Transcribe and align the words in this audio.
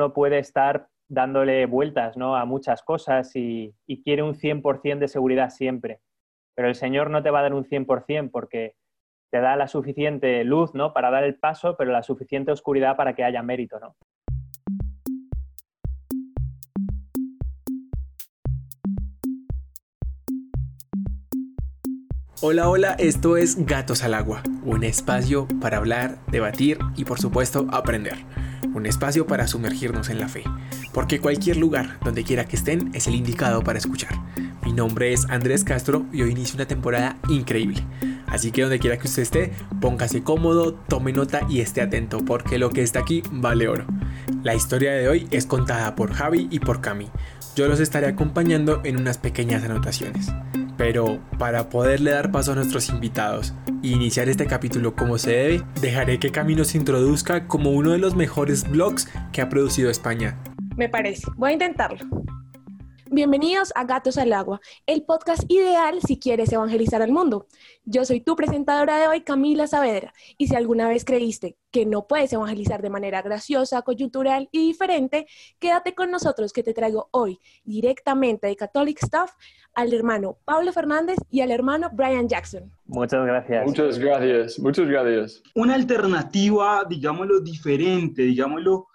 uno 0.00 0.14
puede 0.14 0.38
estar 0.38 0.88
dándole 1.10 1.66
vueltas 1.66 2.16
¿no? 2.16 2.36
a 2.36 2.46
muchas 2.46 2.82
cosas 2.82 3.36
y, 3.36 3.74
y 3.86 4.02
quiere 4.02 4.22
un 4.22 4.34
100% 4.34 4.98
de 4.98 5.08
seguridad 5.08 5.50
siempre. 5.50 6.00
Pero 6.54 6.68
el 6.68 6.74
Señor 6.74 7.10
no 7.10 7.22
te 7.22 7.30
va 7.30 7.40
a 7.40 7.42
dar 7.42 7.54
un 7.54 7.64
100% 7.64 8.30
porque 8.30 8.76
te 9.30 9.40
da 9.40 9.56
la 9.56 9.68
suficiente 9.68 10.42
luz 10.44 10.74
¿no? 10.74 10.94
para 10.94 11.10
dar 11.10 11.24
el 11.24 11.38
paso, 11.38 11.76
pero 11.76 11.92
la 11.92 12.02
suficiente 12.02 12.50
oscuridad 12.50 12.96
para 12.96 13.14
que 13.14 13.24
haya 13.24 13.42
mérito. 13.42 13.78
¿no? 13.78 13.94
Hola, 22.42 22.70
hola, 22.70 22.92
esto 22.98 23.36
es 23.36 23.66
Gatos 23.66 24.02
al 24.02 24.14
Agua, 24.14 24.42
un 24.64 24.82
espacio 24.82 25.46
para 25.60 25.76
hablar, 25.76 26.18
debatir 26.28 26.78
y 26.96 27.04
por 27.04 27.20
supuesto 27.20 27.66
aprender. 27.70 28.16
Un 28.72 28.86
espacio 28.86 29.26
para 29.26 29.46
sumergirnos 29.46 30.08
en 30.08 30.18
la 30.18 30.26
fe, 30.26 30.44
porque 30.94 31.20
cualquier 31.20 31.58
lugar, 31.58 31.98
donde 32.02 32.24
quiera 32.24 32.46
que 32.46 32.56
estén, 32.56 32.92
es 32.94 33.06
el 33.06 33.14
indicado 33.14 33.62
para 33.62 33.78
escuchar. 33.78 34.12
Mi 34.64 34.72
nombre 34.72 35.12
es 35.12 35.26
Andrés 35.28 35.64
Castro 35.64 36.06
y 36.14 36.22
hoy 36.22 36.30
inicio 36.30 36.54
una 36.54 36.64
temporada 36.64 37.18
increíble. 37.28 37.84
Así 38.26 38.52
que 38.52 38.62
donde 38.62 38.78
quiera 38.78 38.96
que 38.96 39.06
usted 39.06 39.22
esté, 39.22 39.52
póngase 39.78 40.22
cómodo, 40.22 40.72
tome 40.72 41.12
nota 41.12 41.42
y 41.46 41.60
esté 41.60 41.82
atento, 41.82 42.24
porque 42.24 42.58
lo 42.58 42.70
que 42.70 42.82
está 42.82 43.00
aquí 43.00 43.22
vale 43.30 43.68
oro. 43.68 43.84
La 44.42 44.54
historia 44.54 44.92
de 44.92 45.08
hoy 45.10 45.28
es 45.30 45.44
contada 45.44 45.94
por 45.94 46.14
Javi 46.14 46.48
y 46.50 46.60
por 46.60 46.80
Cami. 46.80 47.10
Yo 47.54 47.68
los 47.68 47.80
estaré 47.80 48.06
acompañando 48.06 48.80
en 48.84 48.98
unas 48.98 49.18
pequeñas 49.18 49.62
anotaciones. 49.62 50.28
Pero 50.80 51.20
para 51.38 51.68
poderle 51.68 52.12
dar 52.12 52.32
paso 52.32 52.52
a 52.52 52.54
nuestros 52.54 52.88
invitados 52.88 53.52
e 53.82 53.88
iniciar 53.88 54.30
este 54.30 54.46
capítulo 54.46 54.96
como 54.96 55.18
se 55.18 55.30
debe, 55.30 55.62
dejaré 55.82 56.18
que 56.18 56.32
Camino 56.32 56.64
se 56.64 56.78
introduzca 56.78 57.46
como 57.46 57.72
uno 57.72 57.90
de 57.90 57.98
los 57.98 58.16
mejores 58.16 58.66
blogs 58.66 59.06
que 59.30 59.42
ha 59.42 59.50
producido 59.50 59.90
España. 59.90 60.38
Me 60.78 60.88
parece. 60.88 61.24
Voy 61.36 61.50
a 61.50 61.52
intentarlo. 61.52 61.98
Bienvenidos 63.12 63.72
a 63.74 63.82
Gatos 63.82 64.18
al 64.18 64.32
Agua, 64.32 64.60
el 64.86 65.02
podcast 65.02 65.42
ideal 65.48 65.98
si 66.06 66.20
quieres 66.20 66.52
evangelizar 66.52 67.02
al 67.02 67.10
mundo. 67.10 67.48
Yo 67.84 68.04
soy 68.04 68.20
tu 68.20 68.36
presentadora 68.36 68.98
de 68.98 69.08
hoy, 69.08 69.22
Camila 69.22 69.66
Saavedra, 69.66 70.14
y 70.38 70.46
si 70.46 70.54
alguna 70.54 70.88
vez 70.88 71.04
creíste 71.04 71.56
que 71.72 71.86
no 71.86 72.06
puedes 72.06 72.32
evangelizar 72.32 72.82
de 72.82 72.90
manera 72.90 73.20
graciosa, 73.20 73.82
coyuntural 73.82 74.48
y 74.52 74.64
diferente, 74.64 75.26
quédate 75.58 75.96
con 75.96 76.12
nosotros 76.12 76.52
que 76.52 76.62
te 76.62 76.72
traigo 76.72 77.08
hoy 77.10 77.40
directamente 77.64 78.46
de 78.46 78.54
Catholic 78.54 79.04
Stuff 79.04 79.32
al 79.74 79.92
hermano 79.92 80.38
Pablo 80.44 80.72
Fernández 80.72 81.18
y 81.32 81.40
al 81.40 81.50
hermano 81.50 81.90
Brian 81.92 82.28
Jackson. 82.28 82.70
Muchas 82.86 83.26
gracias. 83.26 83.66
Muchas 83.66 83.98
gracias, 83.98 84.58
muchas 84.60 84.86
gracias. 84.86 85.42
Una 85.56 85.74
alternativa, 85.74 86.84
digámoslo, 86.88 87.40
diferente, 87.40 88.22
digámoslo, 88.22 88.86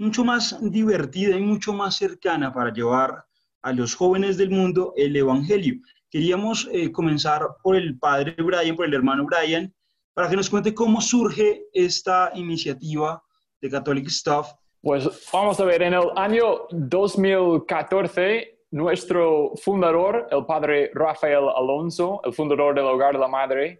mucho 0.00 0.24
más 0.24 0.58
divertida 0.60 1.36
y 1.36 1.40
mucho 1.40 1.72
más 1.72 1.94
cercana 1.94 2.52
para 2.52 2.72
llevar 2.72 3.29
a 3.62 3.72
los 3.72 3.94
jóvenes 3.94 4.36
del 4.36 4.50
mundo 4.50 4.92
el 4.96 5.16
Evangelio. 5.16 5.80
Queríamos 6.10 6.68
eh, 6.72 6.90
comenzar 6.90 7.42
por 7.62 7.76
el 7.76 7.98
padre 7.98 8.34
Brian, 8.38 8.76
por 8.76 8.86
el 8.86 8.94
hermano 8.94 9.26
Brian, 9.26 9.72
para 10.12 10.28
que 10.28 10.36
nos 10.36 10.50
cuente 10.50 10.74
cómo 10.74 11.00
surge 11.00 11.66
esta 11.72 12.32
iniciativa 12.34 13.22
de 13.60 13.70
Catholic 13.70 14.08
Stuff. 14.08 14.48
Pues 14.82 15.08
vamos 15.32 15.60
a 15.60 15.64
ver, 15.64 15.82
en 15.82 15.94
el 15.94 16.10
año 16.16 16.62
2014, 16.70 18.60
nuestro 18.72 19.52
fundador, 19.56 20.26
el 20.30 20.46
padre 20.46 20.90
Rafael 20.94 21.48
Alonso, 21.54 22.20
el 22.24 22.32
fundador 22.32 22.74
del 22.74 22.84
Hogar 22.84 23.12
de 23.12 23.20
la 23.20 23.28
Madre, 23.28 23.78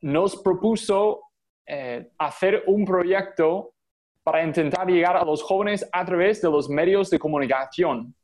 nos 0.00 0.36
propuso 0.36 1.20
eh, 1.66 2.10
hacer 2.18 2.64
un 2.66 2.84
proyecto 2.84 3.74
para 4.22 4.44
intentar 4.44 4.88
llegar 4.88 5.16
a 5.16 5.24
los 5.24 5.42
jóvenes 5.42 5.88
a 5.92 6.04
través 6.04 6.40
de 6.40 6.50
los 6.50 6.68
medios 6.68 7.10
de 7.10 7.18
comunicación 7.18 8.14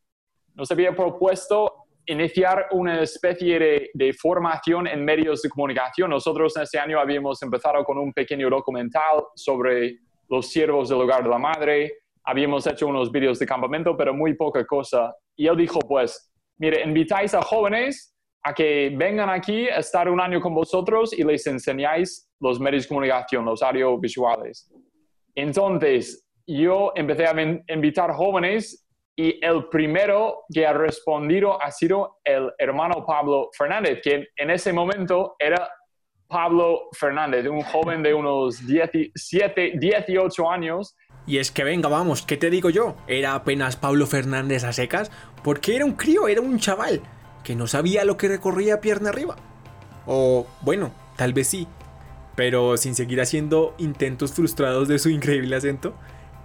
nos 0.57 0.71
había 0.71 0.95
propuesto 0.97 1.87
iniciar 2.07 2.69
una 2.71 3.03
especie 3.03 3.91
de, 3.93 4.13
formación 4.15 4.87
en 4.87 5.05
medios 5.05 5.43
de 5.43 5.51
comunicación. 5.51 6.11
Nosotros 6.11 6.57
en 6.57 6.63
este 6.63 6.79
año 6.79 6.99
habíamos 6.99 7.43
empezado 7.43 7.85
con 7.85 7.99
un 7.99 8.13
pequeño 8.13 8.49
documental 8.49 9.25
sobre 9.35 9.99
los 10.29 10.49
siervos 10.49 10.89
del 10.89 11.01
hogar 11.01 11.23
de 11.23 11.29
la 11.31 11.39
madre, 11.39 11.93
habíamos 12.25 12.67
hecho 12.67 12.89
unos 12.89 13.13
vídeos 13.13 13.39
de 13.39 13.47
campamento, 13.47 13.97
pero 13.97 14.13
muy 14.15 14.35
poca 14.35 14.65
cosa. 14.65 15.15
Y 15.37 15.47
él 15.47 15.57
dijo, 15.57 15.79
pues, 15.81 16.33
mire, 16.59 16.83
invitáis 16.83 17.35
a 17.35 17.43
jóvenes 17.43 18.17
a 18.43 18.53
que 18.53 18.93
vengan 18.97 19.29
aquí 19.29 19.69
a 19.69 19.79
estar 19.79 20.09
un 20.09 20.21
año 20.21 20.41
con 20.41 20.55
vosotros 20.55 21.13
y 21.13 21.23
les 21.23 21.47
enseñáis 21.47 22.29
los 22.41 22.59
medios 22.59 22.85
de 22.85 22.89
comunicación, 22.89 23.45
los 23.45 23.63
audiovisuales. 23.63 24.73
Entonces, 25.35 26.25
yo 26.47 26.93
empecé 26.95 27.27
a 27.27 27.35
invitar 27.69 28.13
jóvenes 28.13 28.86
y 29.17 29.43
el 29.45 29.69
primero 29.69 30.45
que 30.53 30.67
ha 30.67 30.75
respondido 30.75 31.61
ha 31.61 31.71
sido 31.71 32.19
el 32.23 32.53
hermano 32.59 33.05
Pablo 33.07 33.49
Fernández, 33.57 34.01
que 34.03 34.29
en 34.37 34.51
ese 34.51 34.75
momento 34.75 35.37
era 35.39 35.71
Pablo 36.29 36.89
Fernández, 36.93 37.47
un 37.47 37.63
joven 37.63 38.03
de 38.03 38.13
unos 38.13 38.67
17, 38.67 39.73
18 39.77 40.51
años. 40.51 40.95
Y 41.27 41.39
es 41.39 41.51
que 41.51 41.65
venga, 41.65 41.89
vamos, 41.89 42.23
¿qué 42.23 42.37
te 42.37 42.51
digo 42.51 42.69
yo? 42.69 42.95
Era 43.07 43.35
apenas 43.35 43.77
Pablo 43.77 44.07
Fernández 44.07 44.65
a 44.65 44.73
secas, 44.75 45.11
porque 45.43 45.77
era 45.77 45.87
un 45.87 45.93
crío, 45.93 46.29
era 46.29 46.43
un 46.43 46.59
chaval, 46.59 47.01
que 47.43 47.57
no 47.57 47.67
sabía 47.67 48.05
lo 48.05 48.19
que 48.19 48.29
recorría 48.29 48.83
pierna 48.83 49.09
arriba. 49.09 49.37
O 50.05 50.47
bueno, 50.61 50.93
tal 51.17 51.33
vez 51.33 51.49
sí, 51.49 51.67
pero 52.35 52.77
sin 52.77 52.95
seguir 52.95 53.21
haciendo 53.23 53.75
intentos 53.79 54.35
frustrados 54.35 54.89
de 54.89 54.99
su 54.99 55.09
increíble 55.09 55.57
acento, 55.57 55.95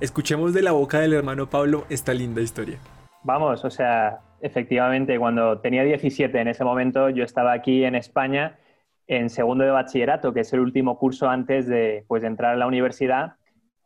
Escuchemos 0.02 0.52
de 0.56 0.64
la 0.64 0.72
boca 0.72 1.00
del 1.00 1.14
hermano 1.14 1.48
Pablo 1.48 1.86
esta 1.88 2.12
linda 2.12 2.42
historia. 2.42 2.80
Vamos, 3.24 3.64
o 3.64 3.70
sea, 3.70 4.22
efectivamente, 4.42 5.20
cuando 5.20 5.60
tenía 5.60 5.84
17 5.84 6.42
en 6.42 6.48
ese 6.48 6.64
momento, 6.64 7.12
yo 7.12 7.24
estaba 7.24 7.52
aquí 7.54 7.84
en 7.84 7.94
España 7.94 8.58
en 9.06 9.30
segundo 9.30 9.64
de 9.64 9.70
bachillerato, 9.70 10.34
que 10.34 10.40
es 10.40 10.52
el 10.54 10.62
último 10.62 10.98
curso 10.98 11.30
antes 11.30 11.68
de, 11.68 12.04
pues, 12.08 12.24
entrar 12.24 12.56
a 12.56 12.58
la 12.58 12.66
universidad. 12.66 13.36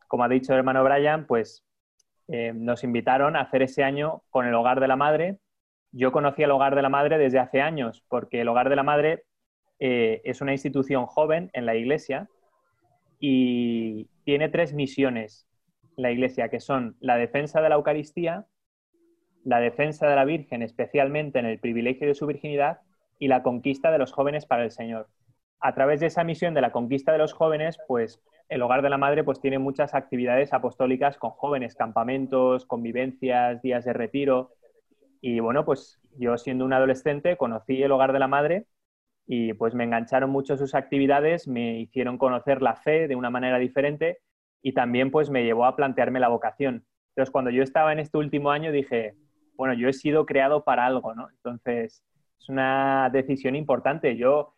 Como 0.07 0.23
ha 0.23 0.29
dicho 0.29 0.53
el 0.53 0.59
hermano 0.59 0.85
Brian, 0.85 1.25
pues 1.25 1.65
eh, 2.29 2.53
nos 2.55 2.85
invitaron 2.85 3.35
a 3.35 3.41
hacer 3.41 3.63
ese 3.63 3.83
año 3.83 4.23
con 4.29 4.45
el 4.45 4.53
Hogar 4.53 4.79
de 4.79 4.87
la 4.87 4.95
Madre. 4.95 5.39
Yo 5.91 6.13
conocí 6.13 6.43
el 6.43 6.51
Hogar 6.51 6.75
de 6.75 6.81
la 6.81 6.89
Madre 6.89 7.17
desde 7.17 7.39
hace 7.39 7.59
años, 7.59 8.05
porque 8.07 8.39
el 8.39 8.47
Hogar 8.47 8.69
de 8.69 8.75
la 8.77 8.83
Madre 8.83 9.25
eh, 9.79 10.21
es 10.23 10.39
una 10.39 10.53
institución 10.53 11.07
joven 11.07 11.49
en 11.51 11.65
la 11.65 11.75
Iglesia 11.75 12.29
y 13.19 14.07
tiene 14.23 14.47
tres 14.47 14.71
misiones 14.71 15.45
la 15.95 16.11
Iglesia, 16.11 16.49
que 16.49 16.59
son 16.59 16.95
la 16.99 17.17
defensa 17.17 17.61
de 17.61 17.69
la 17.69 17.75
Eucaristía, 17.75 18.45
la 19.43 19.59
defensa 19.59 20.07
de 20.07 20.15
la 20.15 20.25
Virgen, 20.25 20.61
especialmente 20.61 21.39
en 21.39 21.45
el 21.45 21.59
privilegio 21.59 22.07
de 22.07 22.15
su 22.15 22.25
virginidad, 22.25 22.79
y 23.19 23.27
la 23.27 23.43
conquista 23.43 23.91
de 23.91 23.97
los 23.97 24.11
jóvenes 24.11 24.45
para 24.45 24.63
el 24.63 24.71
Señor. 24.71 25.07
A 25.59 25.73
través 25.73 25.99
de 25.99 26.07
esa 26.07 26.23
misión 26.23 26.53
de 26.53 26.61
la 26.61 26.71
conquista 26.71 27.11
de 27.11 27.17
los 27.17 27.33
jóvenes, 27.33 27.77
pues 27.87 28.21
el 28.49 28.61
Hogar 28.61 28.81
de 28.81 28.89
la 28.89 28.97
Madre 28.97 29.23
pues 29.23 29.39
tiene 29.39 29.57
muchas 29.57 29.93
actividades 29.93 30.53
apostólicas 30.53 31.17
con 31.17 31.31
jóvenes, 31.31 31.75
campamentos, 31.75 32.65
convivencias, 32.65 33.61
días 33.61 33.85
de 33.85 33.93
retiro. 33.93 34.51
Y 35.21 35.39
bueno, 35.39 35.65
pues 35.65 35.99
yo 36.17 36.37
siendo 36.37 36.65
un 36.65 36.73
adolescente 36.73 37.37
conocí 37.37 37.81
el 37.81 37.91
Hogar 37.91 38.13
de 38.13 38.19
la 38.19 38.27
Madre 38.27 38.67
y 39.25 39.53
pues 39.53 39.73
me 39.73 39.85
engancharon 39.85 40.29
mucho 40.29 40.57
sus 40.57 40.75
actividades, 40.75 41.47
me 41.47 41.79
hicieron 41.79 42.17
conocer 42.17 42.61
la 42.61 42.75
fe 42.75 43.07
de 43.07 43.15
una 43.15 43.29
manera 43.29 43.57
diferente 43.57 44.19
y 44.65 44.73
también 44.73 45.11
pues 45.11 45.29
me 45.29 45.43
llevó 45.43 45.65
a 45.65 45.75
plantearme 45.75 46.19
la 46.19 46.27
vocación. 46.27 46.87
Entonces, 47.09 47.31
cuando 47.31 47.51
yo 47.51 47.61
estaba 47.61 47.93
en 47.93 47.99
este 47.99 48.17
último 48.17 48.49
año 48.49 48.71
dije, 48.71 49.13
bueno, 49.53 49.75
yo 49.75 49.87
he 49.87 49.93
sido 49.93 50.25
creado 50.25 50.63
para 50.63 50.87
algo, 50.87 51.13
¿no? 51.13 51.29
Entonces, 51.29 52.03
es 52.39 52.49
una 52.49 53.11
decisión 53.13 53.55
importante. 53.55 54.17
Yo 54.17 54.55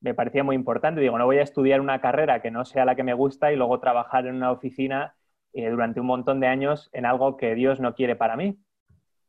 me 0.00 0.14
parecía 0.14 0.44
muy 0.44 0.54
importante. 0.54 1.00
Digo, 1.00 1.18
no 1.18 1.26
voy 1.26 1.38
a 1.38 1.42
estudiar 1.42 1.80
una 1.80 2.00
carrera 2.00 2.42
que 2.42 2.52
no 2.52 2.64
sea 2.64 2.84
la 2.84 2.94
que 2.94 3.02
me 3.02 3.12
gusta 3.12 3.52
y 3.52 3.56
luego 3.56 3.80
trabajar 3.80 4.24
en 4.28 4.36
una 4.36 4.52
oficina 4.52 5.16
eh, 5.52 5.68
durante 5.68 5.98
un 5.98 6.06
montón 6.06 6.38
de 6.38 6.46
años 6.46 6.88
en 6.92 7.04
algo 7.04 7.36
que 7.36 7.56
Dios 7.56 7.80
no 7.80 7.96
quiere 7.96 8.14
para 8.14 8.36
mí. 8.36 8.60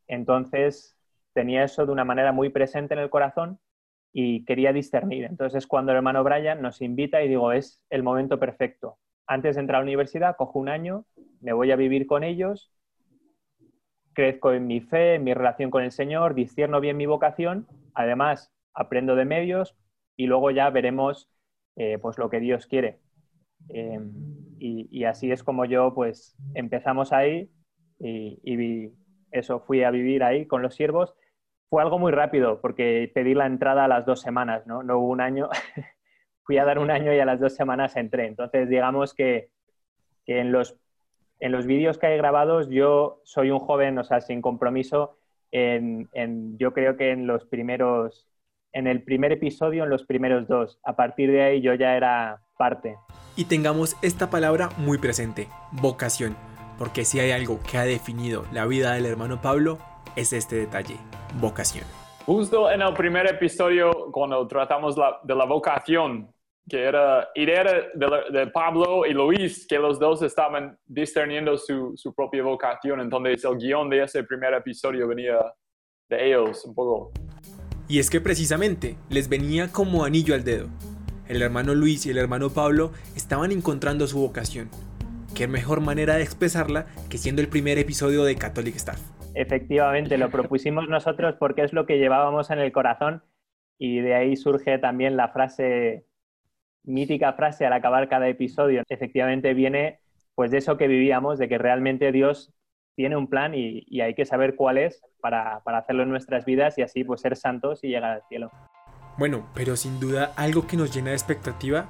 Entonces, 0.06 1.00
tenía 1.34 1.64
eso 1.64 1.84
de 1.84 1.92
una 1.92 2.06
manera 2.06 2.32
muy 2.32 2.50
presente 2.50 2.94
en 2.94 3.00
el 3.00 3.10
corazón 3.10 3.60
y 4.14 4.46
quería 4.46 4.72
discernir. 4.72 5.24
Entonces, 5.24 5.66
cuando 5.66 5.94
el 5.94 5.98
hermano 5.98 6.24
Brian 6.24 6.62
nos 6.62 6.84
invita 6.84 7.24
y 7.24 7.28
digo, 7.28 7.52
es 7.52 7.84
el 7.90 8.04
momento 8.04 8.38
perfecto 8.38 9.00
antes 9.28 9.56
de 9.56 9.62
entrar 9.62 9.78
a 9.78 9.80
la 9.80 9.86
universidad, 9.86 10.36
cojo 10.38 10.60
un 10.60 10.70
año, 10.70 11.06
me 11.42 11.54
voy 11.54 11.72
a 11.72 11.76
vivir 11.76 12.08
con 12.08 12.24
ellos, 12.24 12.72
crezco 14.14 14.54
en 14.54 14.68
mi 14.68 14.82
fe, 14.82 15.16
en 15.16 15.24
mi 15.24 15.34
relación 15.34 15.70
con 15.70 15.84
el 15.84 15.92
Señor, 15.92 16.34
discierno 16.34 16.80
bien 16.80 16.98
mi 16.98 17.06
vocación, 17.06 17.68
además 17.94 18.52
aprendo 18.74 19.16
de 19.16 19.26
medios 19.26 19.76
y 20.16 20.28
luego 20.28 20.52
ya 20.52 20.70
veremos 20.70 21.30
eh, 21.76 21.98
pues 22.02 22.18
lo 22.18 22.30
que 22.30 22.40
Dios 22.40 22.68
quiere. 22.68 23.00
Em, 23.70 24.12
y, 24.60 25.04
así 25.06 25.32
es 25.32 25.44
como 25.44 25.66
yo 25.66 25.94
pues 25.94 26.36
empezamos 26.54 27.12
ahí 27.14 27.50
y, 28.00 28.40
y, 28.44 28.94
eso, 29.32 29.60
fui 29.60 29.84
a 29.84 29.92
vivir 29.92 30.24
ahí 30.24 30.46
con 30.48 30.62
los 30.62 30.76
siervos. 30.76 31.14
Fue 31.70 31.82
algo 31.82 32.00
muy 32.00 32.12
rápido 32.12 32.62
porque 32.62 33.12
pedí 33.14 33.34
la 33.34 33.46
entrada 33.46 33.86
a 33.86 33.88
las 33.88 34.06
dos 34.06 34.22
semanas, 34.22 34.66
¿no? 34.66 34.82
No 34.84 34.98
hubo 35.00 35.10
un 35.10 35.22
año. 35.22 35.50
fui 36.46 36.58
a 36.58 36.66
dar 36.66 36.80
un 36.80 36.92
año 36.92 37.14
y 37.14 37.20
a 37.20 37.26
las 37.26 37.40
dos 37.40 37.56
semanas 37.56 37.96
entré. 37.96 38.28
Entonces, 38.28 38.70
digamos 38.70 39.14
que, 39.14 39.50
en 40.28 40.52
los 40.52 40.76
en 41.40 41.52
los 41.52 41.66
vídeos 41.66 41.98
que 41.98 42.08
hay 42.08 42.18
grabados 42.18 42.70
yo 42.70 43.22
soy 43.26 43.52
un 43.52 43.60
joven, 43.60 43.98
o 44.00 44.04
sea, 44.04 44.22
sin 44.22 44.42
compromiso, 44.42 45.18
en, 45.52 46.08
en, 46.14 46.58
yo 46.58 46.74
creo 46.74 46.96
que 46.96 47.12
en 47.12 47.28
los 47.28 47.46
primeros, 47.46 48.28
en 48.72 48.88
el 48.88 49.04
primer 49.04 49.34
episodio, 49.34 49.84
en 49.84 49.90
los 49.90 50.06
primeros 50.06 50.48
dos. 50.48 50.80
A 50.84 50.96
partir 50.96 51.32
de 51.32 51.44
ahí 51.44 51.62
yo 51.62 51.74
ya 51.74 51.98
era 51.98 52.42
parte. 52.58 52.96
Y 53.36 53.46
tengamos 53.46 53.98
esta 54.02 54.30
palabra 54.30 54.70
muy 54.78 54.98
presente, 54.98 55.50
vocación, 55.72 56.38
porque 56.78 57.04
si 57.04 57.20
hay 57.20 57.32
algo 57.32 57.60
que 57.70 57.78
ha 57.78 57.84
definido 57.84 58.46
la 58.52 58.66
vida 58.66 58.94
del 58.94 59.06
hermano 59.06 59.42
Pablo, 59.42 59.78
es 60.16 60.32
este 60.32 60.56
detalle, 60.56 60.96
vocación. 61.40 61.86
Justo 62.26 62.72
en 62.72 62.82
el 62.82 62.94
primer 62.94 63.28
episodio, 63.28 63.92
cuando 64.12 64.48
tratamos 64.48 64.98
la, 64.98 65.20
de 65.24 65.36
la 65.36 65.46
vocación, 65.46 66.34
que 66.68 66.84
era 66.84 67.30
idea 67.36 67.64
de, 67.64 68.10
de, 68.32 68.48
Pablo 68.48 69.06
y 69.06 69.14
Luis, 69.14 69.68
que 69.68 69.78
los 69.78 70.00
dos 70.00 70.22
estaban 70.24 70.78
discerniendo 70.86 71.58
su, 71.58 71.94
su, 71.96 72.14
propia 72.14 72.44
vocación. 72.44 73.02
Entonces 73.02 73.44
el 73.46 73.58
guion 73.58 73.90
de 73.90 74.04
ese 74.04 74.24
primer 74.24 74.54
episodio 74.54 75.08
venía 75.08 75.38
de 76.10 76.28
ellos 76.28 76.66
un 76.66 76.74
poco. 76.74 77.12
Y 77.88 78.00
es 78.00 78.10
que 78.10 78.20
precisamente 78.20 78.98
les 79.10 79.30
venía 79.30 79.72
como 79.72 80.06
anillo 80.06 80.34
al 80.34 80.44
dedo. 80.44 80.68
El 81.28 81.42
hermano 81.42 81.76
Luis 81.76 82.06
y 82.06 82.10
el 82.10 82.18
hermano 82.18 82.50
Pablo 82.50 82.92
estaban 83.16 83.52
encontrando 83.52 84.08
su 84.08 84.20
vocación. 84.20 84.70
¿Qué 85.36 85.48
mejor 85.48 85.82
manera 85.82 86.16
de 86.16 86.24
expresarla 86.24 86.88
que 87.10 87.18
siendo 87.18 87.42
el 87.42 87.48
primer 87.48 87.78
episodio 87.78 88.24
de 88.24 88.36
Catholic 88.36 88.76
Staff? 88.76 89.02
Efectivamente, 89.36 90.18
lo 90.18 90.30
propusimos 90.30 90.88
nosotros 90.88 91.36
porque 91.38 91.64
es 91.64 91.74
lo 91.74 91.86
que 91.86 91.98
llevábamos 91.98 92.50
en 92.52 92.60
el 92.60 92.72
corazón 92.72 93.22
y 93.78 94.00
de 94.00 94.16
ahí 94.16 94.36
surge 94.36 94.78
también 94.80 95.18
la 95.18 95.28
frase 95.30 96.06
mítica 96.86 97.34
frase 97.34 97.66
al 97.66 97.74
acabar 97.74 98.08
cada 98.10 98.28
episodio, 98.28 98.84
efectivamente 98.90 99.54
viene 99.54 100.00
pues 100.36 100.52
de 100.52 100.58
eso 100.58 100.78
que 100.78 100.88
vivíamos, 100.88 101.40
de 101.40 101.48
que 101.48 101.58
realmente 101.58 102.12
Dios 102.12 102.54
tiene 102.96 103.16
un 103.16 103.28
plan 103.28 103.54
y, 103.56 104.02
hay 104.02 104.14
que 104.14 104.26
saber 104.26 104.56
cuál 104.56 104.78
es 104.78 105.02
para, 105.22 105.62
hacerlo 105.66 106.04
en 106.04 106.10
nuestras 106.10 106.46
vidas 106.46 106.78
y 106.78 106.82
así 106.82 107.04
pues 107.04 107.22
ser 107.22 107.36
santos 107.36 107.84
y 107.84 107.90
llegar 107.90 108.12
al 108.12 108.24
cielo. 108.28 108.52
Bueno, 109.18 109.48
pero 109.54 109.76
sin 109.76 110.00
duda 110.00 110.34
algo 110.36 110.68
que 110.68 110.78
nos 110.78 110.94
llena 110.94 111.10
de 111.10 111.16
expectativa 111.16 111.90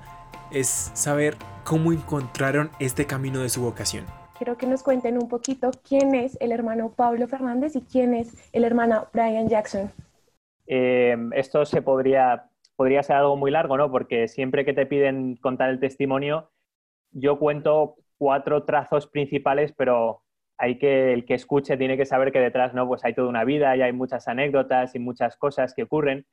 es 0.52 0.92
saber 0.94 1.36
cómo 1.64 1.92
encontraron 1.92 2.70
este 2.80 3.06
camino 3.06 3.42
de 3.42 3.50
su 3.50 3.62
vocación. 3.62 4.06
Quiero 4.38 4.58
que 4.58 4.68
nos 4.68 4.84
cuenten 4.84 5.18
un 5.18 5.30
poquito 5.30 5.72
quién 5.88 6.14
es 6.14 6.38
el 6.42 6.52
hermano 6.52 6.92
Pablo 6.92 7.28
Fernández 7.28 7.76
y 7.76 7.82
quién 7.82 8.14
es 8.14 8.34
el 8.52 8.64
hermano 8.64 9.08
Brian 9.14 9.48
Jackson. 9.48 9.92
Eh, 10.68 11.16
esto 11.34 11.66
se 11.66 11.82
podría 11.82 12.50
podría 12.76 13.04
ser 13.04 13.18
algo 13.18 13.38
muy 13.38 13.52
largo, 13.52 13.78
¿no? 13.78 13.92
Porque 13.92 14.28
siempre 14.28 14.66
que 14.66 14.74
te 14.74 14.86
piden 14.86 15.36
contar 15.38 15.70
el 15.70 15.80
testimonio, 15.80 16.52
yo 17.12 17.40
cuento 17.40 17.96
cuatro 18.18 18.64
trazos 18.64 19.08
principales, 19.08 19.74
pero 19.74 20.24
hay 20.58 20.78
que, 20.78 21.14
el 21.14 21.26
que 21.26 21.34
escuche 21.34 21.78
tiene 21.78 21.98
que 21.98 22.06
saber 22.06 22.32
que 22.32 22.40
detrás, 22.40 22.74
¿no? 22.74 22.88
Pues 22.88 23.04
hay 23.06 23.14
toda 23.14 23.30
una 23.30 23.44
vida 23.44 23.76
y 23.76 23.82
hay 23.82 23.94
muchas 23.94 24.28
anécdotas 24.28 24.96
y 24.96 25.00
muchas 25.00 25.38
cosas 25.38 25.74
que 25.74 25.84
ocurren, 25.84 26.26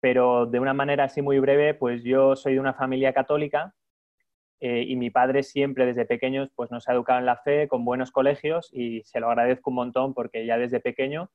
pero 0.00 0.46
de 0.46 0.60
una 0.60 0.74
manera 0.74 1.04
así 1.04 1.22
muy 1.22 1.38
breve, 1.38 1.74
pues 1.74 2.04
yo 2.04 2.36
soy 2.36 2.54
de 2.54 2.60
una 2.60 2.74
familia 2.74 3.12
católica 3.12 3.74
eh, 4.60 4.84
y 4.86 4.96
mi 4.96 5.10
padre 5.10 5.42
siempre 5.42 5.86
desde 5.86 6.04
pequeños 6.04 6.50
pues 6.54 6.70
nos 6.70 6.88
ha 6.88 6.92
educado 6.92 7.20
en 7.20 7.26
la 7.26 7.36
fe 7.36 7.68
con 7.68 7.84
buenos 7.84 8.10
colegios 8.10 8.70
y 8.72 9.02
se 9.04 9.20
lo 9.20 9.28
agradezco 9.28 9.70
un 9.70 9.76
montón 9.76 10.14
porque 10.14 10.46
ya 10.46 10.58
desde 10.58 10.80
pequeño 10.80 11.30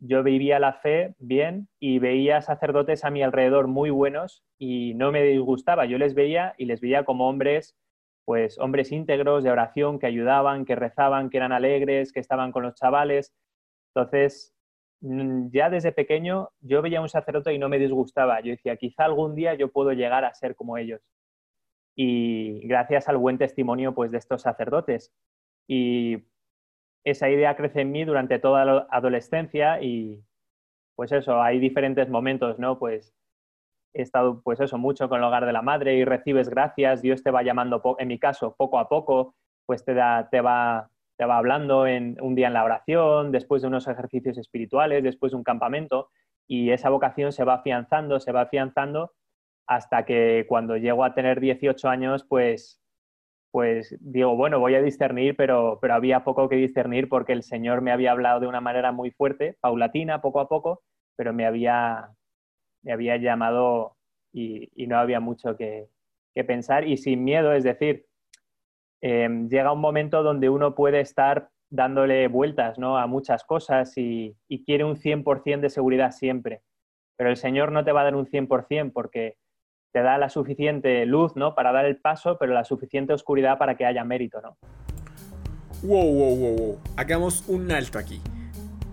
yo 0.00 0.22
vivía 0.22 0.58
la 0.58 0.74
fe 0.74 1.14
bien 1.18 1.68
y 1.80 1.98
veía 1.98 2.40
sacerdotes 2.40 3.04
a 3.04 3.10
mi 3.10 3.22
alrededor 3.22 3.66
muy 3.66 3.90
buenos 3.90 4.44
y 4.58 4.94
no 4.94 5.10
me 5.12 5.22
disgustaba. 5.22 5.86
Yo 5.86 5.98
les 5.98 6.14
veía 6.14 6.54
y 6.56 6.66
les 6.66 6.80
veía 6.80 7.04
como 7.04 7.28
hombres, 7.28 7.76
pues 8.24 8.58
hombres 8.58 8.92
íntegros 8.92 9.42
de 9.42 9.50
oración 9.50 9.98
que 9.98 10.06
ayudaban, 10.06 10.64
que 10.64 10.76
rezaban, 10.76 11.30
que 11.30 11.38
eran 11.38 11.52
alegres, 11.52 12.12
que 12.12 12.20
estaban 12.20 12.52
con 12.52 12.62
los 12.62 12.74
chavales. 12.74 13.34
Entonces, 13.94 14.54
mm, 15.00 15.48
ya 15.52 15.70
desde 15.70 15.92
pequeño 15.92 16.50
yo 16.60 16.82
veía 16.82 16.98
a 17.00 17.02
un 17.02 17.08
sacerdote 17.08 17.52
y 17.52 17.58
no 17.58 17.68
me 17.68 17.78
disgustaba. 17.78 18.40
Yo 18.40 18.52
decía, 18.52 18.76
quizá 18.76 19.04
algún 19.04 19.34
día 19.34 19.54
yo 19.54 19.72
puedo 19.72 19.92
llegar 19.92 20.24
a 20.24 20.34
ser 20.34 20.54
como 20.54 20.78
ellos. 20.78 21.00
Y 21.96 22.60
gracias 22.68 23.08
al 23.08 23.16
buen 23.16 23.38
testimonio 23.38 23.94
pues, 23.94 24.12
de 24.12 24.18
estos 24.18 24.42
sacerdotes. 24.42 25.12
Y 25.66 26.18
esa 27.04 27.28
idea 27.30 27.56
crece 27.56 27.82
en 27.82 27.92
mí 27.92 28.04
durante 28.04 28.38
toda 28.38 28.64
la 28.64 28.86
adolescencia 28.90 29.80
y 29.82 30.22
pues 30.96 31.12
eso, 31.12 31.40
hay 31.40 31.60
diferentes 31.60 32.08
momentos, 32.08 32.58
¿no? 32.58 32.78
Pues 32.78 33.14
he 33.94 34.02
estado, 34.02 34.42
pues 34.42 34.60
eso, 34.60 34.78
mucho 34.78 35.08
con 35.08 35.18
el 35.18 35.24
hogar 35.24 35.46
de 35.46 35.52
la 35.52 35.62
madre 35.62 35.94
y 35.94 36.04
recibes 36.04 36.48
gracias, 36.48 37.02
Dios 37.02 37.22
te 37.22 37.30
va 37.30 37.42
llamando, 37.42 37.80
en 37.98 38.08
mi 38.08 38.18
caso, 38.18 38.54
poco 38.56 38.78
a 38.78 38.88
poco, 38.88 39.34
pues 39.64 39.84
te, 39.84 39.94
da, 39.94 40.28
te, 40.30 40.40
va, 40.40 40.90
te 41.16 41.24
va 41.24 41.38
hablando 41.38 41.86
en, 41.86 42.16
un 42.20 42.34
día 42.34 42.48
en 42.48 42.54
la 42.54 42.64
oración, 42.64 43.30
después 43.30 43.62
de 43.62 43.68
unos 43.68 43.86
ejercicios 43.86 44.38
espirituales, 44.38 45.02
después 45.02 45.32
de 45.32 45.36
un 45.36 45.44
campamento, 45.44 46.10
y 46.48 46.70
esa 46.70 46.90
vocación 46.90 47.30
se 47.32 47.44
va 47.44 47.54
afianzando, 47.54 48.18
se 48.18 48.32
va 48.32 48.42
afianzando, 48.42 49.12
hasta 49.68 50.04
que 50.04 50.46
cuando 50.48 50.76
llego 50.76 51.04
a 51.04 51.14
tener 51.14 51.40
18 51.40 51.88
años, 51.88 52.24
pues 52.28 52.80
pues 53.50 53.96
digo, 54.00 54.36
bueno, 54.36 54.58
voy 54.60 54.74
a 54.74 54.82
discernir, 54.82 55.34
pero, 55.36 55.78
pero 55.80 55.94
había 55.94 56.24
poco 56.24 56.48
que 56.48 56.56
discernir 56.56 57.08
porque 57.08 57.32
el 57.32 57.42
Señor 57.42 57.80
me 57.80 57.92
había 57.92 58.12
hablado 58.12 58.40
de 58.40 58.46
una 58.46 58.60
manera 58.60 58.92
muy 58.92 59.10
fuerte, 59.10 59.56
paulatina, 59.60 60.20
poco 60.20 60.40
a 60.40 60.48
poco, 60.48 60.82
pero 61.16 61.32
me 61.32 61.46
había, 61.46 62.10
me 62.82 62.92
había 62.92 63.16
llamado 63.16 63.96
y, 64.32 64.68
no 64.86 64.98
había 64.98 65.20
mucho 65.20 65.56
que, 65.56 65.88
pensar 66.46 66.86
y 66.86 66.96
sin 66.96 67.24
miedo, 67.24 67.52
es 67.52 67.64
decir, 67.64 68.06
em, 69.00 69.48
llega 69.48 69.72
un 69.72 69.80
momento 69.80 70.22
donde 70.22 70.48
uno 70.48 70.76
puede 70.76 71.00
estar 71.00 71.50
dándole 71.68 72.28
vueltas 72.28 72.78
¿no? 72.78 72.96
a 72.96 73.08
muchas 73.08 73.42
cosas 73.42 73.98
y, 73.98 74.36
y 74.46 74.64
quiere 74.64 74.84
un 74.84 74.94
100% 74.94 75.60
de 75.60 75.68
seguridad 75.68 76.12
siempre, 76.12 76.62
pero 77.16 77.30
el 77.30 77.36
Señor 77.36 77.72
no 77.72 77.84
te 77.84 77.90
va 77.90 78.02
a 78.02 78.04
dar 78.04 78.14
un 78.14 78.26
100% 78.26 78.92
porque 78.92 79.36
te 79.92 80.02
da 80.02 80.18
la 80.18 80.28
suficiente 80.28 81.06
luz, 81.06 81.36
¿no? 81.36 81.54
Para 81.54 81.72
dar 81.72 81.84
el 81.84 81.96
paso, 81.96 82.36
pero 82.38 82.52
la 82.52 82.64
suficiente 82.64 83.12
oscuridad 83.12 83.58
para 83.58 83.76
que 83.76 83.86
haya 83.86 84.04
mérito, 84.04 84.40
¿no? 84.40 84.56
Wow, 85.82 86.12
wow, 86.12 86.36
wow, 86.36 86.56
wow. 86.56 86.78
Hagamos 86.96 87.44
un 87.48 87.70
alto 87.70 87.98
aquí. 87.98 88.20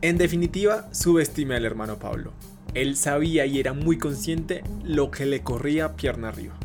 En 0.01 0.17
definitiva, 0.17 0.93
subestime 0.93 1.55
al 1.55 1.65
hermano 1.65 1.97
Pablo. 1.97 2.31
Él 2.73 2.95
sabía 2.95 3.45
y 3.45 3.59
era 3.59 3.73
muy 3.73 3.97
consciente 3.97 4.63
lo 4.83 5.09
que 5.09 5.25
le 5.25 5.41
corría 5.41 5.95
pierna 5.95 6.29
arriba. 6.29 6.55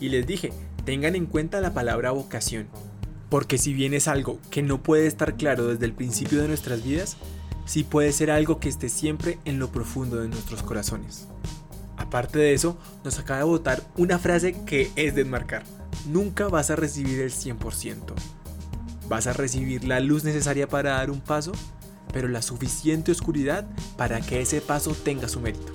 Y 0.00 0.10
les 0.10 0.26
dije, 0.26 0.52
tengan 0.84 1.16
en 1.16 1.26
cuenta 1.26 1.60
la 1.60 1.74
palabra 1.74 2.10
vocación, 2.10 2.68
porque 3.30 3.58
si 3.58 3.72
bien 3.72 3.94
es 3.94 4.06
algo 4.06 4.38
que 4.50 4.62
no 4.62 4.82
puede 4.82 5.06
estar 5.06 5.34
claro 5.34 5.66
desde 5.66 5.86
el 5.86 5.94
principio 5.94 6.42
de 6.42 6.48
nuestras 6.48 6.84
vidas, 6.84 7.16
sí 7.64 7.82
puede 7.84 8.12
ser 8.12 8.30
algo 8.30 8.60
que 8.60 8.68
esté 8.68 8.88
siempre 8.88 9.38
en 9.44 9.58
lo 9.58 9.68
profundo 9.72 10.18
de 10.18 10.28
nuestros 10.28 10.62
corazones. 10.62 11.28
Aparte 12.04 12.38
de 12.38 12.52
eso, 12.52 12.76
nos 13.02 13.18
acaba 13.18 13.38
de 13.38 13.46
votar 13.46 13.78
una 13.96 14.18
frase 14.18 14.54
que 14.66 14.90
es 14.94 15.14
de 15.14 15.22
enmarcar. 15.22 15.62
Nunca 16.06 16.48
vas 16.48 16.70
a 16.70 16.76
recibir 16.76 17.20
el 17.22 17.30
100%. 17.30 18.12
Vas 19.08 19.26
a 19.26 19.32
recibir 19.32 19.84
la 19.84 20.00
luz 20.00 20.22
necesaria 20.22 20.68
para 20.68 20.90
dar 20.90 21.10
un 21.10 21.20
paso, 21.20 21.52
pero 22.12 22.28
la 22.28 22.42
suficiente 22.42 23.10
oscuridad 23.10 23.64
para 23.96 24.20
que 24.20 24.42
ese 24.42 24.60
paso 24.60 24.92
tenga 24.92 25.28
su 25.28 25.40
mérito. 25.40 25.72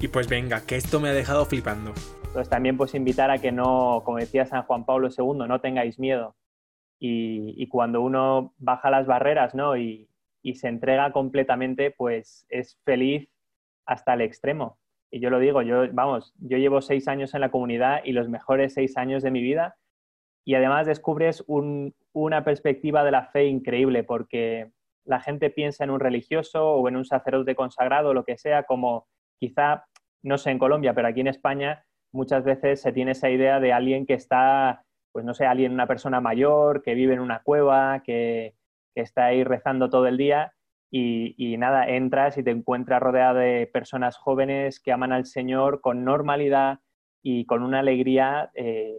Y 0.00 0.06
pues 0.08 0.28
venga, 0.28 0.60
que 0.60 0.76
esto 0.76 1.00
me 1.00 1.08
ha 1.08 1.12
dejado 1.12 1.44
flipando. 1.44 1.92
Pues 2.32 2.48
también 2.48 2.76
pues 2.76 2.94
invitar 2.94 3.32
a 3.32 3.38
que 3.38 3.50
no, 3.50 4.02
como 4.04 4.18
decía 4.18 4.46
San 4.46 4.62
Juan 4.62 4.84
Pablo 4.84 5.08
II, 5.08 5.46
no 5.48 5.60
tengáis 5.60 5.98
miedo. 5.98 6.36
Y, 7.00 7.66
cuando 7.66 8.00
uno 8.00 8.54
baja 8.58 8.90
las 8.90 9.06
barreras 9.06 9.54
¿no? 9.54 9.76
y 9.76 10.08
se 10.54 10.68
entrega 10.68 11.12
completamente, 11.12 11.90
pues 11.90 12.46
es 12.48 12.78
feliz 12.84 13.28
hasta 13.84 14.14
el 14.14 14.20
extremo 14.20 14.78
y 15.10 15.20
yo 15.20 15.30
lo 15.30 15.38
digo, 15.38 15.62
yo, 15.62 15.84
vamos, 15.92 16.34
yo 16.38 16.58
llevo 16.58 16.80
seis 16.80 17.08
años 17.08 17.34
en 17.34 17.40
la 17.40 17.50
comunidad 17.50 18.00
y 18.04 18.12
los 18.12 18.28
mejores 18.28 18.74
seis 18.74 18.96
años 18.96 19.22
de 19.22 19.30
mi 19.30 19.42
vida. 19.42 19.76
Y 20.44 20.54
además 20.54 20.86
descubres 20.86 21.44
una 21.46 22.44
perspectiva 22.44 23.04
de 23.04 23.10
la 23.10 23.26
fe 23.26 23.46
increíble, 23.46 24.04
porque 24.04 24.72
la 25.04 25.20
gente 25.20 25.50
piensa 25.50 25.84
en 25.84 25.90
un 25.90 26.00
religioso 26.00 26.72
o 26.72 26.88
en 26.88 26.96
un 26.96 27.04
sacerdote 27.04 27.54
consagrado, 27.54 28.14
lo 28.14 28.24
que 28.24 28.36
sea, 28.36 28.64
como 28.64 29.06
quizá, 29.38 29.84
no 30.22 30.38
sé 30.38 30.50
en 30.50 30.58
Colombia, 30.58 30.94
pero 30.94 31.08
aquí 31.08 31.20
en 31.20 31.28
España 31.28 31.84
muchas 32.12 32.44
veces 32.44 32.80
se 32.80 32.92
tiene 32.92 33.12
esa 33.12 33.30
idea 33.30 33.60
de 33.60 33.72
alguien 33.72 34.06
que 34.06 34.14
está, 34.14 34.84
pues 35.12 35.24
no 35.24 35.34
sé, 35.34 35.46
alguien, 35.46 35.72
una 35.72 35.86
persona 35.86 36.20
mayor, 36.20 36.82
que 36.82 36.94
vive 36.94 37.14
en 37.14 37.20
una 37.20 37.42
cueva, 37.42 38.02
que, 38.04 38.54
que 38.94 39.02
está 39.02 39.26
ahí 39.26 39.44
rezando 39.44 39.90
todo 39.90 40.06
el 40.06 40.16
día. 40.16 40.53
Y, 40.96 41.56
nada, 41.58 41.88
entras 41.88 42.38
y 42.38 42.44
te 42.44 42.52
encuentras 42.52 43.02
rodeada 43.02 43.40
de 43.40 43.66
personas 43.66 44.16
jóvenes 44.16 44.78
que 44.78 44.92
aman 44.92 45.12
al 45.12 45.26
Señor 45.26 45.80
con 45.80 46.04
normalidad 46.04 46.78
y 47.20 47.46
con 47.46 47.64
una 47.64 47.80
alegría 47.80 48.52
eh, 48.54 48.94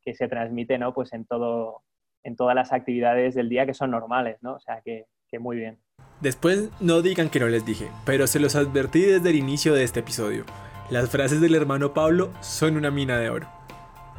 que 0.00 0.14
se 0.14 0.28
transmite 0.28 0.78
¿no? 0.78 0.94
pues 0.94 1.12
en, 1.12 1.24
todo, 1.24 1.82
en 2.22 2.36
todas 2.36 2.54
las 2.54 2.72
actividades 2.72 3.34
del 3.34 3.48
día 3.48 3.66
que 3.66 3.74
son 3.74 3.90
normales, 3.90 4.38
¿no? 4.42 4.54
O 4.54 4.60
sea, 4.60 4.80
que, 4.84 5.06
que 5.28 5.40
muy 5.40 5.56
bien. 5.56 5.80
Después 6.20 6.70
no 6.80 7.02
digan 7.02 7.30
que 7.30 7.40
no 7.40 7.48
les 7.48 7.66
dije, 7.66 7.88
pero 8.06 8.28
se 8.28 8.38
los 8.38 8.54
advertí 8.54 9.02
desde 9.02 9.30
el 9.30 9.36
inicio 9.36 9.74
de 9.74 9.82
este 9.82 10.00
episodio. 10.00 10.44
Las 10.88 11.10
frases 11.10 11.40
del 11.40 11.56
hermano 11.56 11.94
Pablo 11.94 12.30
son 12.42 12.76
una 12.76 12.92
mina 12.92 13.18
de 13.18 13.28
oro. 13.28 13.48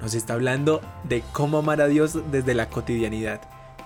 Nos 0.02 0.16
está 0.16 0.34
hablando 0.34 0.82
de 1.06 1.24
cómo 1.32 1.60
amar 1.60 1.80
a 1.80 1.88
Dios 1.88 2.30
desde 2.30 2.56
la 2.56 2.68
cotidianidad 2.68 3.40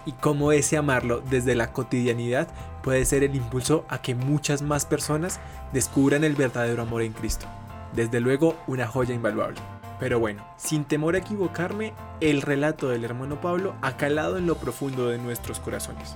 y 0.05 0.13
cómo 0.13 0.51
ese 0.51 0.77
amarlo 0.77 1.21
desde 1.21 1.55
la 1.55 1.73
cotidianidad 1.73 2.47
puede 2.85 3.03
ser 3.03 3.23
el 3.23 3.35
impulso 3.35 3.83
a 3.89 4.03
que 4.03 4.13
muchas 4.13 4.61
más 4.61 4.85
personas 4.85 5.39
descubran 5.73 6.23
el 6.23 6.35
verdadero 6.35 6.83
amor 6.83 7.01
en 7.01 7.13
Cristo. 7.13 7.47
Desde 7.93 8.19
luego, 8.19 8.55
una 8.67 8.85
joya 8.85 9.15
invaluable. 9.15 9.59
Pero 9.99 10.19
bueno, 10.19 10.45
sin 10.55 10.85
temor 10.85 11.15
a 11.15 11.17
equivocarme, 11.17 11.93
el 12.21 12.43
relato 12.43 12.87
del 12.87 13.03
hermano 13.03 13.41
Pablo 13.41 13.73
ha 13.81 13.97
calado 13.97 14.37
en 14.37 14.45
lo 14.45 14.57
profundo 14.57 15.07
de 15.07 15.17
nuestros 15.17 15.59
corazones. 15.59 16.15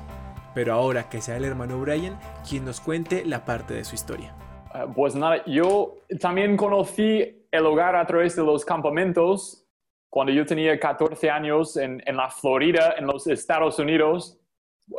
Pero 0.53 0.73
ahora 0.73 1.09
que 1.09 1.21
sea 1.21 1.38
el 1.38 1.45
hermano 1.45 1.79
Brian 1.79 2.19
quien 2.47 2.65
nos 2.65 2.79
cuente 2.81 3.25
la 3.25 3.45
parte 3.45 3.73
de 3.73 3.83
su 3.83 3.95
historia. 3.95 4.35
Ah, 4.71 4.85
pues 4.95 5.15
nada, 5.15 5.43
yo 5.47 5.95
también 6.19 6.55
conocí 6.55 7.47
el 7.49 7.65
hogar 7.65 7.95
a 7.95 8.05
través 8.05 8.35
de 8.35 8.43
los 8.43 8.63
campamentos 8.63 9.65
cuando 10.07 10.31
yo 10.31 10.45
tenía 10.45 10.79
14 10.79 11.31
años 11.31 11.77
en, 11.77 12.03
en 12.05 12.15
la 12.15 12.29
Florida, 12.29 12.93
en 12.95 13.07
los 13.07 13.25
Estados 13.25 13.79
Unidos. 13.79 14.38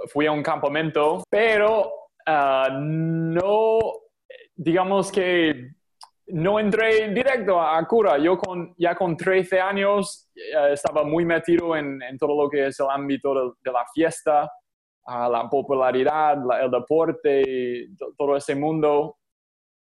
Fui 0.09 0.27
a 0.27 0.33
un 0.33 0.43
campamento, 0.43 1.25
pero 1.29 1.93
ah, 2.27 2.69
no, 2.73 3.79
digamos 4.55 5.11
que 5.11 5.73
no 6.33 6.59
entré 6.59 7.09
directo 7.13 7.61
a 7.61 7.87
cura. 7.87 8.19
Yo 8.19 8.39
con, 8.39 8.75
ya 8.77 8.95
con 8.95 9.17
13 9.17 9.61
años 9.61 10.31
eh, 10.35 10.73
estaba 10.73 11.05
muy 11.05 11.25
metido 11.25 11.77
en, 11.77 12.01
todo 12.19 12.43
lo 12.43 12.49
que 12.49 12.67
es 12.67 12.81
el 12.81 12.87
ámbito 12.91 13.55
de, 13.63 13.73
la 13.73 13.85
fiesta, 13.93 14.51
uh, 15.07 15.31
la 15.31 15.49
popularidad, 15.49 16.39
la, 16.47 16.63
el 16.63 16.71
deporte, 16.71 17.89
todo 18.17 18.37
ese 18.37 18.55
mundo. 18.55 19.19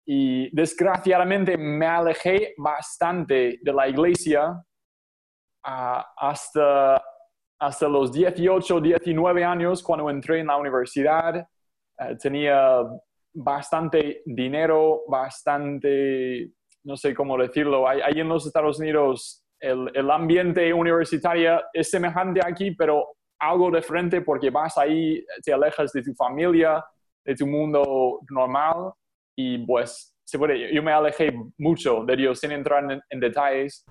Y 0.06 0.54
desgraciadamente 0.56 1.58
me 1.58 1.86
alejé 1.86 2.54
bastante 2.58 3.60
de 3.62 3.74
la 3.74 3.88
iglesia 3.88 4.50
uh, 4.50 6.02
hasta, 6.18 7.02
hasta 7.62 7.88
los 7.88 8.12
18, 8.12 8.82
19 8.82 9.44
años 9.44 9.84
cuando 9.84 10.10
entré 10.10 10.40
en 10.40 10.48
la 10.48 10.58
universidad. 10.58 11.48
Uh, 12.00 12.18
tenía 12.18 12.82
bastante 13.34 14.24
dinero, 14.26 15.04
bastante, 15.08 16.50
no 16.84 16.98
sé 16.98 17.14
cómo 17.14 17.38
decirlo, 17.38 17.88
ahí 17.88 18.20
en 18.20 18.28
los 18.28 18.48
Estados 18.48 18.80
Unidos 18.80 19.46
el, 19.60 19.92
el, 19.94 20.10
ambiente 20.10 20.74
universitario 20.74 21.62
es 21.72 21.92
semejante 21.92 22.42
aquí, 22.44 22.72
pero 22.72 23.10
algo 23.40 23.70
diferente 23.70 24.22
porque 24.22 24.50
vas 24.50 24.76
ahí, 24.80 25.24
te 25.44 25.54
alejas 25.54 25.94
de 25.94 26.02
tu 26.02 26.16
familia, 26.16 26.84
de 27.24 27.36
tu 27.36 27.46
mundo 27.46 28.22
normal 28.32 28.92
y 29.36 29.60
pues 29.60 30.18
se 30.24 30.40
puede, 30.40 30.74
yo 30.74 30.82
me 30.82 30.92
alejé 30.92 31.32
mucho 31.60 32.04
de 32.06 32.16
Dios 32.16 32.40
sin 32.40 32.52
entrar 32.54 32.92
en, 32.92 33.00
en 33.08 33.20
detalles. 33.20 33.86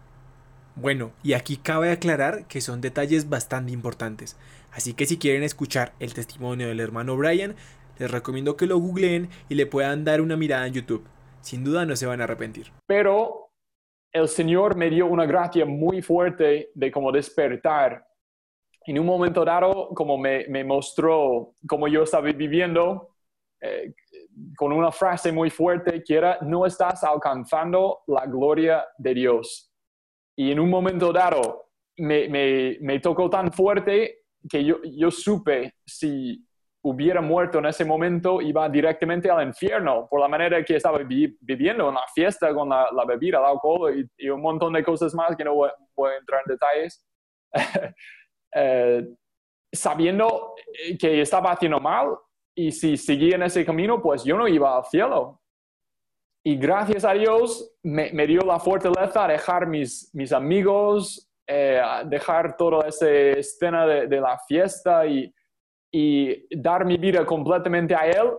Bueno, 0.81 1.13
y 1.23 1.35
aquí 1.35 1.59
cabe 1.59 1.93
aclarar 1.93 2.47
que 2.47 2.63
son 2.63 2.81
detalles 2.81 3.29
bastante 3.29 3.71
importantes, 3.71 4.39
así 4.73 4.95
que 4.95 5.05
si 5.05 5.19
quieren 5.19 5.43
escuchar 5.43 5.93
el 6.01 6.15
testimonio 6.15 6.69
del 6.69 6.81
hermano 6.81 7.19
Brian, 7.19 7.55
les 7.99 8.11
recomiendo 8.11 8.57
que 8.57 8.67
lo 8.67 8.79
googleen 8.79 9.29
y 9.51 9.57
le 9.57 9.67
puedan 9.67 10.07
dar 10.07 10.23
una 10.23 10.39
mirada 10.39 10.67
en 10.67 10.73
YouTube. 10.73 11.07
Sin 11.43 11.65
duda 11.65 11.85
no 11.85 11.97
se 11.97 12.07
van 12.07 12.23
a 12.23 12.25
arrepentir. 12.25 12.73
Pero 12.87 13.51
el 14.11 14.27
Señor 14.27 14.75
me 14.75 14.89
dio 14.89 15.05
una 15.07 15.27
gracia 15.27 15.67
muy 15.67 16.01
fuerte 16.01 16.71
de 16.75 16.91
como 16.91 17.13
despertar. 17.13 18.03
En 18.87 18.99
un 18.99 19.05
momento 19.05 19.45
dado, 19.45 19.91
como 19.91 20.17
me, 20.17 20.65
mostró 20.65 21.53
cómo 21.69 21.89
yo 21.89 22.05
estaba 22.05 22.33
viviendo, 22.33 23.17
eh, 23.61 23.93
con 24.57 24.73
una 24.73 24.91
frase 24.91 25.31
muy 25.31 25.51
fuerte 25.51 26.03
que 26.03 26.15
era, 26.15 26.39
no 26.41 26.65
estás 26.65 27.05
alcanzando 27.05 27.99
la 28.07 28.25
gloria 28.25 28.87
de 28.97 29.13
Dios. 29.13 29.70
Y 30.41 30.51
en 30.53 30.59
un 30.59 30.71
momento 30.71 31.13
dado 31.13 31.67
me, 31.99 32.27
me, 32.27 32.79
me 32.81 32.99
tocó 32.99 33.29
tan 33.29 33.53
fuerte 33.53 34.23
que 34.49 34.65
yo, 34.65 34.79
yo 34.85 35.11
supe 35.11 35.75
si 35.85 36.43
hubiera 36.83 37.21
muerto 37.21 37.59
en 37.59 37.67
ese 37.67 37.85
momento, 37.85 38.41
iba 38.41 38.67
directamente 38.71 39.29
al 39.29 39.47
infierno 39.47 40.09
por 40.09 40.19
la 40.19 40.29
manera 40.29 40.65
que 40.65 40.77
estaba 40.77 40.97
vi 41.01 41.37
viviendo 41.43 41.91
en 41.91 41.95
la 41.97 42.07
fiesta 42.15 42.55
con 42.55 42.71
la, 42.71 42.89
la 42.91 43.05
bebida, 43.05 43.39
el 43.39 43.45
alcohol 43.45 43.95
y, 43.95 44.25
y, 44.27 44.31
un 44.31 44.41
montón 44.41 44.73
de 44.73 44.83
cosas 44.83 45.15
más 45.15 45.37
que 45.37 45.45
no 45.45 45.53
voy, 45.53 45.69
voy 45.95 46.13
a 46.13 46.17
entrar 46.17 46.41
en 46.47 46.55
detalles. 46.55 47.07
eh, 48.55 49.09
sabiendo 49.71 50.55
que 50.99 51.21
estaba 51.21 51.53
haciendo 51.53 51.81
mal 51.81 52.17
y 52.55 52.73
si 52.73 52.97
seguía 52.97 53.35
en 53.35 53.43
ese 53.43 53.63
camino, 53.63 54.01
pues 54.01 54.25
yo 54.25 54.39
no 54.39 54.49
iba 54.49 54.79
al 54.79 54.87
cielo. 54.87 55.40
Y 56.45 56.57
gracias 56.57 57.05
a 57.05 57.13
Dios 57.13 57.77
me, 57.83 58.13
me 58.13 58.27
dio 58.27 58.41
la 58.43 58.59
fortaleza 58.59 59.25
a 59.25 59.29
dejar 59.29 59.67
mis, 59.67 60.11
mis 60.15 60.33
amigos, 60.33 61.31
eh, 61.47 61.83
dejar 62.07 62.57
toda 62.57 62.89
esa 62.89 63.11
escena 63.11 63.87
de, 63.87 64.07
de 64.07 64.21
la 64.21 64.39
fiesta 64.49 65.07
y, 65.07 65.33
y 65.93 66.57
dar 66.57 66.85
mi 66.85 66.97
vida 66.97 67.27
completamente 67.27 67.95
a 67.95 68.09
Él, 68.09 68.31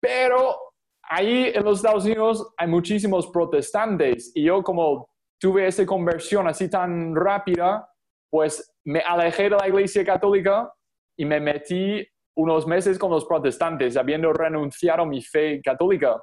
pero 0.00 0.56
ahí 1.02 1.50
en 1.54 1.64
los 1.64 1.78
Estados 1.78 2.04
Unidos 2.04 2.54
hay 2.56 2.68
muchísimos 2.68 3.26
protestantes 3.28 4.32
y 4.34 4.44
yo 4.44 4.62
como 4.62 5.08
tuve 5.40 5.66
esa 5.66 5.84
conversión 5.84 6.46
así 6.46 6.70
tan 6.70 7.14
rápida, 7.16 7.88
pues 8.30 8.72
me 8.84 9.00
alejé 9.00 9.44
de 9.44 9.56
la 9.56 9.68
iglesia 9.68 10.04
católica 10.04 10.72
y 11.18 11.24
me 11.24 11.40
metí 11.40 12.06
unos 12.36 12.66
meses 12.66 12.98
con 12.98 13.10
los 13.10 13.26
protestantes, 13.26 13.96
habiendo 13.96 14.32
renunciado 14.32 15.02
a 15.02 15.06
mi 15.06 15.20
fe 15.20 15.60
católica. 15.60 16.22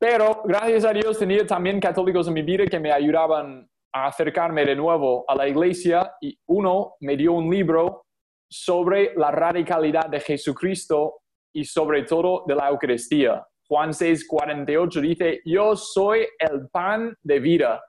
Pero 0.00 0.40
gracias 0.46 0.86
a 0.86 0.94
Dios 0.94 1.18
tenía 1.18 1.46
también 1.46 1.78
católicos 1.78 2.26
en 2.26 2.32
mi 2.32 2.40
vida 2.40 2.64
que 2.64 2.80
me 2.80 2.90
ayudaban 2.90 3.68
a 3.92 4.06
acercarme 4.06 4.64
de 4.64 4.74
nuevo 4.74 5.26
a 5.28 5.34
la 5.34 5.46
iglesia 5.46 6.14
y 6.22 6.38
uno 6.46 6.94
me 7.00 7.18
dio 7.18 7.34
un 7.34 7.50
libro 7.50 8.06
sobre 8.50 9.12
la 9.14 9.30
radicalidad 9.30 10.06
de 10.06 10.20
Jesucristo 10.20 11.20
y 11.54 11.66
sobre 11.66 12.04
todo 12.04 12.44
de 12.46 12.54
la 12.54 12.70
Eucaristía. 12.70 13.46
Juan 13.68 13.92
6, 13.92 14.26
48 14.26 15.00
dice, 15.02 15.40
yo 15.44 15.76
soy 15.76 16.26
el 16.38 16.70
pan 16.70 17.14
de 17.22 17.38
vida. 17.38 17.84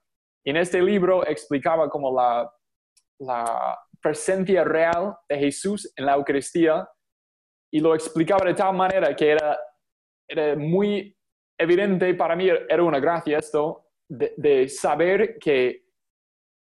En 0.45 0.57
este 0.57 0.81
libro 0.81 1.25
explicaba 1.25 1.89
como 1.89 2.13
la, 2.13 2.51
la 3.19 3.79
presencia 4.01 4.65
real 4.65 5.15
de 5.29 5.37
Jesús 5.37 5.89
en 5.95 6.07
la 6.07 6.15
Eucaristía 6.15 6.85
y 7.71 7.79
lo 7.79 7.95
explicaba 7.95 8.45
de 8.45 8.53
tal 8.53 8.75
manera 8.75 9.15
que 9.15 9.29
era, 9.29 9.57
era 10.27 10.57
muy 10.57 11.15
evidente 11.61 12.13
para 12.15 12.35
mí, 12.35 12.49
era 12.49 12.83
una 12.83 12.99
gracia 12.99 13.37
esto, 13.37 13.85
de, 14.07 14.33
de 14.37 14.67
saber 14.67 15.37
que 15.39 15.85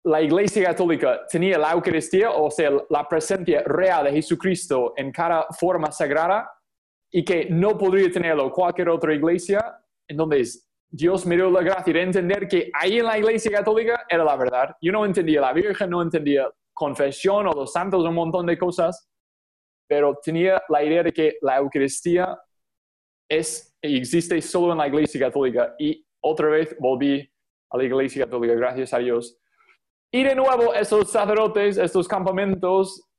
la 0.05 0.21
Iglesia 0.21 0.65
Católica 0.65 1.21
tenía 1.29 1.57
la 1.57 1.71
Eucaristía, 1.71 2.31
o 2.31 2.51
sea, 2.51 2.71
la 2.89 3.07
presencia 3.07 3.63
real 3.63 4.05
de 4.05 4.11
Jesucristo 4.11 4.93
en 4.95 5.11
cada 5.11 5.47
forma 5.59 5.91
sagrada, 5.91 6.49
y 7.11 7.23
que 7.23 7.47
no 7.49 7.77
podría 7.77 8.11
tenerlo 8.11 8.51
cualquier 8.51 8.89
otra 8.89 9.13
iglesia, 9.13 9.79
entonces 10.07 10.69
Dios 10.89 11.25
me 11.25 11.35
dio 11.35 11.49
la 11.49 11.61
gracia 11.61 11.93
de 11.93 12.01
entender 12.01 12.47
que 12.47 12.69
ahí 12.73 12.99
en 12.99 13.05
la 13.05 13.17
Iglesia 13.17 13.51
Católica 13.51 14.05
era 14.07 14.23
la 14.23 14.35
verdad. 14.35 14.75
Yo 14.81 14.91
no 14.91 15.05
entendía 15.05 15.41
la 15.41 15.53
Virgen, 15.53 15.89
no 15.89 16.01
entendía 16.01 16.49
confesión 16.73 17.47
o 17.47 17.53
los 17.53 17.71
santos, 17.71 18.03
un 18.03 18.13
montón 18.13 18.45
de 18.45 18.57
cosas, 18.57 19.09
pero 19.87 20.19
tenía 20.21 20.61
la 20.69 20.83
idea 20.83 21.03
de 21.03 21.11
que 21.11 21.37
la 21.41 21.57
Eucaristía 21.57 22.37
es, 23.29 23.75
existe 23.81 24.41
solo 24.41 24.73
en 24.73 24.79
la 24.79 24.87
Iglesia 24.87 25.19
Católica. 25.19 25.75
Y 25.79 26.05
otra 26.21 26.49
vez 26.49 26.75
volví 26.79 27.29
a 27.69 27.77
la 27.77 27.83
Iglesia 27.83 28.25
Católica, 28.25 28.55
gracias 28.55 28.93
a 28.93 28.99
Dios. 28.99 29.39
Y 30.11 30.23
de 30.23 30.35
nuevo, 30.35 30.73
esos 30.73 31.11
sacerdotes, 31.11 31.77
estos 31.77 32.07
campamentos 32.07 33.09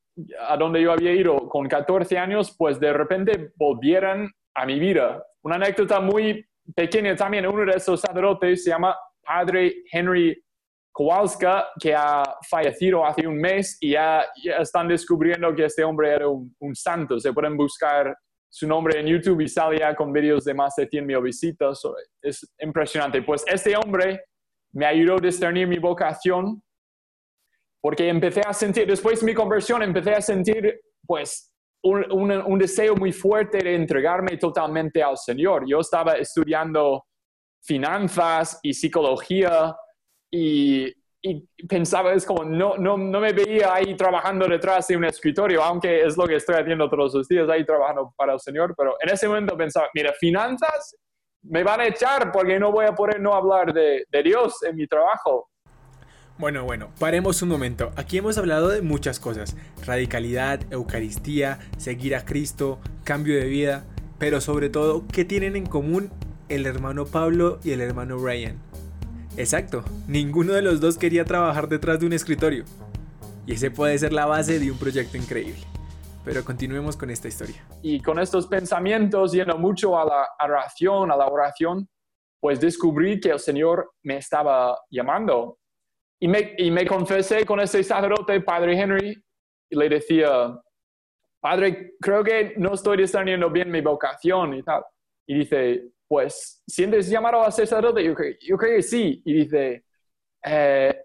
a 0.49 0.57
donde 0.57 0.81
yo 0.81 0.93
había 0.93 1.13
ido 1.13 1.49
con 1.49 1.69
14 1.69 2.17
años, 2.17 2.55
pues 2.57 2.81
de 2.81 2.93
repente 2.93 3.53
volvieron 3.57 4.31
a 4.55 4.65
mi 4.65 4.79
vida. 4.79 5.23
Una 5.43 5.57
anécdota 5.57 6.01
muy 6.01 6.47
pequeña 6.75 7.15
también, 7.15 7.47
uno 7.47 7.71
de 7.71 7.77
esos 7.77 8.01
sacerdotes 8.01 8.65
se 8.65 8.71
llama 8.71 8.97
Padre 9.23 9.83
Henry 9.93 10.43
Kowalska, 10.93 11.69
que 11.79 11.95
ha 11.95 12.23
fallecido 12.49 13.05
hace 13.05 13.27
un 13.27 13.37
mes 13.37 13.77
y 13.81 13.91
ya, 13.91 14.25
ya 14.43 14.57
están 14.57 14.89
descubriendo 14.89 15.55
que 15.55 15.67
este 15.67 15.85
hombre 15.85 16.15
era 16.15 16.29
un, 16.29 16.55
un, 16.61 16.75
santo. 16.75 17.21
Se 17.21 17.35
pueden 17.35 17.57
buscar 17.57 18.17
su 18.57 18.67
nombre 18.67 18.99
en 18.99 19.07
YouTube 19.07 19.43
y 19.43 19.49
sale 19.49 19.81
ya 19.81 19.95
con 19.95 20.11
vídeos 20.11 20.43
de 20.47 20.55
más 20.55 20.75
de 20.77 20.87
100 20.87 21.05
mil 21.05 21.21
visitas. 21.21 21.79
Es 22.23 22.55
impresionante. 22.59 23.21
Pues 23.21 23.45
este 23.47 23.77
hombre 23.77 24.25
me 24.73 24.87
ayudó 24.87 25.17
a 25.17 25.21
discernir 25.21 25.69
mi 25.69 25.77
vocación 25.77 26.63
porque 27.83 28.09
empecé 28.09 28.41
a 28.41 28.55
sentir, 28.55 28.87
después 28.87 29.21
de 29.21 29.27
mi 29.27 29.35
conversión, 29.35 29.83
empecé 29.83 30.15
a 30.15 30.23
sentir 30.23 30.81
pues 31.07 31.53
un, 31.83 32.11
un, 32.11 32.31
un, 32.33 32.59
deseo 32.59 32.97
muy 32.97 33.13
fuerte 33.13 33.59
de 33.59 33.75
entregarme 33.75 34.39
totalmente 34.39 35.03
al 35.03 35.19
Señor. 35.19 35.65
Yo 35.69 35.81
estaba 35.81 36.15
estudiando 36.15 37.05
finanzas 37.63 38.59
y 38.63 38.73
psicología 38.73 39.77
y, 40.31 40.95
y 41.27 41.67
pensaba, 41.67 42.13
es 42.13 42.25
como, 42.25 42.45
no, 42.45 42.77
no, 42.77 42.97
no 42.97 43.21
me 43.21 43.33
veía 43.33 43.75
ahí 43.75 43.97
trabajando 43.97 44.47
detrás 44.47 44.87
de 44.87 44.97
un 44.97 45.05
escritorio, 45.05 45.61
aunque 45.63 46.03
es 46.03 46.17
lo 46.17 46.25
que 46.25 46.37
estoy 46.37 46.55
haciendo 46.55 46.89
todos 46.89 47.15
los 47.15 47.27
días, 47.27 47.49
ahí 47.49 47.67
trabajando 47.67 48.15
para 48.17 48.35
el 48.35 48.41
Señor, 48.41 48.75
pero 48.77 48.95
en 49.01 49.09
ese 49.09 49.27
momento 49.27 49.57
pensaba, 49.57 49.89
mira, 49.93 50.13
finanzas 50.13 50.97
me 51.43 51.65
van 51.65 51.81
a 51.81 51.87
echar 51.87 52.31
porque 52.31 52.61
no 52.61 52.71
voy 52.71 52.87
a 52.87 52.95
poder 52.95 53.21
no 53.21 53.35
hablar 53.35 53.73
de, 53.73 54.05
de 54.09 54.23
Dios 54.23 54.63
en 54.63 54.77
mi 54.77 54.87
trabajo. 54.87 55.49
Bueno, 56.39 56.65
bueno, 56.65 56.91
paremos 57.01 57.43
un 57.43 57.49
momento. 57.49 57.91
Aquí 57.97 58.19
hemos 58.19 58.39
hablado 58.39 58.69
de 58.69 58.83
muchas 58.83 59.19
cosas. 59.19 59.57
Radicalidad, 59.85 60.61
Eucaristía, 60.71 61.59
seguir 61.77 62.15
a 62.15 62.25
Cristo, 62.25 62.79
cambio 63.05 63.37
de 63.37 63.47
vida, 63.47 63.85
pero 64.19 64.41
sobre 64.41 64.69
todo, 64.69 65.05
¿qué 65.13 65.25
tienen 65.25 65.57
en 65.57 65.67
común 65.67 66.11
el 66.49 66.67
hermano 66.67 67.05
Pablo 67.05 67.59
y 67.65 67.73
el 67.73 67.81
hermano 67.81 68.19
Brian? 68.19 68.61
Exacto, 69.39 69.85
ninguno 70.09 70.55
de 70.55 70.63
los 70.63 70.81
dos 70.81 70.97
quería 70.97 71.27
trabajar 71.27 71.69
detrás 71.69 72.01
de 72.01 72.07
un 72.07 72.15
escritorio. 72.15 72.65
Y 73.47 73.53
ese 73.53 73.71
puede 73.71 73.99
ser 73.99 74.13
la 74.13 74.25
base 74.25 74.59
de 74.59 74.71
un 74.71 74.79
proyecto 74.79 75.19
increíble. 75.19 75.61
Pero 76.25 76.43
continuemos 76.43 76.97
con 76.97 77.11
esta 77.11 77.29
historia. 77.29 77.63
Y 77.83 78.01
con 78.01 78.19
estos 78.19 78.47
pensamientos, 78.47 79.33
yendo 79.33 79.59
mucho 79.59 79.99
a 79.99 80.05
la 80.05 80.29
oración, 80.43 81.13
a 81.13 81.17
la 81.17 81.27
oración, 81.27 81.87
pues 82.41 82.61
descubrí 82.61 83.21
que 83.21 83.31
el 83.31 83.39
Señor 83.39 83.93
me 84.03 84.17
estaba 84.17 84.79
llamando 84.91 85.59
y 86.19 86.29
me, 86.29 86.55
y 86.57 86.71
me 86.71 86.87
confesé 86.87 87.45
con 87.45 87.61
ese 87.61 87.85
sacerdote, 87.85 88.41
Padre 88.41 88.81
Henry, 88.81 89.23
y 89.71 89.77
le 89.77 89.89
decía, 89.89 90.59
Padre, 91.41 91.93
creo 92.01 92.25
que 92.25 92.55
no 92.57 92.73
estoy 92.73 92.97
discerniendo 92.97 93.51
bien 93.51 93.71
mi 93.71 93.83
vocación 93.83 94.55
y 94.55 94.63
tal. 94.63 94.83
Y 95.29 95.41
dice, 95.41 95.91
pues, 96.09 96.63
¿sientes 96.67 97.09
llamado 97.09 97.43
a 97.43 97.51
sacerdote? 97.51 98.05
Yo, 98.05 98.15
yo 98.41 98.57
creo 98.57 98.77
que 98.77 98.83
sí. 98.83 99.23
Y 99.25 99.33
dice, 99.33 99.85
eh, 100.45 101.03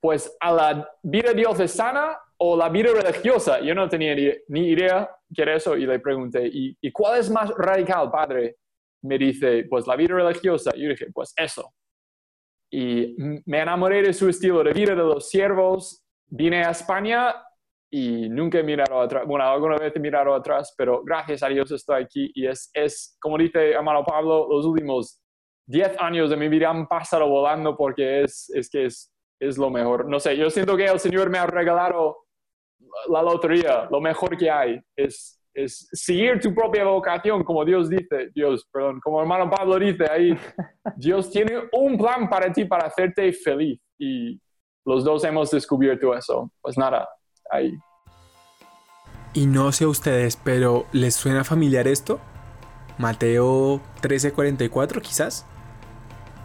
pues, 0.00 0.36
¿a 0.40 0.52
la 0.52 0.90
vida 1.02 1.32
diocesana 1.32 2.18
o 2.38 2.56
la 2.56 2.68
vida 2.68 2.90
religiosa? 2.92 3.60
Yo 3.60 3.74
no 3.74 3.88
tenía 3.88 4.14
ni, 4.48 4.68
idea 4.68 5.08
qué 5.34 5.42
era 5.42 5.56
eso 5.56 5.76
y 5.76 5.86
le 5.86 5.98
pregunté, 6.00 6.46
¿y, 6.46 6.76
¿y 6.80 6.92
cuál 6.92 7.20
es 7.20 7.30
más 7.30 7.50
radical, 7.56 8.10
Padre? 8.10 8.56
Me 9.02 9.18
dice, 9.18 9.64
pues, 9.68 9.86
la 9.86 9.96
vida 9.96 10.14
religiosa. 10.16 10.72
Yo 10.76 10.88
dije, 10.88 11.06
pues, 11.12 11.32
eso 11.36 11.72
y 12.72 13.14
me 13.44 13.60
enamoré 13.60 14.02
de 14.02 14.14
su 14.14 14.30
estilo 14.30 14.64
de 14.64 14.72
vida, 14.72 14.94
de 14.94 15.02
los 15.02 15.28
siervos. 15.28 16.02
Vine 16.26 16.64
a 16.64 16.70
España 16.70 17.34
y 17.94 18.30
nunca 18.30 18.58
he 18.58 18.62
mirado 18.62 19.02
atrás. 19.02 19.26
Bueno, 19.26 19.44
alguna 19.44 19.76
vez 19.76 19.94
he 19.94 20.00
mirado 20.00 20.34
atrás, 20.34 20.74
pero 20.78 21.02
gracias 21.04 21.42
a 21.42 21.48
Dios 21.48 21.70
estoy 21.70 22.02
aquí. 22.02 22.32
Y 22.34 22.46
es, 22.46 22.70
es 22.72 23.18
como 23.20 23.36
dice 23.36 23.72
hermano 23.72 24.02
Pablo, 24.02 24.48
los 24.50 24.64
últimos 24.64 25.20
10 25.66 26.00
años 26.00 26.30
de 26.30 26.38
mi 26.38 26.48
vida 26.48 26.70
han 26.70 26.88
pasado 26.88 27.28
volando 27.28 27.76
porque 27.76 28.22
es, 28.22 28.50
es 28.54 28.70
que 28.70 28.86
es, 28.86 29.12
es 29.38 29.58
lo 29.58 29.68
mejor. 29.68 30.08
No 30.08 30.18
sé, 30.18 30.34
yo 30.38 30.48
siento 30.48 30.74
que 30.74 30.86
el 30.86 30.98
Señor 30.98 31.28
me 31.28 31.36
ha 31.36 31.46
regalado 31.46 32.16
la 33.10 33.20
lotería, 33.20 33.86
lo 33.90 34.00
mejor 34.00 34.38
que 34.38 34.50
hay. 34.50 34.80
Es, 34.96 35.38
es 35.52 35.86
seguir 35.92 36.40
tu 36.40 36.54
propia 36.54 36.84
vocación, 36.84 37.44
como 37.44 37.62
Dios 37.62 37.90
dice, 37.90 38.30
Dios, 38.34 38.66
perdón, 38.72 39.00
como 39.00 39.20
hermano 39.20 39.50
Pablo 39.50 39.78
dice 39.78 40.10
ahí, 40.10 40.34
Dios 40.96 41.30
tiene 41.30 41.64
un 41.72 41.98
plan 41.98 42.26
para 42.30 42.50
ti, 42.50 42.64
para 42.64 42.86
hacerte 42.86 43.30
feliz. 43.34 43.78
Y 43.98 44.40
los 44.86 45.04
dos 45.04 45.22
hemos 45.24 45.50
descubierto 45.50 46.14
eso. 46.14 46.50
Pues 46.62 46.78
nada, 46.78 47.06
ahí. 47.50 47.78
Y 49.34 49.46
no 49.46 49.72
sé 49.72 49.84
a 49.84 49.88
ustedes, 49.88 50.36
pero 50.36 50.86
¿les 50.92 51.14
suena 51.14 51.44
familiar 51.44 51.88
esto? 51.88 52.20
Mateo 52.98 53.80
13:44 54.02 55.00
quizás. 55.00 55.46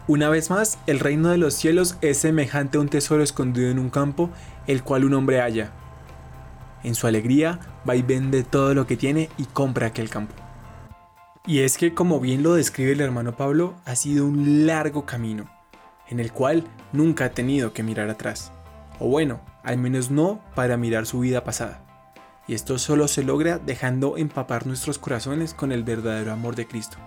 Una 0.08 0.30
vez 0.30 0.50
más, 0.50 0.80
el 0.88 1.00
reino 1.00 1.30
de 1.30 1.38
los 1.38 1.54
cielos 1.54 1.98
es 2.01 2.20
semejante 2.20 2.77
a 2.77 2.82
un 2.82 2.88
tesoro 2.88 3.24
escondido 3.24 3.70
en 3.70 3.80
un 3.80 3.89
campo, 3.89 4.30
el 4.66 4.84
cual 4.84 5.04
un 5.04 5.13
hombre 5.13 5.42
halla 5.42 5.74
en 6.84 6.96
su 6.96 7.08
alegría, 7.08 7.60
va 7.88 7.96
y 7.96 8.01
vende 8.01 8.44
todo 8.44 8.74
lo 8.74 8.88
que 8.88 8.98
tiene 8.98 9.30
y 9.38 9.46
compra 9.46 9.88
aquel 9.88 10.10
campo. 10.10 10.34
Y 11.46 11.60
es 11.60 11.77
que, 11.77 11.94
como 11.94 12.20
bien 12.20 12.44
lo 12.44 12.56
describe 12.56 12.92
el 12.92 13.01
hermano 13.01 13.36
Pablo, 13.36 13.75
ha 13.86 13.96
sido 13.96 14.25
un 14.25 14.66
largo 14.66 15.06
camino, 15.06 15.50
en 16.10 16.20
el 16.20 16.32
cual 16.32 16.66
nunca 16.92 17.25
ha 17.25 17.30
tenido 17.30 17.74
que 17.74 17.84
mirar 17.84 18.10
atrás. 18.10 18.51
O 19.00 19.08
bueno, 19.08 19.42
al 19.63 19.77
menos 19.77 20.12
no 20.12 20.39
para 20.56 20.77
mirar 20.77 21.06
su 21.06 21.20
vida 21.20 21.44
pasada. 21.44 21.82
Y 22.48 22.54
esto 22.54 22.80
solo 22.80 23.08
se 23.08 23.24
logra 23.24 23.60
dejando 23.60 24.18
empapar 24.18 24.66
nuestros 24.66 24.98
corazones 24.98 25.54
con 25.54 25.72
el 25.72 25.84
verdadero 25.84 26.32
amor 26.32 26.56
de 26.56 26.68
Cristo. 26.68 26.98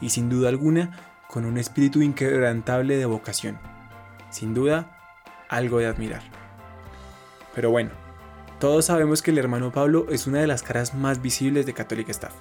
Y 0.00 0.10
sin 0.10 0.28
duda 0.28 0.48
alguna, 0.48 0.96
con 1.28 1.44
un 1.44 1.58
espíritu 1.58 2.02
inquebrantable 2.02 2.96
de 2.96 3.06
vocación. 3.06 3.58
Sin 4.30 4.54
duda, 4.54 4.96
algo 5.48 5.78
de 5.78 5.86
admirar. 5.86 6.22
Pero 7.54 7.70
bueno, 7.70 7.90
todos 8.60 8.86
sabemos 8.86 9.22
que 9.22 9.32
el 9.32 9.38
hermano 9.38 9.72
Pablo 9.72 10.06
es 10.10 10.26
una 10.26 10.40
de 10.40 10.46
las 10.46 10.62
caras 10.62 10.94
más 10.94 11.20
visibles 11.20 11.66
de 11.66 11.74
Catholic 11.74 12.08
Staff. 12.10 12.34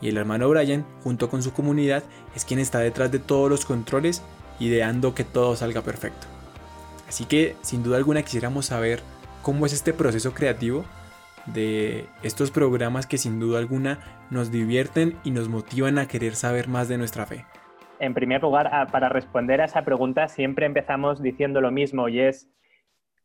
Y 0.00 0.08
el 0.08 0.16
hermano 0.16 0.48
Brian, 0.48 0.84
junto 1.04 1.30
con 1.30 1.42
su 1.42 1.52
comunidad, 1.52 2.02
es 2.34 2.44
quien 2.44 2.58
está 2.58 2.80
detrás 2.80 3.12
de 3.12 3.18
todos 3.18 3.48
los 3.48 3.64
controles, 3.64 4.22
ideando 4.58 5.14
que 5.14 5.24
todo 5.24 5.56
salga 5.56 5.82
perfecto. 5.82 6.26
Así 7.10 7.24
que, 7.24 7.56
sin 7.62 7.82
duda 7.82 7.96
alguna, 7.96 8.22
quisiéramos 8.22 8.66
saber 8.66 9.00
cómo 9.42 9.66
es 9.66 9.72
este 9.72 9.92
proceso 9.92 10.32
creativo 10.32 10.84
de 11.46 12.04
estos 12.22 12.52
programas 12.52 13.08
que 13.08 13.18
sin 13.18 13.40
duda 13.40 13.58
alguna 13.58 13.98
nos 14.30 14.52
divierten 14.52 15.16
y 15.24 15.32
nos 15.32 15.48
motivan 15.48 15.98
a 15.98 16.06
querer 16.06 16.36
saber 16.36 16.68
más 16.68 16.88
de 16.88 16.98
nuestra 16.98 17.26
fe. 17.26 17.44
En 17.98 18.14
primer 18.14 18.40
lugar, 18.42 18.70
para 18.92 19.08
responder 19.08 19.60
a 19.60 19.64
esa 19.64 19.82
pregunta, 19.82 20.28
siempre 20.28 20.66
empezamos 20.66 21.20
diciendo 21.20 21.60
lo 21.60 21.72
mismo 21.72 22.08
y 22.08 22.20
es 22.20 22.48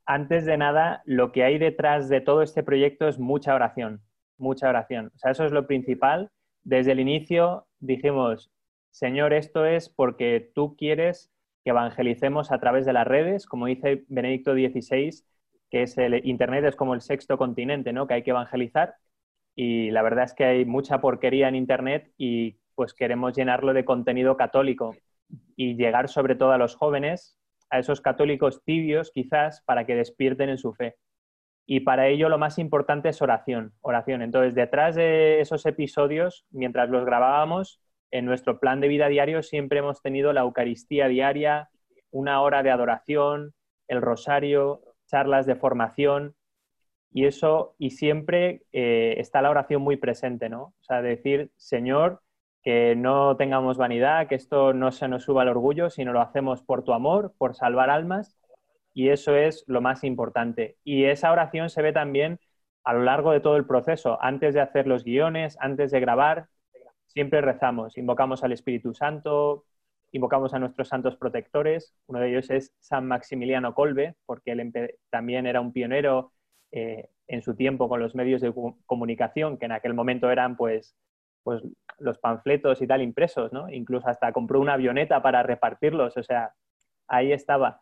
antes 0.08 0.46
de 0.46 0.58
nada, 0.58 1.04
lo 1.06 1.32
que 1.32 1.44
hay 1.44 1.60
detrás 1.60 2.10
de 2.10 2.22
todo 2.22 2.42
este 2.42 2.64
proyecto 2.64 3.08
es 3.08 3.20
mucha 3.20 3.54
oración, 3.54 4.02
mucha 4.40 4.68
oración. 4.68 5.12
O 5.14 5.18
sea, 5.20 5.30
eso 5.30 5.46
es 5.46 5.52
lo 5.52 5.68
principal. 5.68 6.32
Desde 6.64 6.94
el 6.94 7.00
inicio 7.00 7.68
dijimos, 7.78 8.52
Señor, 8.90 9.32
esto 9.32 9.64
es 9.64 9.90
porque 9.90 10.52
tú 10.56 10.76
quieres 10.76 11.35
que 11.66 11.72
evangelicemos 11.72 12.52
a 12.52 12.60
través 12.60 12.86
de 12.86 12.94
las 12.94 13.08
redes, 13.08 13.48
como 13.48 13.66
dice 13.66 14.06
Benedicto 14.08 14.54
XVI, 14.54 15.10
que 15.72 15.82
es 15.82 15.98
el 15.98 16.26
Internet 16.26 16.64
es 16.66 16.76
como 16.76 16.94
el 16.94 17.02
sexto 17.02 17.38
continente, 17.38 17.92
¿no? 17.92 18.08
Que 18.08 18.14
hay 18.14 18.24
que 18.24 18.30
evangelizar. 18.30 18.96
Y 19.56 19.90
la 19.90 20.04
verdad 20.04 20.26
es 20.26 20.34
que 20.34 20.46
hay 20.46 20.66
mucha 20.66 21.02
porquería 21.02 21.48
en 21.50 21.56
Internet 21.56 22.14
y 22.18 22.60
pues 22.76 22.94
queremos 22.94 23.36
llenarlo 23.36 23.74
de 23.74 23.84
contenido 23.84 24.38
católico 24.38 24.96
y 25.56 25.76
llegar 25.76 26.08
sobre 26.08 26.36
todo 26.36 26.52
a 26.52 26.58
los 26.60 26.76
jóvenes 26.76 27.38
a 27.72 27.80
esos 27.80 28.00
católicos 28.00 28.64
tibios 28.64 29.12
quizás 29.12 29.64
para 29.66 29.86
que 29.86 29.96
despierten 29.96 30.50
en 30.50 30.60
su 30.60 30.74
fe. 30.74 30.98
Y 31.66 31.80
para 31.80 32.08
ello 32.08 32.30
lo 32.30 32.38
más 32.38 32.60
importante 32.60 33.10
es 33.10 33.24
oración, 33.24 33.74
oración. 33.82 34.22
Entonces, 34.22 34.54
detrás 34.54 34.96
de 34.96 35.42
esos 35.42 35.66
episodios, 35.66 36.46
mientras 36.52 36.90
los 36.90 37.06
grabábamos, 37.06 37.82
en 38.12 38.26
nuestro 38.26 38.60
plan 38.60 38.80
de 38.82 38.88
vida 38.88 39.08
diario 39.08 39.44
siempre 39.44 39.80
hemos 39.80 40.02
tenido 40.02 40.34
la 40.34 40.42
Eucaristía 40.42 41.08
diaria, 41.08 41.70
una 42.12 42.42
hora 42.42 42.64
de 42.64 42.72
adoración, 42.72 43.54
el 43.88 44.02
rosario, 44.02 44.82
charlas 45.08 45.46
de 45.46 45.56
formación, 45.56 46.36
y 47.12 47.26
eso, 47.26 47.76
y 47.78 47.92
siempre 47.92 48.64
eh, 48.74 49.16
está 49.20 49.42
la 49.42 49.50
oración 49.50 49.82
muy 49.82 49.96
presente, 49.96 50.50
¿no? 50.50 50.64
O 50.64 50.84
sea, 50.84 51.02
decir, 51.02 51.52
Señor, 51.56 52.22
que 52.62 52.96
no 52.96 53.38
tengamos 53.38 53.78
vanidad, 53.78 54.28
que 54.28 54.36
esto 54.36 54.74
no 54.74 54.92
se 54.92 55.08
nos 55.08 55.24
suba 55.24 55.44
al 55.44 55.50
orgullo, 55.50 55.90
sino 55.90 56.12
lo 56.14 56.22
hacemos 56.22 56.62
por 56.62 56.84
tu 56.84 56.94
amor, 56.94 57.34
por 57.38 57.56
salvar 57.56 57.90
almas, 57.90 58.38
y 58.94 59.10
eso 59.10 59.36
es 59.36 59.64
lo 59.68 59.82
más 59.82 60.04
importante. 60.04 60.78
Y 60.84 61.06
esa 61.06 61.32
oración 61.32 61.70
se 61.70 61.82
ve 61.82 61.94
también 61.94 62.40
a 62.84 62.94
lo 62.94 63.04
largo 63.04 63.32
de 63.32 63.40
todo 63.40 63.58
el 63.58 63.66
proceso, 63.66 64.18
antes 64.22 64.54
de 64.54 64.62
hacer 64.62 64.88
los 64.88 65.04
guiones, 65.04 65.58
antes 65.60 65.92
de 65.92 66.00
grabar, 66.00 66.48
siempre 67.16 67.42
rezamos, 67.42 67.98
invocamos 67.98 68.44
al 68.44 68.52
Espíritu 68.52 68.94
Santo, 68.94 69.66
invocamos 70.12 70.54
a 70.54 70.60
nuestros 70.60 70.90
santos 70.90 71.16
protectores, 71.16 71.96
uno 72.06 72.20
de 72.20 72.30
ellos 72.30 72.52
es 72.52 72.76
San 72.80 73.08
Maximiliano 73.08 73.74
Colbe, 73.74 74.16
porque 74.28 74.52
él 74.52 74.72
también 75.10 75.48
era 75.48 75.62
un 75.62 75.74
pionero 75.74 76.34
eh, 76.72 77.10
en 77.28 77.42
su 77.42 77.56
tiempo 77.56 77.90
con 77.90 78.00
los 78.00 78.14
medios 78.14 78.42
de 78.42 78.54
comunicación, 78.86 79.58
que 79.58 79.66
en 79.66 79.72
aquel 79.72 79.96
momento 79.96 80.30
eran 80.30 80.56
pues 80.56 80.96
pues 81.46 81.62
los 82.00 82.18
panfletos 82.18 82.82
y 82.82 82.88
tal 82.88 83.04
impresos, 83.04 83.54
¿no? 83.54 83.70
Incluso 83.70 84.08
hasta 84.10 84.34
compró 84.34 84.60
una 84.60 84.74
avioneta 84.74 85.22
para 85.22 85.44
repartirlos, 85.44 86.18
o 86.18 86.24
sea, 86.24 86.54
ahí 87.08 87.32
estaba. 87.32 87.82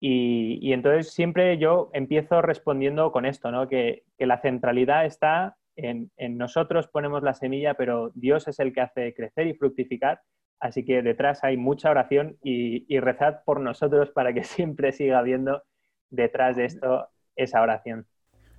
Y, 0.00 0.72
entonces 0.72 1.12
siempre 1.12 1.58
yo 1.58 1.90
empiezo 1.92 2.42
respondiendo 2.42 3.12
con 3.12 3.26
esto, 3.26 3.52
¿no? 3.52 3.68
Que, 3.68 4.04
la 4.18 4.40
centralidad 4.40 5.04
está 5.04 5.56
en, 5.76 6.10
nosotros, 6.36 6.88
ponemos 6.88 7.22
la 7.22 7.34
semilla, 7.34 7.74
pero 7.74 8.10
Dios 8.14 8.48
es 8.48 8.58
el 8.58 8.72
que 8.72 8.80
hace 8.80 9.14
crecer 9.14 9.46
y 9.46 9.54
fructificar. 9.54 10.20
Así 10.60 10.84
que 10.84 11.02
detrás 11.02 11.42
hay 11.42 11.56
mucha 11.56 11.90
oración 11.90 12.36
y, 12.42 12.84
y 12.94 13.00
rezad 13.00 13.42
por 13.44 13.60
nosotros 13.60 14.10
para 14.10 14.32
que 14.32 14.44
siempre 14.44 14.92
siga 14.92 15.18
habiendo 15.18 15.62
detrás 16.10 16.56
de 16.56 16.66
esto 16.66 17.08
esa 17.36 17.62
oración. 17.62 18.06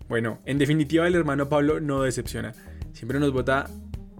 Bueno, 0.07 0.39
en 0.45 0.57
definitiva 0.57 1.07
el 1.07 1.15
hermano 1.15 1.47
Pablo 1.47 1.79
no 1.79 2.01
decepciona. 2.01 2.53
Siempre 2.91 3.19
nos 3.19 3.31
vota 3.31 3.67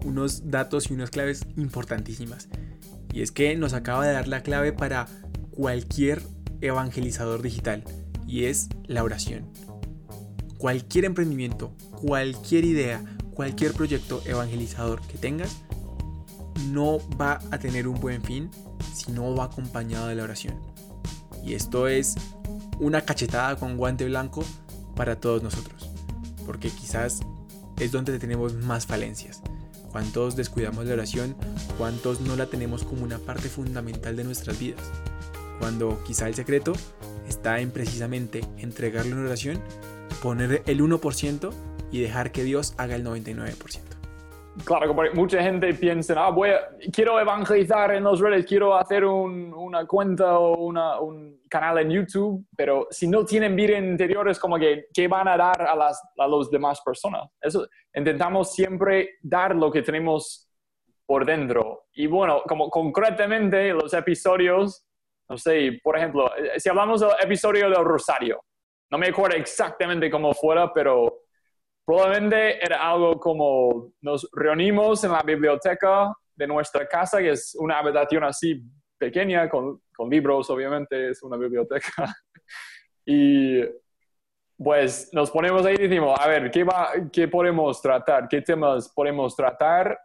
unos 0.06 0.49
datos 0.49 0.89
y 0.89 0.93
unas 0.93 1.12
claves 1.12 1.45
importantísimas. 1.58 2.49
Y 3.13 3.21
es 3.21 3.32
que 3.32 3.56
nos 3.56 3.73
acaba 3.73 4.06
de 4.06 4.13
dar 4.13 4.27
la 4.27 4.41
clave 4.41 4.73
para 4.73 5.08
cualquier 5.51 6.21
evangelizador 6.62 7.41
digital 7.41 7.84
y 8.27 8.45
es 8.45 8.69
la 8.88 9.03
oración. 9.03 9.51
Cualquier 10.63 11.04
emprendimiento, 11.04 11.76
cualquier 11.91 12.63
idea, 12.63 13.04
cualquier 13.34 13.73
proyecto 13.73 14.21
evangelizador 14.26 15.02
que 15.02 15.17
tengas 15.17 15.58
no 16.69 16.99
va 17.19 17.41
a 17.52 17.60
tener 17.60 17.86
un 17.86 17.99
buen 17.99 18.23
fin 18.23 18.49
si 18.95 19.12
no 19.12 19.36
va 19.36 19.43
acompañado 19.43 20.08
de 20.08 20.15
la 20.15 20.23
oración. 20.23 20.56
Y 21.43 21.56
esto 21.56 21.89
es 21.89 22.15
una 22.80 23.02
cachetada 23.02 23.58
con 23.58 23.76
guante 23.76 24.06
blanco 24.06 24.45
para 24.95 25.19
todos 25.19 25.43
nosotros, 25.43 25.89
porque 26.45 26.69
quizás 26.69 27.19
es 27.78 27.91
donde 27.91 28.17
tenemos 28.17 28.54
más 28.54 28.86
falencias. 28.86 29.41
¿Cuántos 29.91 30.38
descuidamos 30.38 30.86
la 30.86 30.93
oración? 30.93 31.36
¿Cuántos 31.78 32.21
no 32.21 32.38
la 32.38 32.45
tenemos 32.45 32.86
como 32.86 33.04
una 33.04 33.19
parte 33.19 33.49
fundamental 33.49 34.15
de 34.15 34.23
nuestras 34.23 34.58
vidas? 34.60 34.89
Cuando 35.60 36.02
quizá 36.06 36.30
el 36.30 36.36
secreto 36.36 36.71
está 37.28 37.60
en 37.60 37.69
precisamente 37.69 38.45
entregarle 38.60 39.12
una 39.12 39.26
oración, 39.26 39.62
poner 40.24 40.64
el 40.66 40.80
1% 40.82 41.54
y 41.92 42.02
dejar 42.02 42.32
que 42.32 42.44
Dios 42.44 42.74
haga 42.78 42.96
el 42.96 43.06
99% 43.06 43.94
claro, 44.66 44.96
mucha 45.14 45.42
gente 45.42 45.74
piensa, 45.74 46.14
ah, 46.18 46.30
voy 46.30 46.52
quiero 46.92 47.20
evangelizar 47.20 47.94
en 47.94 48.04
las 48.04 48.20
redes, 48.20 48.46
quiero 48.46 48.76
hacer 48.76 49.04
una 49.06 49.86
cuenta 49.86 50.38
o 50.38 50.68
un 50.68 51.42
canal 51.50 51.80
en 51.80 51.90
YouTube, 51.90 52.46
pero 52.56 52.88
si 52.90 53.08
no 53.08 53.26
tienen 53.26 53.56
vida 53.56 53.78
interior 53.78 54.30
es 54.30 54.40
como 54.40 54.58
que, 54.58 54.86
¿qué 54.94 55.08
van 55.08 55.28
a 55.28 55.38
dar 55.38 55.62
a 55.62 55.76
las 55.76 56.02
a 56.18 56.28
los 56.28 56.50
demás 56.50 56.82
personas? 56.82 57.30
Eso, 57.42 57.68
intentamos 57.94 58.54
siempre 58.54 59.18
dar 59.22 59.56
lo 59.56 59.72
que 59.72 59.82
tenemos 59.82 60.50
por 61.06 61.26
dentro. 61.26 61.88
Y 61.94 62.08
bueno, 62.08 62.44
como 62.48 62.70
concretamente 62.70 63.74
los 63.74 63.94
episodios, 63.94 64.86
no 65.30 65.38
sé, 65.38 65.80
por 65.84 65.98
ejemplo, 65.98 66.32
eh, 66.36 66.60
si 66.60 66.70
hablamos 66.70 67.02
del 67.02 67.12
episodio 67.22 67.70
del 67.70 67.84
Rosario, 67.84 68.42
no 68.93 68.97
me 68.99 69.08
acuerdo 69.08 69.36
exactamente 69.36 70.10
cómo 70.10 70.34
fuera, 70.34 70.71
pero 70.71 71.23
Probablemente 71.86 72.63
era 72.63 72.89
algo 72.89 73.19
como 73.19 73.91
nos 74.01 74.27
reunimos 74.32 75.03
en 75.03 75.12
la 75.12 75.21
biblioteca 75.21 76.13
de 76.34 76.47
nuestra 76.47 76.88
casa, 76.88 77.19
que 77.19 77.32
es 77.32 77.56
una 77.60 77.77
habitación 77.77 78.23
así 78.23 78.63
pequeña, 78.97 79.49
con, 79.49 79.82
con 79.93 80.10
libros, 80.10 80.49
obviamente, 80.49 81.10
es 81.10 81.21
una 81.23 81.36
biblioteca. 81.36 81.91
y 83.06 83.62
pues 84.58 85.10
nos 85.12 85.29
ponemos 85.29 85.65
ahí 85.65 85.75
y 85.77 85.88
decimos, 85.89 86.17
a 86.17 86.25
ver, 86.25 86.49
¿qué, 86.49 86.63
va, 86.63 86.91
¿qué 87.12 87.27
podemos 87.27 87.82
tratar? 87.82 88.29
¿Qué 88.29 88.41
temas 88.41 88.89
podemos 88.95 89.36
tratar? 89.36 89.99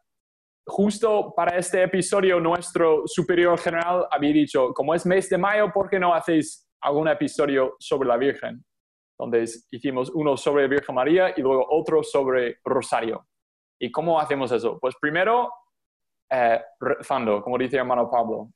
Justo 0.67 1.33
para 1.35 1.57
este 1.57 1.85
episodio, 1.85 2.41
nuestro 2.41 3.05
superior 3.07 3.57
general 3.57 4.05
había 4.11 4.33
dicho, 4.33 4.75
como 4.75 4.97
es 4.97 5.07
mes 5.07 5.29
de 5.31 5.39
mayo, 5.39 5.73
¿por 5.73 5.89
qué 5.89 6.01
no 6.01 6.13
hacéis 6.13 6.69
algún 6.81 7.07
episodio 7.07 7.77
sobre 7.79 8.09
la 8.09 8.17
Virgen? 8.17 8.65
Donde 9.19 9.45
hicimos 9.71 10.11
uno 10.11 10.37
sobre 10.37 10.69
Virgen 10.69 10.95
María 10.95 11.35
y 11.37 11.41
luego 11.43 11.67
otro 11.69 12.03
sobre 12.05 12.59
Rosario. 12.65 13.27
¿Y 13.81 13.91
cómo 13.91 14.21
hacemos 14.21 14.53
eso? 14.53 14.79
Pues 14.79 14.95
primero, 15.01 15.53
eh, 16.31 16.61
rezando, 16.79 17.43
como 17.43 17.59
dice 17.59 17.77
hermano 17.77 18.09
Pablo. 18.09 18.51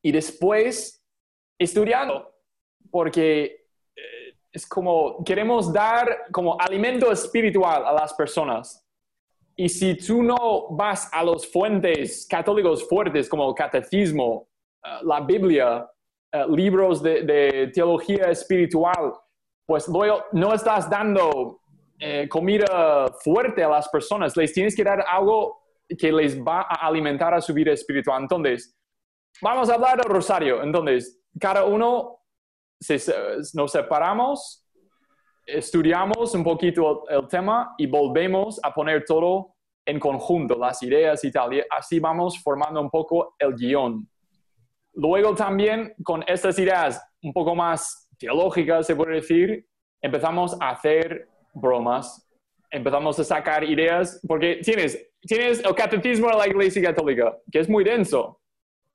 Y 0.00 0.12
después, 0.12 1.02
estudiando, 1.58 2.34
porque 2.90 3.66
eh, 3.96 4.36
es 4.52 4.66
como 4.66 5.24
queremos 5.24 5.72
dar 5.72 6.26
como 6.30 6.60
alimento 6.60 7.10
espiritual 7.10 7.84
a 7.84 7.92
las 7.92 8.14
personas. 8.14 8.80
Y 9.56 9.68
si 9.68 9.96
tú 9.96 10.22
no 10.22 10.68
vas 10.70 11.08
a 11.12 11.22
los 11.22 11.50
fuentes 11.50 12.26
católicos 12.28 12.88
fuertes 12.88 13.28
como 13.28 13.48
el 13.48 13.54
catecismo, 13.54 14.48
eh, 14.84 14.98
la 15.02 15.20
Biblia, 15.20 15.90
libros 16.48 17.00
de 17.00 17.70
teología 17.72 18.24
espiritual, 18.24 19.14
pues 19.66 19.88
luego 19.88 20.24
no 20.32 20.52
estás 20.52 20.88
dando 20.88 21.60
eh, 21.98 22.28
comida 22.28 23.06
fuerte 23.22 23.62
a 23.62 23.68
las 23.68 23.88
personas, 23.88 24.36
les 24.36 24.52
tienes 24.52 24.76
que 24.76 24.84
dar 24.84 25.04
algo 25.08 25.62
que 25.98 26.12
les 26.12 26.40
va 26.40 26.62
a 26.62 26.86
alimentar 26.86 27.34
a 27.34 27.40
su 27.40 27.52
vida 27.54 27.72
espiritual. 27.72 28.22
Entonces, 28.22 28.76
vamos 29.40 29.68
a 29.68 29.74
hablar 29.74 29.98
del 29.98 30.10
rosario. 30.10 30.62
Entonces, 30.62 31.20
cada 31.38 31.64
uno 31.64 32.20
nos 33.54 33.72
separamos, 33.72 34.66
estudiamos 35.46 36.34
un 36.34 36.44
poquito 36.44 37.08
el, 37.08 37.28
tema 37.28 37.74
y 37.78 37.86
volvemos 37.86 38.60
a 38.62 38.72
poner 38.72 39.04
todo 39.04 39.54
en 39.86 40.00
conjunto, 40.00 40.56
las 40.58 40.82
ideas 40.82 41.22
y 41.24 41.30
tal. 41.30 41.54
Y 41.54 41.62
así 41.70 42.00
vamos 42.00 42.38
formando 42.42 42.80
un 42.80 42.90
poco 42.90 43.34
el 43.38 43.54
guion. 43.54 44.08
Luego 44.94 45.34
también 45.34 45.94
con 46.02 46.24
estas 46.26 46.58
ideas 46.58 47.02
un 47.22 47.32
poco 47.32 47.54
más 47.54 48.03
teológica, 48.18 48.82
se 48.82 48.96
puede 48.96 49.16
decir, 49.16 49.66
empezamos 50.00 50.56
a 50.60 50.70
hacer 50.70 51.28
bromas, 51.54 52.28
empezamos 52.70 53.18
a 53.18 53.24
sacar 53.24 53.64
ideas, 53.64 54.20
porque 54.26 54.60
tienes, 54.62 54.98
tienes 55.20 55.64
el 55.64 55.74
catecismo 55.74 56.28
de 56.28 56.36
la 56.36 56.48
Iglesia 56.48 56.82
Católica, 56.82 57.36
que 57.50 57.60
es 57.60 57.68
muy 57.68 57.84
denso. 57.84 58.40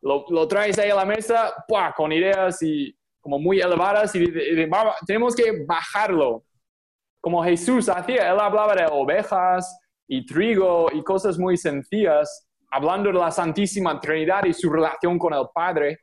Lo, 0.01 0.25
lo 0.29 0.47
traes 0.47 0.77
ahí 0.79 0.89
a 0.89 0.95
la 0.95 1.05
mesa 1.05 1.53
con 1.95 2.11
ideas 2.11 2.61
y 2.61 2.95
como 3.21 3.39
muy 3.39 3.59
elevadas 3.59 4.15
y, 4.15 4.31
tenemos 5.05 5.35
que 5.35 5.63
bajarlo. 5.65 6.43
Como 7.21 7.43
Jesús 7.43 7.89
hacía, 7.89 8.31
él 8.31 8.39
hablaba 8.39 8.73
de 8.75 8.85
ovejas 8.89 9.77
y 10.07 10.25
trigo 10.25 10.87
y 10.91 11.03
cosas 11.03 11.37
muy 11.37 11.57
sencillas, 11.57 12.47
hablando 12.71 13.11
de 13.11 13.19
la 13.19 13.29
Santísima 13.29 13.99
Trinidad 13.99 14.45
y 14.45 14.53
su 14.53 14.69
relación 14.69 15.19
con 15.19 15.33
el 15.33 15.45
Padre. 15.53 15.99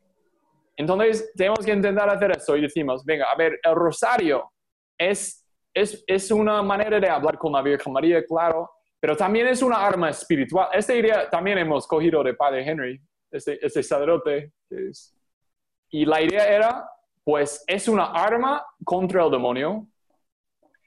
Entonces, 0.76 1.32
tenemos 1.34 1.64
que 1.64 1.72
intentar 1.72 2.08
hacer 2.10 2.32
eso 2.32 2.56
y 2.56 2.62
decimos, 2.62 3.04
venga, 3.04 3.26
a 3.32 3.36
ver, 3.36 3.58
el 3.62 3.74
rosario 3.74 4.52
es, 4.98 5.44
es, 5.72 6.04
es 6.06 6.30
una 6.30 6.62
manera 6.62 7.00
de 7.00 7.08
hablar 7.08 7.38
con 7.38 7.52
la 7.52 7.62
Virgen 7.62 7.92
María, 7.92 8.24
claro, 8.24 8.70
pero 9.00 9.16
también 9.16 9.46
es 9.46 9.62
una 9.62 9.86
arma 9.86 10.10
espiritual. 10.10 10.68
Esta 10.72 10.94
idea 10.94 11.30
también 11.30 11.58
hemos 11.58 11.86
cogido 11.86 12.22
de 12.22 12.34
Padre 12.34 12.68
Henry, 12.68 13.00
este, 13.30 13.64
este 13.64 13.82
sacerdote. 13.82 14.52
y 15.90 16.04
la 16.04 16.20
idea 16.20 16.46
era, 16.46 16.90
pues, 17.24 17.64
es 17.66 17.88
una 17.88 18.06
arma 18.12 18.64
contra 18.84 19.24
el 19.24 19.30
demonio. 19.30 19.86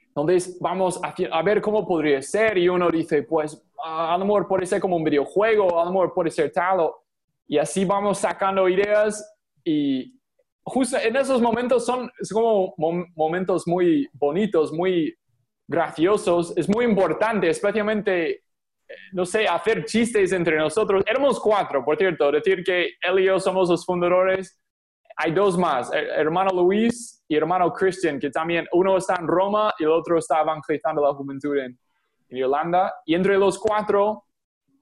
Entonces, 0.10 0.60
vamos 0.60 1.00
a, 1.04 1.16
a 1.32 1.42
ver 1.42 1.62
cómo 1.62 1.88
podría 1.88 2.22
ser. 2.22 2.58
Y 2.58 2.70
uno 2.70 2.90
dice, 2.92 3.24
pues, 3.24 3.60
a 3.84 4.18
lo 4.18 4.26
mejor 4.26 4.48
puede 4.48 4.66
ser 4.66 4.82
como 4.82 4.98
un 4.98 5.04
videojuego, 5.04 5.80
a 5.80 5.86
lo 5.86 5.92
mejor 5.92 6.14
puede 6.14 6.30
ser 6.30 6.52
tal. 6.52 6.92
Y 7.48 7.58
así 7.58 7.86
vamos 7.86 8.20
sacando 8.20 8.68
ideas 8.68 9.39
y 9.64 10.20
justo 10.64 10.98
en 10.98 11.16
esos 11.16 11.42
momentos 11.42 11.86
son, 11.86 12.12
como 12.32 12.74
momentos 13.16 13.68
muy 13.68 14.08
bonitos, 14.14 14.72
muy 14.72 15.16
graciosos. 15.68 16.56
Es 16.58 16.70
muy 16.70 16.86
importante, 16.86 17.50
especialmente, 17.50 18.30
eh, 18.32 18.42
no 19.14 19.26
sé, 19.26 19.48
hacer 19.48 19.86
chistes 19.86 20.32
entre 20.32 20.58
nosotros. 20.58 21.04
Éramos 21.06 21.40
cuatro, 21.40 21.84
por 21.84 21.98
cierto, 21.98 22.32
decir 22.32 22.64
que 22.64 22.92
él 23.02 23.20
y 23.20 23.26
yo 23.26 23.40
somos 23.40 23.70
los 23.70 23.86
fundadores. 23.86 24.60
Hay 25.16 25.34
dos 25.34 25.58
más, 25.58 25.92
hermano 25.94 26.52
Luis 26.54 27.24
y 27.28 27.36
hermano 27.36 27.74
Christian, 27.74 28.20
que 28.20 28.30
también 28.30 28.66
uno 28.72 28.98
está 28.98 29.16
en 29.20 29.28
Roma 29.28 29.74
y 29.78 29.84
el 29.84 29.90
otro 29.90 30.18
está 30.18 30.42
evangelizando 30.42 31.02
la 31.02 31.14
juventud 31.14 31.58
en, 31.58 31.78
en 32.30 32.38
Irlanda. 32.38 32.94
Y 33.06 33.16
entre 33.16 33.38
los 33.38 33.60
cuatro 33.60 34.29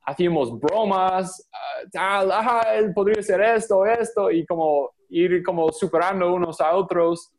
hacíamos 0.07 0.57
bromas, 0.57 1.49
ah, 1.53 1.87
tal, 1.91 2.31
ajá, 2.31 2.61
podría 2.95 3.21
ser 3.21 3.41
esto, 3.41 3.85
esto, 3.85 4.31
y 4.31 4.45
como 4.45 4.91
ir 5.09 5.43
como 5.43 5.69
superando 5.71 6.33
unos 6.33 6.61
a 6.61 6.73
otros 6.75 7.33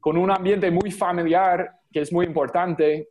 con 0.00 0.16
un 0.16 0.30
ambiente 0.30 0.70
muy 0.70 0.90
familiar, 0.90 1.70
que 1.92 2.00
es 2.00 2.12
muy 2.12 2.24
importante. 2.24 3.10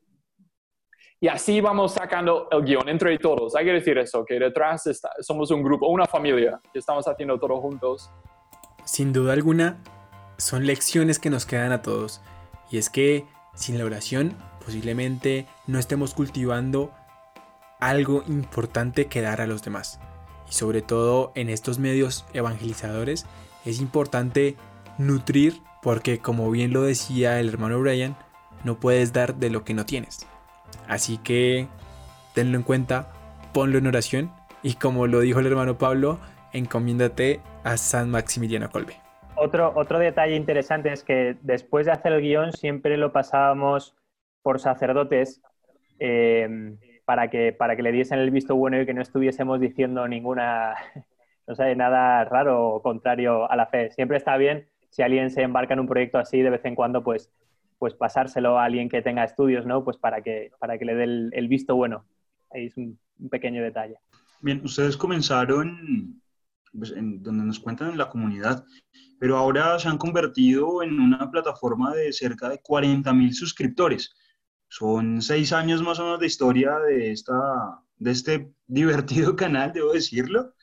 Y 1.20 1.28
así 1.28 1.62
vamos 1.62 1.94
sacando 1.94 2.48
el 2.52 2.64
guion 2.64 2.90
entre 2.90 3.18
todos. 3.20 3.56
Hay 3.56 3.66
que 3.66 3.74
decir 3.74 3.98
eso, 4.00 4.26
que 4.26 4.40
detrás 4.40 4.84
somos 5.22 5.52
un 5.52 5.64
grupo, 5.64 5.88
una 5.88 6.06
familia, 6.06 6.60
que 6.72 6.80
estamos 6.80 7.08
haciendo 7.08 7.40
todo 7.40 7.62
juntos. 7.62 8.12
Sin 8.84 9.14
duda 9.14 9.34
alguna, 9.34 9.82
son 10.38 10.66
lecciones 10.66 11.20
que 11.20 11.30
nos 11.30 11.46
quedan 11.46 11.72
a 11.72 11.82
todos. 11.84 12.22
Y 12.72 12.80
es 12.80 12.90
que 12.90 13.26
sin 13.54 13.78
la 13.78 13.86
oración 13.86 14.36
posiblemente 14.66 15.48
no 15.68 15.78
estemos 15.78 16.14
cultivando 16.14 16.92
algo 17.88 18.24
importante 18.28 19.06
que 19.06 19.22
dar 19.22 19.42
a 19.42 19.48
los 19.48 19.64
demás. 19.64 20.00
Y 20.50 20.54
sobre 20.54 20.82
todo 20.82 21.32
en 21.36 21.50
estos 21.50 21.80
medios 21.80 22.26
evangelizadores 22.34 23.26
es 23.66 23.80
importante 23.80 24.56
nutrir 24.98 25.62
porque 25.82 26.20
como 26.20 26.50
bien 26.50 26.72
lo 26.72 26.84
decía 26.84 27.40
el 27.40 27.50
hermano 27.50 27.80
Brian, 27.80 28.16
no 28.64 28.80
puedes 28.80 29.12
dar 29.12 29.36
de 29.36 29.50
lo 29.50 29.64
que 29.64 29.74
no 29.74 29.86
tienes. 29.86 30.26
Así 30.88 31.18
que 31.18 31.68
tenlo 32.34 32.58
en 32.58 32.64
cuenta, 32.64 33.12
ponlo 33.54 33.78
en 33.78 33.88
oración 33.88 34.32
y 34.62 34.76
como 34.76 35.08
lo 35.08 35.20
dijo 35.20 35.40
el 35.40 35.48
hermano 35.48 35.78
Pablo, 35.78 36.20
encomiéndate 36.54 37.42
a 37.64 37.78
San 37.78 38.10
Maximiliano 38.10 38.70
Colbe. 38.70 38.96
Otro, 39.36 39.74
otro 39.76 40.00
detalle 40.00 40.36
interesante 40.36 40.94
es 40.94 41.04
que 41.04 41.36
después 41.42 41.86
de 41.86 41.92
hacer 41.92 42.14
el 42.14 42.22
guion 42.22 42.54
siempre 42.54 42.98
lo 42.98 43.12
pasábamos 43.12 43.96
por 44.42 44.60
sacerdotes 44.60 45.42
eh, 46.00 46.78
para 47.06 47.30
que, 47.30 47.54
para 47.54 47.76
que 47.76 47.84
le 47.84 47.92
diesen 47.92 48.20
el 48.20 48.32
visto 48.32 48.56
bueno 48.56 48.82
y 48.82 48.86
que 48.86 48.94
no 48.94 49.02
estuviésemos 49.02 49.60
diciendo 49.60 50.08
ninguna, 50.08 50.76
no 51.48 51.56
sé, 51.56 51.76
nada 51.76 52.26
raro 52.26 52.70
o 52.70 52.82
contrario 52.82 53.50
a 53.50 53.56
la 53.56 53.68
fe. 53.68 53.92
Siempre 53.92 54.18
está 54.18 54.38
bien 54.38 54.68
si 54.94 55.02
alguien 55.02 55.32
se 55.32 55.42
embarca 55.42 55.74
en 55.74 55.80
un 55.80 55.88
proyecto 55.88 56.20
así, 56.20 56.42
de 56.42 56.52
vez 56.52 56.64
en 56.66 56.76
cuando, 56.76 57.04
pues, 57.04 57.32
pues 57.80 57.96
pasárselo 57.96 58.60
a 58.60 58.66
alguien 58.66 58.90
que 58.90 59.02
tenga 59.02 59.24
estudios, 59.24 59.66
¿no? 59.66 59.84
Pues 59.84 59.98
para 59.98 60.22
que, 60.22 60.52
para 60.60 60.78
que 60.78 60.86
le 60.86 60.94
dé 60.94 61.04
el, 61.04 61.48
visto 61.48 61.76
bueno. 61.76 62.06
Es 62.52 62.78
un, 62.78 63.00
pequeño 63.32 63.64
detalle. 63.64 63.98
Bien, 64.42 64.62
ustedes 64.64 64.96
comenzaron 64.96 66.22
pues, 66.78 66.94
donde 66.96 67.44
nos 67.44 67.60
cuentan 67.60 67.90
en 67.90 67.98
la 67.98 68.10
comunidad, 68.10 68.66
pero 69.20 69.38
ahora 69.38 69.80
se 69.80 69.90
han 69.90 69.98
convertido 69.98 70.84
en 70.84 71.00
una 71.00 71.32
plataforma 71.32 71.92
de 71.96 72.14
cerca 72.14 72.50
de 72.50 72.60
40 72.60 73.12
mil 73.14 73.34
suscriptores. 73.34 74.16
Son 74.76 75.22
seis 75.22 75.54
años 75.54 75.84
más 75.84 76.00
o 76.00 76.04
menos 76.04 76.20
de 76.20 76.26
historia 76.26 76.80
de, 76.80 77.12
esta, 77.12 77.80
de 77.98 78.10
este 78.10 78.52
divertido 78.68 79.36
canal, 79.36 79.72
debo 79.72 79.94
decirlo. 79.94 80.56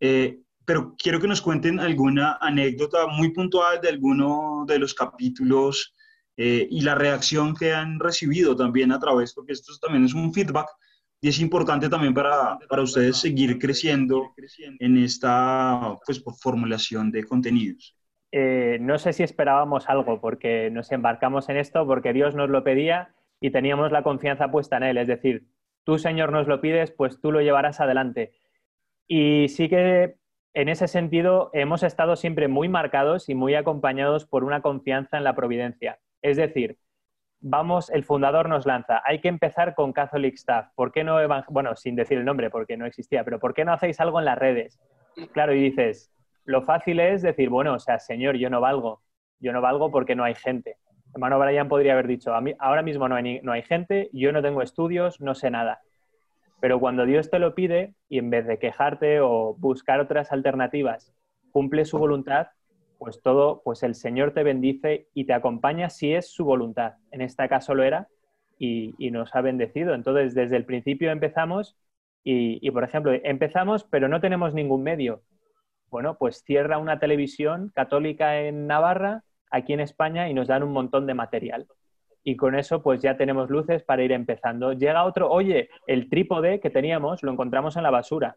Eh, 0.00 0.40
pero 0.64 0.96
quiero 0.98 1.20
que 1.20 1.28
nos 1.28 1.40
cuenten 1.40 1.78
alguna 1.78 2.36
anécdota 2.40 3.06
muy 3.06 3.32
puntual 3.32 3.80
de 3.80 3.90
alguno 3.90 4.64
de 4.66 4.80
los 4.80 4.92
capítulos 4.92 5.94
eh, 6.36 6.66
y 6.68 6.80
la 6.80 6.96
reacción 6.96 7.54
que 7.54 7.72
han 7.72 8.00
recibido 8.00 8.56
también 8.56 8.90
a 8.90 8.98
través, 8.98 9.32
porque 9.32 9.52
esto 9.52 9.72
también 9.80 10.04
es 10.04 10.14
un 10.14 10.34
feedback 10.34 10.66
y 11.20 11.28
es 11.28 11.38
importante 11.38 11.88
también 11.88 12.12
para, 12.12 12.58
para 12.68 12.82
ustedes 12.82 13.18
seguir 13.18 13.60
creciendo 13.60 14.34
en 14.80 14.96
esta 14.96 15.96
pues, 16.04 16.20
formulación 16.40 17.12
de 17.12 17.22
contenidos. 17.22 17.96
Eh, 18.32 18.78
no 18.80 18.98
sé 18.98 19.12
si 19.12 19.22
esperábamos 19.22 19.88
algo, 19.88 20.20
porque 20.20 20.70
nos 20.72 20.90
embarcamos 20.90 21.48
en 21.50 21.58
esto, 21.58 21.86
porque 21.86 22.12
Dios 22.12 22.34
nos 22.34 22.50
lo 22.50 22.64
pedía 22.64 23.14
y 23.40 23.50
teníamos 23.50 23.92
la 23.92 24.02
confianza 24.02 24.50
puesta 24.50 24.76
en 24.76 24.84
Él. 24.84 24.98
Es 24.98 25.06
decir, 25.08 25.46
tú, 25.84 25.98
Señor, 25.98 26.32
nos 26.32 26.46
lo 26.46 26.60
pides, 26.60 26.90
pues 26.90 27.20
tú 27.20 27.32
lo 27.32 27.40
llevarás 27.40 27.80
adelante. 27.80 28.32
Y 29.06 29.48
sí 29.48 29.68
que 29.68 30.16
en 30.54 30.68
ese 30.68 30.88
sentido 30.88 31.50
hemos 31.52 31.82
estado 31.82 32.16
siempre 32.16 32.48
muy 32.48 32.68
marcados 32.68 33.28
y 33.28 33.34
muy 33.34 33.54
acompañados 33.54 34.24
por 34.26 34.44
una 34.44 34.62
confianza 34.62 35.16
en 35.16 35.24
la 35.24 35.34
providencia. 35.34 35.98
Es 36.22 36.36
decir, 36.36 36.78
vamos, 37.40 37.90
el 37.90 38.04
fundador 38.04 38.48
nos 38.48 38.64
lanza, 38.64 39.02
hay 39.04 39.20
que 39.20 39.28
empezar 39.28 39.74
con 39.74 39.92
Catholic 39.92 40.34
Staff. 40.34 40.68
¿Por 40.74 40.92
qué 40.92 41.04
no, 41.04 41.18
bueno, 41.50 41.76
sin 41.76 41.94
decir 41.94 42.18
el 42.18 42.24
nombre 42.24 42.48
porque 42.50 42.76
no 42.76 42.86
existía, 42.86 43.24
pero 43.24 43.38
¿por 43.38 43.52
qué 43.52 43.64
no 43.64 43.72
hacéis 43.72 44.00
algo 44.00 44.18
en 44.18 44.24
las 44.24 44.38
redes? 44.38 44.80
Claro, 45.32 45.52
y 45.52 45.60
dices, 45.60 46.10
lo 46.44 46.62
fácil 46.62 47.00
es 47.00 47.20
decir, 47.20 47.50
bueno, 47.50 47.74
o 47.74 47.78
sea, 47.78 47.98
señor, 47.98 48.36
yo 48.36 48.48
no 48.48 48.60
valgo, 48.60 49.02
yo 49.40 49.52
no 49.52 49.60
valgo 49.60 49.90
porque 49.90 50.14
no 50.14 50.24
hay 50.24 50.34
gente. 50.34 50.76
Hermano 51.14 51.38
Brian 51.38 51.68
podría 51.68 51.92
haber 51.92 52.08
dicho, 52.08 52.34
a 52.34 52.40
mí, 52.40 52.54
ahora 52.58 52.82
mismo 52.82 53.08
no 53.08 53.14
hay, 53.14 53.62
gente, 53.62 54.10
yo 54.12 54.32
no 54.32 54.42
tengo 54.42 54.62
estudios, 54.62 55.20
no 55.20 55.36
sé 55.36 55.48
nada. 55.48 55.80
Pero 56.60 56.80
cuando 56.80 57.06
Dios 57.06 57.30
te 57.30 57.38
lo 57.38 57.54
pide 57.54 57.94
y 58.08 58.18
en 58.18 58.30
vez 58.30 58.46
de 58.46 58.58
quejarte 58.58 59.20
o 59.20 59.54
buscar 59.56 60.00
otras 60.00 60.32
alternativas, 60.32 61.14
cumple 61.52 61.84
su 61.84 61.98
voluntad, 61.98 62.48
pues 62.98 63.22
todo, 63.22 63.62
pues 63.62 63.84
el 63.84 63.94
Señor 63.94 64.32
te 64.32 64.42
bendice 64.42 65.06
y 65.14 65.24
te 65.24 65.34
acompaña 65.34 65.88
si 65.88 66.12
es 66.12 66.32
su 66.32 66.44
voluntad. 66.44 66.94
En 67.12 67.20
este 67.20 67.48
caso 67.48 67.76
lo 67.76 67.84
era 67.84 68.08
y, 68.58 68.94
nos 69.12 69.32
ha 69.36 69.40
bendecido. 69.40 69.94
Entonces, 69.94 70.34
desde 70.34 70.56
el 70.56 70.64
principio 70.64 71.12
empezamos 71.12 71.76
y, 72.24 72.68
por 72.72 72.82
ejemplo, 72.82 73.12
empezamos, 73.22 73.84
pero 73.84 74.08
no 74.08 74.20
tenemos 74.20 74.52
ningún 74.52 74.82
medio. 74.82 75.22
Bueno, 75.90 76.16
pues 76.18 76.42
cierra 76.44 76.78
una 76.78 76.98
televisión 76.98 77.70
católica 77.72 78.40
en 78.40 78.66
Navarra, 78.66 79.22
aquí 79.50 79.72
en 79.72 79.80
España, 79.80 80.28
y 80.28 80.34
nos 80.34 80.48
dan 80.48 80.62
un 80.62 80.72
montón 80.72 81.06
de 81.06 81.14
material. 81.14 81.66
Y 82.22 82.36
con 82.36 82.54
eso, 82.54 82.82
pues 82.82 83.02
ya 83.02 83.16
tenemos 83.16 83.50
luces 83.50 83.82
para 83.82 84.02
ir 84.02 84.12
empezando. 84.12 84.72
Llega 84.72 85.04
otro, 85.04 85.30
oye, 85.30 85.68
el 85.86 86.08
trípode 86.08 86.60
que 86.60 86.70
teníamos 86.70 87.22
lo 87.22 87.30
encontramos 87.30 87.76
en 87.76 87.82
la 87.82 87.90
basura. 87.90 88.36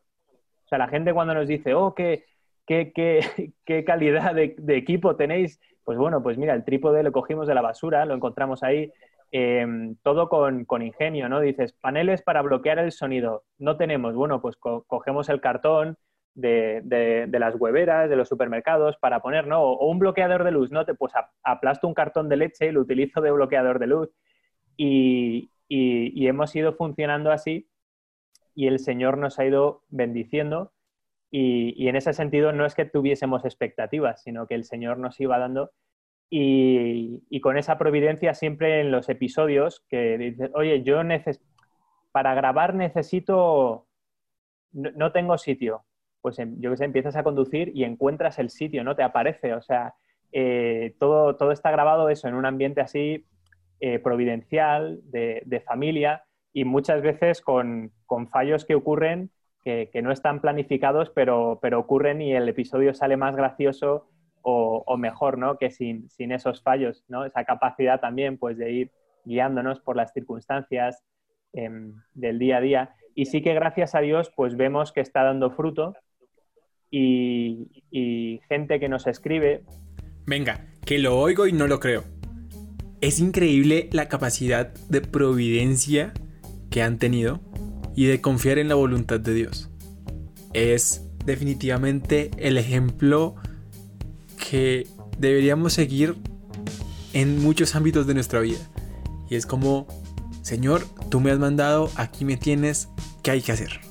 O 0.65 0.67
sea, 0.67 0.78
la 0.78 0.89
gente 0.89 1.13
cuando 1.13 1.34
nos 1.34 1.48
dice, 1.48 1.74
oh, 1.74 1.96
que 1.96 2.26
qué, 2.67 3.84
calidad 3.86 4.36
de, 4.36 4.56
equipo 4.76 5.15
tenéis. 5.15 5.60
Pues 5.84 5.98
bueno, 5.98 6.22
pues 6.22 6.38
mira, 6.38 6.54
el 6.54 6.65
trípode 6.65 7.02
lo 7.02 7.13
cogimos 7.13 7.48
de 7.48 7.56
la 7.56 7.62
basura, 7.62 8.06
lo 8.06 8.13
encontramos 8.13 8.62
ahí, 8.62 8.91
em, 9.32 9.96
todo 10.04 10.28
con, 10.28 10.82
ingenio, 10.82 11.30
¿no? 11.30 11.39
Dices, 11.39 11.72
paneles 11.72 12.22
para 12.22 12.41
bloquear 12.41 12.80
el 12.80 12.91
sonido. 12.91 13.43
No 13.58 13.78
tenemos, 13.78 14.13
bueno, 14.13 14.41
pues 14.41 14.58
cogemos 14.58 15.30
el 15.30 15.39
cartón 15.39 15.98
de, 16.38 17.28
las 17.32 17.56
hueveras, 17.56 18.10
de 18.10 18.15
los 18.15 18.30
supermercados 18.30 18.97
para 18.97 19.21
poner, 19.21 19.47
¿no? 19.47 19.62
O, 19.62 19.89
un 19.89 20.00
bloqueador 20.00 20.43
de 20.43 20.52
luz, 20.52 20.71
¿no? 20.71 20.86
Te, 20.86 20.93
pues 20.93 21.13
aplasto 21.43 21.88
un 21.88 21.93
cartón 21.93 22.30
de 22.30 22.38
leche 22.38 22.67
y 22.67 22.71
lo 22.71 22.82
utilizo 22.82 23.21
de 23.21 23.32
bloqueador 23.32 23.80
de 23.80 23.88
luz. 23.88 24.10
y 24.78 25.50
hemos 25.69 26.56
ido 26.56 26.73
funcionando 26.73 27.32
así 27.32 27.69
y 28.56 28.67
el 28.67 28.80
Señor 28.80 29.17
nos 29.17 29.39
ha 29.39 29.45
ido 29.45 29.84
bendiciendo 29.89 30.71
y, 31.30 31.88
en 31.88 31.95
ese 31.95 32.13
sentido 32.13 32.54
no 32.54 32.65
es 32.65 32.76
que 32.76 32.86
tuviésemos 32.86 33.45
expectativas, 33.45 34.23
sino 34.23 34.47
que 34.47 34.56
el 34.56 34.63
Señor 34.63 34.97
nos 34.97 35.19
iba 35.19 35.38
dando. 35.38 35.71
Y, 36.30 37.39
con 37.41 37.58
esa 37.58 37.78
providencia 37.78 38.34
siempre 38.34 38.82
en 38.82 38.91
los 38.91 39.10
episodios 39.10 39.86
que 39.89 40.17
dices, 40.17 40.52
oye, 40.56 40.84
yo 40.84 41.02
para 42.12 42.34
grabar 42.34 42.76
necesito, 42.76 43.88
no, 44.71 45.12
tengo 45.12 45.38
sitio. 45.38 45.86
Pues 46.21 46.39
em, 46.39 46.60
yo 46.60 46.71
que 46.71 46.77
sé, 46.77 46.86
empiezas 46.86 47.15
a 47.15 47.23
conducir 47.23 47.71
y 47.75 47.84
encuentras 47.84 48.39
el 48.39 48.49
sitio, 48.49 48.84
¿no? 48.84 48.95
Te 48.95 49.03
aparece. 49.03 49.53
O 49.53 49.62
sea, 49.62 49.95
eh, 50.32 50.95
todo, 50.99 51.36
todo 51.36 51.51
está 51.51 51.71
grabado 51.71 52.10
eso 52.10 52.27
en 52.27 52.36
un 52.36 52.45
ambiente 52.45 52.82
así 52.82 53.25
eh, 53.80 53.99
providencial, 53.99 54.99
de, 55.03 55.63
familia, 55.65 56.23
y 56.51 56.65
muchas 56.65 57.01
veces 57.01 57.41
con, 57.41 57.91
con 58.06 58.27
fallos 58.27 58.65
que 58.65 58.75
ocurren 58.75 59.32
que, 59.91 60.01
no 60.01 60.12
están 60.12 60.39
planificados, 60.39 61.10
pero, 61.10 61.60
pero 61.62 61.80
ocurren 61.80 62.21
y 62.21 62.34
el 62.34 62.47
episodio 62.47 62.93
sale 62.93 63.17
más 63.17 63.36
gracioso 63.36 64.08
o, 64.49 64.95
mejor, 64.95 65.38
¿no? 65.38 65.58
Que 65.58 65.71
sin, 65.71 66.10
sin, 66.10 66.32
esos 66.32 66.63
fallos, 66.63 67.03
¿no? 67.10 67.25
Esa 67.25 67.43
capacidad 67.43 67.99
también, 67.99 68.38
pues, 68.38 68.58
de 68.58 68.71
ir 68.71 68.91
guiándonos 69.25 69.82
por 69.82 69.97
las 69.97 70.13
circunstancias 70.13 71.03
em, 71.51 71.95
del 72.13 72.39
día 72.39 72.58
a 72.58 72.62
día. 72.62 72.95
Y 73.13 73.25
sí 73.25 73.41
que 73.41 73.53
gracias 73.53 73.93
a 73.93 73.99
Dios, 73.99 74.32
pues, 74.38 74.56
vemos 74.56 74.93
que 74.93 75.01
está 75.01 75.23
dando 75.23 75.51
fruto 75.51 75.95
y, 76.91 78.39
gente 78.47 78.80
que 78.80 78.89
nos 78.89 79.08
escribe. 79.08 79.63
Venga, 80.26 80.65
que 80.86 81.00
lo 81.00 81.17
oigo 81.17 81.47
y 81.47 81.54
no 81.54 81.67
lo 81.67 81.80
creo. 81.80 82.04
Es 83.02 83.19
increíble 83.19 83.89
la 83.91 84.08
capacidad 84.08 84.73
de 84.89 85.02
providencia 85.02 86.13
que 86.69 86.82
han 86.82 86.97
tenido 86.97 87.41
y 87.95 88.06
de 88.06 88.21
confiar 88.21 88.58
en 88.58 88.69
la 88.69 88.76
voluntad 88.76 89.19
de 89.19 89.34
Dios. 89.34 89.69
Es 90.54 91.04
definitivamente 91.26 92.32
el 92.38 92.58
ejemplo 92.58 93.36
que 94.50 94.88
deberíamos 95.17 95.73
seguir 95.73 96.15
en 97.13 97.41
muchos 97.41 97.76
ámbitos 97.76 98.08
de 98.08 98.13
nuestra 98.13 98.39
vida. 98.39 98.60
Y 99.30 99.36
es 99.36 99.45
como, 99.45 99.88
Señor, 100.41 100.86
tú 101.10 101.19
me 101.19 101.32
has 101.32 101.39
mandado, 101.39 101.89
aquí 101.95 102.23
me 102.26 102.38
tienes, 102.38 102.89
¿qué 103.23 103.32
hay 103.32 103.41
que 103.41 103.52
hacer? 103.52 103.87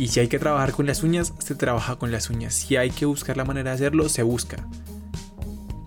Y 0.00 0.08
si 0.08 0.18
hay 0.18 0.28
que 0.28 0.38
trabajar 0.38 0.72
con 0.72 0.86
las 0.86 1.02
uñas, 1.02 1.34
se 1.40 1.54
trabaja 1.54 1.96
con 1.96 2.10
las 2.10 2.30
uñas. 2.30 2.54
Si 2.54 2.74
hay 2.74 2.88
que 2.90 3.04
buscar 3.04 3.36
la 3.36 3.44
manera 3.44 3.68
de 3.68 3.74
hacerlo, 3.74 4.08
se 4.08 4.22
busca. 4.22 4.66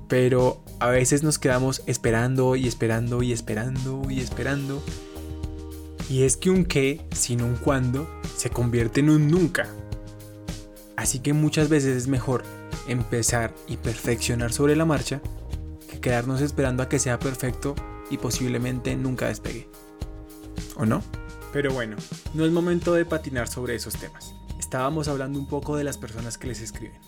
Pero 0.07 0.63
a 0.79 0.89
veces 0.89 1.23
nos 1.23 1.39
quedamos 1.39 1.81
esperando 1.87 2.55
y 2.55 2.67
esperando 2.67 3.23
y 3.23 3.31
esperando 3.31 4.03
y 4.11 4.19
esperando 4.19 4.83
y 6.11 6.25
es 6.25 6.37
que 6.37 6.51
un 6.51 6.65
qué 6.65 7.01
sin 7.11 7.41
un 7.41 7.55
cuándo 7.55 8.07
se 8.37 8.51
convierte 8.51 8.99
en 8.99 9.09
un 9.09 9.31
nunca. 9.31 9.67
Así 10.95 11.17
que 11.17 11.33
muchas 11.33 11.69
veces 11.69 11.97
es 11.97 12.07
mejor 12.07 12.43
empezar 12.87 13.51
y 13.67 13.77
perfeccionar 13.77 14.53
sobre 14.53 14.75
la 14.75 14.85
marcha 14.85 15.21
que 15.89 15.99
quedarnos 15.99 16.41
esperando 16.41 16.83
a 16.83 16.87
que 16.87 16.99
sea 16.99 17.17
perfecto 17.17 17.73
y 18.11 18.19
posiblemente 18.19 18.95
nunca 18.95 19.29
despegue. 19.29 19.67
¿O 20.75 20.85
no? 20.85 21.01
Pero 21.53 21.71
bueno, 21.71 21.97
no 22.33 22.45
es 22.45 22.51
momento 22.51 22.95
de 22.95 23.05
patinar 23.05 23.47
sobre 23.47 23.75
esos 23.75 23.95
temas. 23.95 24.35
Estábamos 24.57 25.07
hablando 25.07 25.37
un 25.37 25.47
poco 25.47 25.77
de 25.77 25.83
las 25.83 25.99
personas 25.99 26.35
que 26.35 26.47
les 26.47 26.61
escriben. 26.61 26.99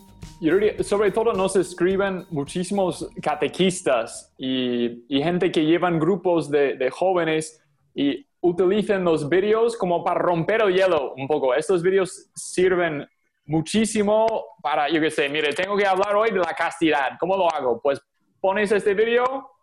sobre 0.84 1.12
todo 1.12 1.34
nos 1.34 1.56
escriben 1.56 2.28
muchísimos 2.30 3.10
catequistas 3.24 4.32
y, 4.38 5.04
gente 5.10 5.52
que 5.52 5.66
llevan 5.66 6.00
grupos 6.00 6.52
de, 6.52 6.76
de 6.76 6.92
jóvenes 6.92 7.60
y 7.96 8.28
utilicen 8.40 9.04
los 9.04 9.28
vídeos 9.28 9.76
como 9.76 10.04
para 10.04 10.20
romper 10.20 10.62
el 10.62 10.76
hielo 10.76 11.16
un 11.18 11.28
poco. 11.28 11.56
Estos 11.56 11.82
vídeos 11.82 12.30
sirven 12.36 13.08
muchísimo 13.46 14.28
para, 14.62 14.90
yo 14.90 15.02
qué 15.02 15.10
sé, 15.10 15.28
mire, 15.28 15.54
tengo 15.54 15.76
que 15.76 15.88
hablar 15.88 16.16
hoy 16.16 16.30
de 16.30 16.38
la 16.38 16.54
castidad. 16.54 17.18
¿Cómo 17.20 17.36
lo 17.36 17.52
hago? 17.52 17.82
Pues 17.82 18.00
pones 18.40 18.72
este 18.72 18.94
vídeo 18.94 19.55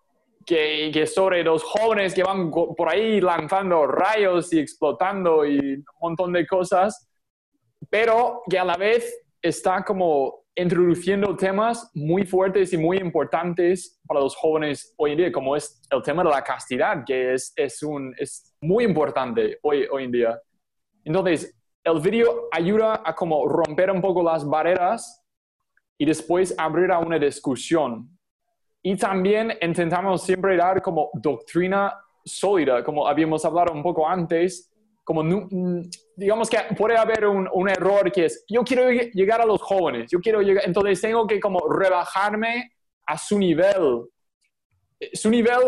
que, 0.47 0.91
que 0.93 1.07
sobre 1.07 1.43
los 1.43 1.63
jóvenes 1.63 2.15
que 2.15 2.23
van 2.23 2.51
por 2.51 2.89
ahí 2.89 3.21
lanzando 3.21 3.87
rayos 3.87 4.53
y 4.53 4.61
explotando 4.61 5.47
y 5.47 5.59
un 5.59 5.85
montón 6.01 6.33
de 6.33 6.47
cosas, 6.47 7.09
pero 7.91 8.43
que 8.49 8.59
a 8.59 8.65
la 8.65 8.77
vez 8.77 9.23
está 9.41 9.85
como 9.85 10.43
introduciendo 10.55 11.35
temas 11.37 11.91
muy 11.95 12.25
fuertes 12.25 12.73
y 12.73 12.77
muy 12.77 12.99
importantes 12.99 14.01
para 14.07 14.21
los 14.21 14.37
jóvenes 14.37 14.93
hoy 14.97 15.13
en 15.13 15.19
día, 15.19 15.33
como 15.33 15.57
es 15.57 15.81
el 15.91 16.03
tema 16.03 16.23
de 16.23 16.31
la 16.31 16.45
castidad, 16.45 17.05
que 17.07 17.35
es, 17.35 17.53
es, 17.57 17.83
un, 17.83 18.15
es 18.19 18.55
muy 18.61 18.85
importante 18.85 19.59
hoy, 19.63 19.87
hoy 19.91 20.05
en 20.05 20.13
día. 20.13 20.41
Entonces, 21.05 21.59
el 21.85 22.01
video 22.01 22.49
ayuda 22.53 23.03
a 23.05 23.15
como 23.15 23.47
romper 23.49 23.91
un 23.91 24.01
poco 24.01 24.23
las 24.23 24.49
barreras 24.49 25.25
y 25.99 26.05
después 26.05 26.55
abrir 26.59 26.93
a 26.93 26.99
una 26.99 27.19
discusión. 27.19 28.09
Y 28.83 28.97
también 28.97 29.57
intentamos 29.61 30.23
siempre 30.23 30.57
dar 30.57 30.83
como 30.83 31.11
doctrina 31.14 31.95
sólida, 32.25 32.83
como 32.83 33.07
habíamos 33.07 33.45
hablado 33.45 33.73
un 33.73 33.83
poco 33.83 34.09
antes, 34.09 34.73
como 35.05 35.23
digamos 36.16 36.49
que 36.49 36.59
puede 36.77 36.97
haber 36.97 37.27
un, 37.27 37.49
un, 37.53 37.68
error 37.68 38.11
que 38.12 38.27
es, 38.27 38.45
yo 38.49 38.62
quiero 38.62 38.90
llegar 38.90 39.40
a 39.40 39.47
los 39.47 39.61
jóvenes, 39.61 40.11
yo 40.11 40.21
quiero 40.21 40.40
llegar, 40.40 40.64
entonces 40.64 41.01
tengo 41.01 41.27
que 41.27 41.40
como 41.40 41.61
rebajarme 41.68 42.73
a 43.07 43.18
su 43.18 43.38
nivel. 43.38 44.05
Su 45.12 45.31
nivel 45.31 45.59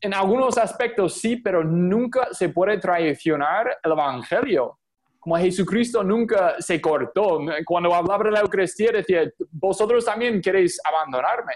en 0.00 0.14
algunos 0.14 0.56
aspectos 0.56 1.14
sí, 1.20 1.36
pero 1.36 1.62
nunca 1.62 2.28
se 2.32 2.48
puede 2.48 2.78
traicionar 2.78 3.78
el 3.82 3.92
Evangelio. 3.92 4.78
Como 5.18 5.36
Jesucristo 5.36 6.02
nunca 6.02 6.56
se 6.60 6.80
cortó. 6.80 7.40
Cuando 7.66 7.94
hablaba 7.94 8.24
de 8.24 8.30
la 8.30 8.40
Eucaristía 8.40 8.90
decía, 8.92 9.30
vosotros 9.50 10.02
también 10.06 10.40
queréis 10.40 10.80
abandonarme. 10.82 11.52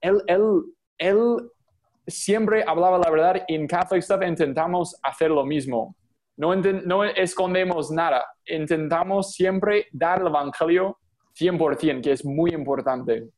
Él, 0.00 0.22
él, 0.26 0.62
él 0.98 1.50
siempre 2.06 2.64
hablaba 2.66 2.98
la 2.98 3.10
verdad 3.10 3.44
y 3.46 3.54
en 3.54 3.66
Catholic 3.66 4.02
Stuff 4.02 4.22
intentamos 4.22 4.98
hacer 5.02 5.30
lo 5.30 5.44
mismo 5.44 5.94
no, 6.40 7.04
escondemos 7.04 7.90
nada, 7.90 8.24
intentamos 8.46 9.34
siempre 9.34 9.88
dar 9.92 10.20
el 10.22 10.28
Evangelio 10.28 10.98
100%, 11.38 12.02
que 12.02 12.12
es 12.12 12.24
muy 12.24 12.52
importante. 12.52 13.28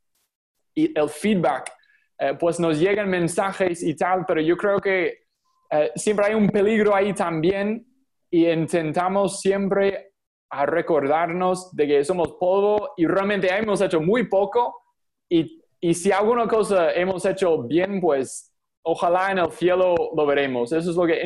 Y 0.75 0.97
el 0.99 1.09
feedback, 1.09 1.73
eh, 2.19 2.35
pues 2.39 2.61
nos 2.61 2.79
llegan 2.79 3.11
mensajes 3.11 3.83
y 3.83 3.97
tal, 3.97 4.25
pero 4.25 4.41
yo 4.41 4.57
creo 4.57 4.81
que 4.81 5.25
eh, 5.71 5.91
siempre 5.97 6.27
hay 6.27 6.35
un 6.35 6.49
peligro 6.49 6.95
ahí 6.95 7.13
también 7.13 7.85
y 8.31 8.49
intentamos 8.49 9.41
siempre 9.41 10.13
a 10.51 10.65
recordarnos 10.65 11.75
de 11.75 11.87
que 11.89 12.05
somos 12.05 12.35
polvo 12.39 12.91
y 12.97 13.07
realmente 13.07 13.49
hemos 13.53 13.81
hecho 13.81 14.01
muy 14.01 14.29
poco 14.29 14.81
y, 15.29 15.62
y 15.85 15.95
si 15.95 16.13
alguna 16.13 16.47
cosa 16.47 16.93
hemos 16.93 17.27
hecho 17.27 17.65
bien, 17.65 18.01
pues 18.01 18.55
ojalá 18.83 19.33
en 19.33 19.39
el 19.39 19.51
cielo 19.51 19.97
lo 20.17 20.25
veremos. 20.25 20.73
Eso 20.73 20.91
es 20.91 20.97
lo 20.97 21.05
que 21.05 21.21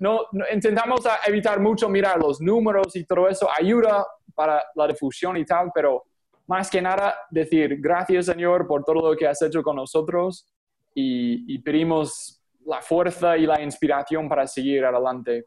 no, 0.00 0.26
intentamos 0.52 1.02
evitar 1.24 1.60
mucho 1.60 1.88
mirar 1.88 2.18
los 2.18 2.40
números 2.40 2.96
y 2.96 3.04
todo 3.04 3.28
eso, 3.28 3.48
ayuda 3.56 4.04
para 4.34 4.60
la 4.74 4.88
difusión 4.88 5.36
y 5.36 5.44
tal, 5.44 5.70
pero 5.72 6.02
más 6.48 6.68
que 6.68 6.82
nada 6.82 7.14
decir 7.30 7.80
gracias 7.80 8.26
Señor 8.26 8.66
por 8.66 8.82
todo 8.82 9.10
lo 9.10 9.16
que 9.16 9.28
has 9.28 9.40
hecho 9.42 9.62
con 9.62 9.76
nosotros 9.76 10.52
y, 10.92 11.56
pedimos 11.60 12.42
la 12.64 12.82
fuerza 12.82 13.36
y 13.36 13.46
la 13.46 13.62
inspiración 13.62 14.28
para 14.28 14.48
seguir 14.48 14.84
adelante. 14.84 15.44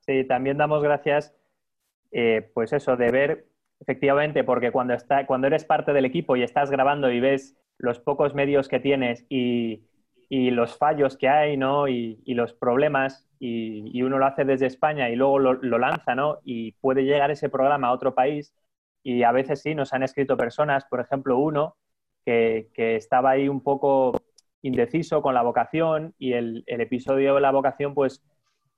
Sí, 0.00 0.24
también 0.26 0.56
damos 0.56 0.82
gracias, 0.82 1.34
eh, 2.12 2.50
pues 2.54 2.72
eso, 2.72 2.96
de 2.96 3.10
ver 3.10 3.48
efectivamente, 3.80 4.44
porque 4.44 4.72
cuando, 4.72 4.94
está, 4.94 5.26
cuando 5.26 5.46
eres 5.46 5.64
parte 5.64 5.92
del 5.92 6.04
equipo 6.04 6.36
y 6.36 6.42
estás 6.42 6.70
grabando 6.70 7.10
y 7.10 7.20
ves 7.20 7.56
los 7.78 8.00
pocos 8.00 8.34
medios 8.34 8.68
que 8.68 8.80
tienes 8.80 9.24
y, 9.28 9.84
los 10.30 10.76
fallos 10.76 11.16
que 11.16 11.28
hay, 11.28 11.56
¿no? 11.56 11.88
Y, 11.88 12.20
los 12.26 12.52
problemas, 12.52 13.26
y, 13.38 14.02
uno 14.02 14.18
lo 14.18 14.26
hace 14.26 14.44
desde 14.44 14.66
España 14.66 15.08
y 15.08 15.16
luego 15.16 15.38
lo, 15.38 15.78
lanza, 15.78 16.14
¿no? 16.14 16.38
Y 16.44 16.72
puede 16.72 17.04
llegar 17.04 17.30
ese 17.30 17.48
programa 17.48 17.88
a 17.88 17.92
otro 17.92 18.14
país. 18.14 18.54
Y 19.02 19.22
a 19.22 19.32
veces 19.32 19.62
sí, 19.62 19.74
nos 19.74 19.92
han 19.94 20.02
escrito 20.02 20.36
personas, 20.36 20.84
por 20.84 21.00
ejemplo, 21.00 21.38
uno 21.38 21.76
que, 22.24 22.96
estaba 22.96 23.30
ahí 23.30 23.48
un 23.48 23.62
poco 23.62 24.20
indeciso 24.60 25.22
con 25.22 25.34
la 25.34 25.42
vocación 25.42 26.14
y 26.18 26.34
el, 26.34 26.64
episodio 26.66 27.36
de 27.36 27.40
la 27.40 27.52
vocación, 27.52 27.94
pues 27.94 28.22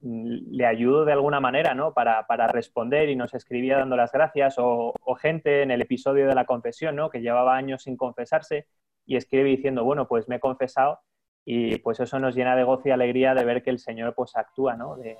le 0.02 0.66
ayudó 0.66 1.04
de 1.04 1.12
alguna 1.12 1.40
manera 1.40 1.74
¿no? 1.74 1.92
para, 1.92 2.24
responder 2.48 3.10
y 3.10 3.16
nos 3.16 3.34
escribía 3.34 3.78
dando 3.78 3.96
las 3.96 4.12
gracias, 4.12 4.54
o, 4.58 4.94
gente 5.20 5.62
en 5.62 5.70
el 5.70 5.82
episodio 5.82 6.26
de 6.26 6.34
la 6.34 6.46
confesión, 6.46 6.96
¿no? 6.96 7.10
que 7.10 7.20
llevaba 7.20 7.56
años 7.56 7.82
sin 7.82 7.96
confesarse 7.96 8.66
y 9.04 9.16
escribe 9.16 9.50
diciendo, 9.50 9.84
bueno, 9.84 10.08
pues 10.08 10.28
me 10.28 10.36
he 10.36 10.40
confesado 10.40 11.00
y 11.44 11.78
pues 11.78 12.00
eso 12.00 12.18
nos 12.18 12.34
llena 12.34 12.56
de 12.56 12.64
gozo 12.64 12.88
y 12.88 12.90
alegría 12.92 13.34
de 13.34 13.44
ver 13.44 13.62
que 13.62 13.70
el 13.70 13.78
Señor 13.78 14.14
pues 14.14 14.36
actúa 14.36 14.74
¿no? 14.74 14.96
de, 14.96 15.18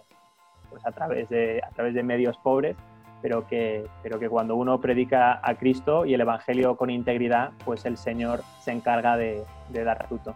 pues 0.70 0.86
a, 0.86 0.92
través 0.92 1.28
de, 1.28 1.60
a 1.62 1.70
través 1.70 1.92
de 1.92 2.02
medios 2.02 2.38
pobres, 2.38 2.76
pero 3.20 3.46
que, 3.46 3.86
pero 4.02 4.18
que 4.18 4.30
cuando 4.30 4.56
uno 4.56 4.80
predica 4.80 5.40
a 5.42 5.54
Cristo 5.56 6.06
y 6.06 6.14
el 6.14 6.22
Evangelio 6.22 6.76
con 6.76 6.88
integridad, 6.88 7.50
pues 7.66 7.84
el 7.84 7.98
Señor 7.98 8.40
se 8.60 8.72
encarga 8.72 9.18
de, 9.18 9.42
de 9.68 9.84
dar 9.84 10.06
fruto. 10.06 10.34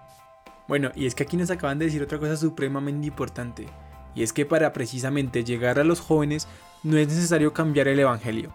Bueno, 0.69 0.91
y 0.95 1.07
es 1.07 1.15
que 1.15 1.23
aquí 1.23 1.39
nos 1.39 1.51
acaban 1.51 1.79
de 1.79 1.87
decir 1.87 2.03
otra 2.03 2.19
cosa 2.19 2.37
supremamente 2.37 3.07
importante 3.07 3.67
y 4.15 4.23
es 4.23 4.33
que 4.33 4.47
para 4.47 4.73
precisamente 4.73 5.45
llegar 5.45 5.79
a 5.79 5.85
los 5.85 6.01
jóvenes 6.01 6.49
no 6.83 6.97
es 6.99 7.09
necesario 7.09 7.53
cambiar 7.53 7.89
el 7.89 7.99
Evangelio, 7.99 8.55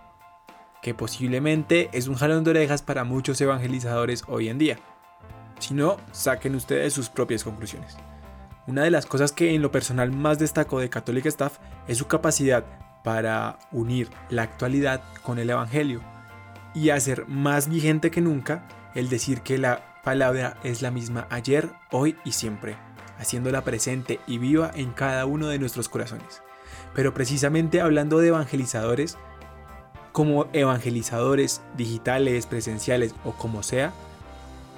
que 0.81 0.93
posiblemente 0.93 1.89
es 1.93 2.07
un 2.07 2.15
jalón 2.15 2.43
de 2.43 2.51
orejas 2.51 2.81
para 2.81 3.03
muchos 3.03 3.39
evangelizadores 3.41 4.23
hoy 4.27 4.49
en 4.49 4.57
día. 4.57 4.77
Si 5.59 5.73
no, 5.73 5.97
saquen 6.11 6.55
ustedes 6.55 6.93
sus 6.93 7.09
propias 7.09 7.43
conclusiones. 7.43 7.97
Una 8.67 8.83
de 8.83 8.91
las 8.91 9.05
cosas 9.05 9.31
que 9.31 9.53
en 9.53 9.61
lo 9.61 9.71
personal 9.71 10.11
más 10.11 10.39
destaco 10.39 10.79
de 10.79 10.89
Catholic 10.89 11.25
Staff 11.25 11.57
es 11.87 11.97
su 11.97 12.07
capacidad 12.07 12.63
para 13.03 13.57
unir 13.71 14.09
la 14.29 14.43
actualidad 14.43 15.01
con 15.23 15.39
el 15.39 15.49
Evangelio 15.49 16.01
y 16.75 16.91
hacer 16.91 17.27
más 17.27 17.67
vigente 17.67 18.11
que 18.11 18.21
nunca 18.21 18.67
el 18.93 19.09
decir 19.09 19.41
que 19.41 19.57
la 19.57 20.01
palabra 20.03 20.57
es 20.63 20.81
la 20.81 20.91
misma 20.91 21.27
ayer, 21.29 21.71
hoy 21.91 22.15
y 22.23 22.33
siempre 22.33 22.77
haciéndola 23.19 23.61
presente 23.61 24.19
y 24.25 24.37
viva 24.37 24.71
en 24.73 24.91
cada 24.91 25.25
uno 25.25 25.47
de 25.47 25.59
nuestros 25.59 25.89
corazones. 25.89 26.41
Pero 26.95 27.13
precisamente 27.13 27.81
hablando 27.81 28.19
de 28.19 28.29
evangelizadores, 28.29 29.17
como 30.11 30.47
evangelizadores 30.53 31.63
digitales, 31.77 32.47
presenciales 32.47 33.15
o 33.23 33.33
como 33.33 33.61
sea, 33.61 33.91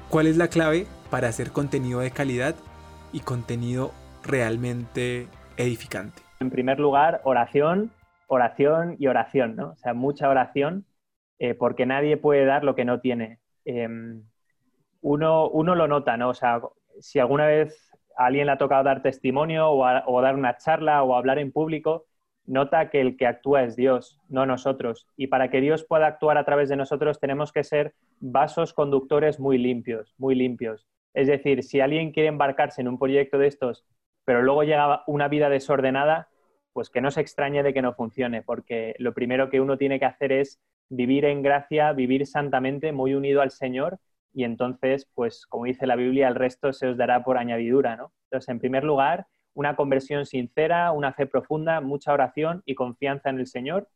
¿cuál 0.09 0.27
es 0.27 0.37
la 0.37 0.49
clave 0.49 0.87
para 1.09 1.29
hacer 1.29 1.51
contenido 1.51 2.01
de 2.01 2.11
calidad 2.11 2.55
y 3.13 3.21
contenido 3.21 3.91
realmente 4.23 5.27
edificante? 5.57 6.21
En 6.39 6.49
primer 6.49 6.79
lugar, 6.79 7.21
oración, 7.23 7.91
oración 8.27 8.95
y 8.97 9.07
oración, 9.07 9.55
¿no? 9.55 9.69
O 9.69 9.75
sea, 9.75 9.93
mucha 9.93 10.29
oración, 10.29 10.85
eh, 11.39 11.53
porque 11.53 11.85
nadie 11.85 12.17
puede 12.17 12.45
dar 12.45 12.63
lo 12.63 12.75
que 12.75 12.85
no 12.85 12.99
tiene. 12.99 13.39
Em, 13.65 14.23
uno, 15.01 15.49
uno 15.49 15.75
lo 15.75 15.87
nota, 15.87 16.17
¿no? 16.17 16.29
O 16.29 16.33
sea, 16.33 16.61
si 16.99 17.19
alguna 17.19 17.45
vez 17.45 17.90
alguien 18.25 18.45
le 18.45 18.53
ha 18.53 18.57
tocado 18.57 18.83
dar 18.83 19.01
testimonio 19.01 19.69
o, 19.71 20.21
dar 20.21 20.35
una 20.35 20.57
charla 20.57 21.03
o 21.03 21.15
hablar 21.15 21.39
en 21.39 21.51
público, 21.51 22.05
nota 22.45 22.89
que 22.89 23.01
el 23.01 23.17
que 23.17 23.27
actúa 23.27 23.63
es 23.63 23.75
Dios, 23.75 24.19
no 24.29 24.45
nosotros. 24.45 25.07
Y 25.17 25.27
para 25.27 25.49
que 25.49 25.61
Dios 25.61 25.83
pueda 25.83 26.07
actuar 26.07 26.37
a 26.37 26.45
través 26.45 26.69
de 26.69 26.75
nosotros 26.75 27.19
tenemos 27.19 27.51
que 27.51 27.63
ser 27.63 27.93
vasos 28.19 28.73
conductores 28.73 29.39
muy 29.39 29.57
limpios, 29.57 30.13
muy 30.17 30.35
limpios. 30.35 30.87
Es 31.13 31.27
decir, 31.27 31.63
si 31.63 31.79
alguien 31.79 32.11
quiere 32.11 32.29
embarcarse 32.29 32.81
en 32.81 32.87
un 32.87 32.97
proyecto 32.97 33.37
de 33.37 33.47
estos, 33.47 33.85
pero 34.25 34.41
luego 34.41 34.63
llega 34.63 35.03
una 35.07 35.27
vida 35.27 35.49
desordenada, 35.49 36.29
pues 36.73 36.89
que 36.89 37.01
no 37.01 37.11
se 37.11 37.21
extrañe 37.21 37.63
de 37.63 37.73
que 37.73 37.81
no 37.81 37.93
funcione, 37.93 38.41
porque 38.43 38.95
lo 38.97 39.13
primero 39.13 39.49
que 39.49 39.59
uno 39.59 39.77
tiene 39.77 39.99
que 39.99 40.05
hacer 40.05 40.31
es 40.31 40.61
vivir 40.89 41.25
en 41.25 41.41
gracia, 41.41 41.91
vivir 41.93 42.25
santamente, 42.25 42.91
muy 42.91 43.13
unido 43.13 43.41
al 43.41 43.51
Señor 43.51 43.99
y 44.33 44.43
entonces, 44.43 45.09
pues 45.13 45.45
como 45.45 45.65
dice 45.65 45.87
la 45.87 45.95
Biblia, 45.95 46.27
el 46.27 46.35
resto 46.35 46.71
se 46.73 46.87
os 46.87 46.97
dará 46.97 47.23
por 47.23 47.37
añadidura, 47.37 47.95
¿no? 47.95 48.13
Entonces, 48.25 48.49
en 48.49 48.59
primer 48.59 48.83
lugar, 48.83 49.27
una 49.53 49.75
conversión 49.75 50.25
sincera, 50.25 50.91
una 50.91 51.13
fe 51.13 51.25
profunda, 51.27 51.81
mucha 51.81 52.13
oración 52.13 52.61
y 52.65 52.75
confianza 52.75 53.29
en 53.29 53.39
el 53.39 53.47
Señor. 53.47 53.89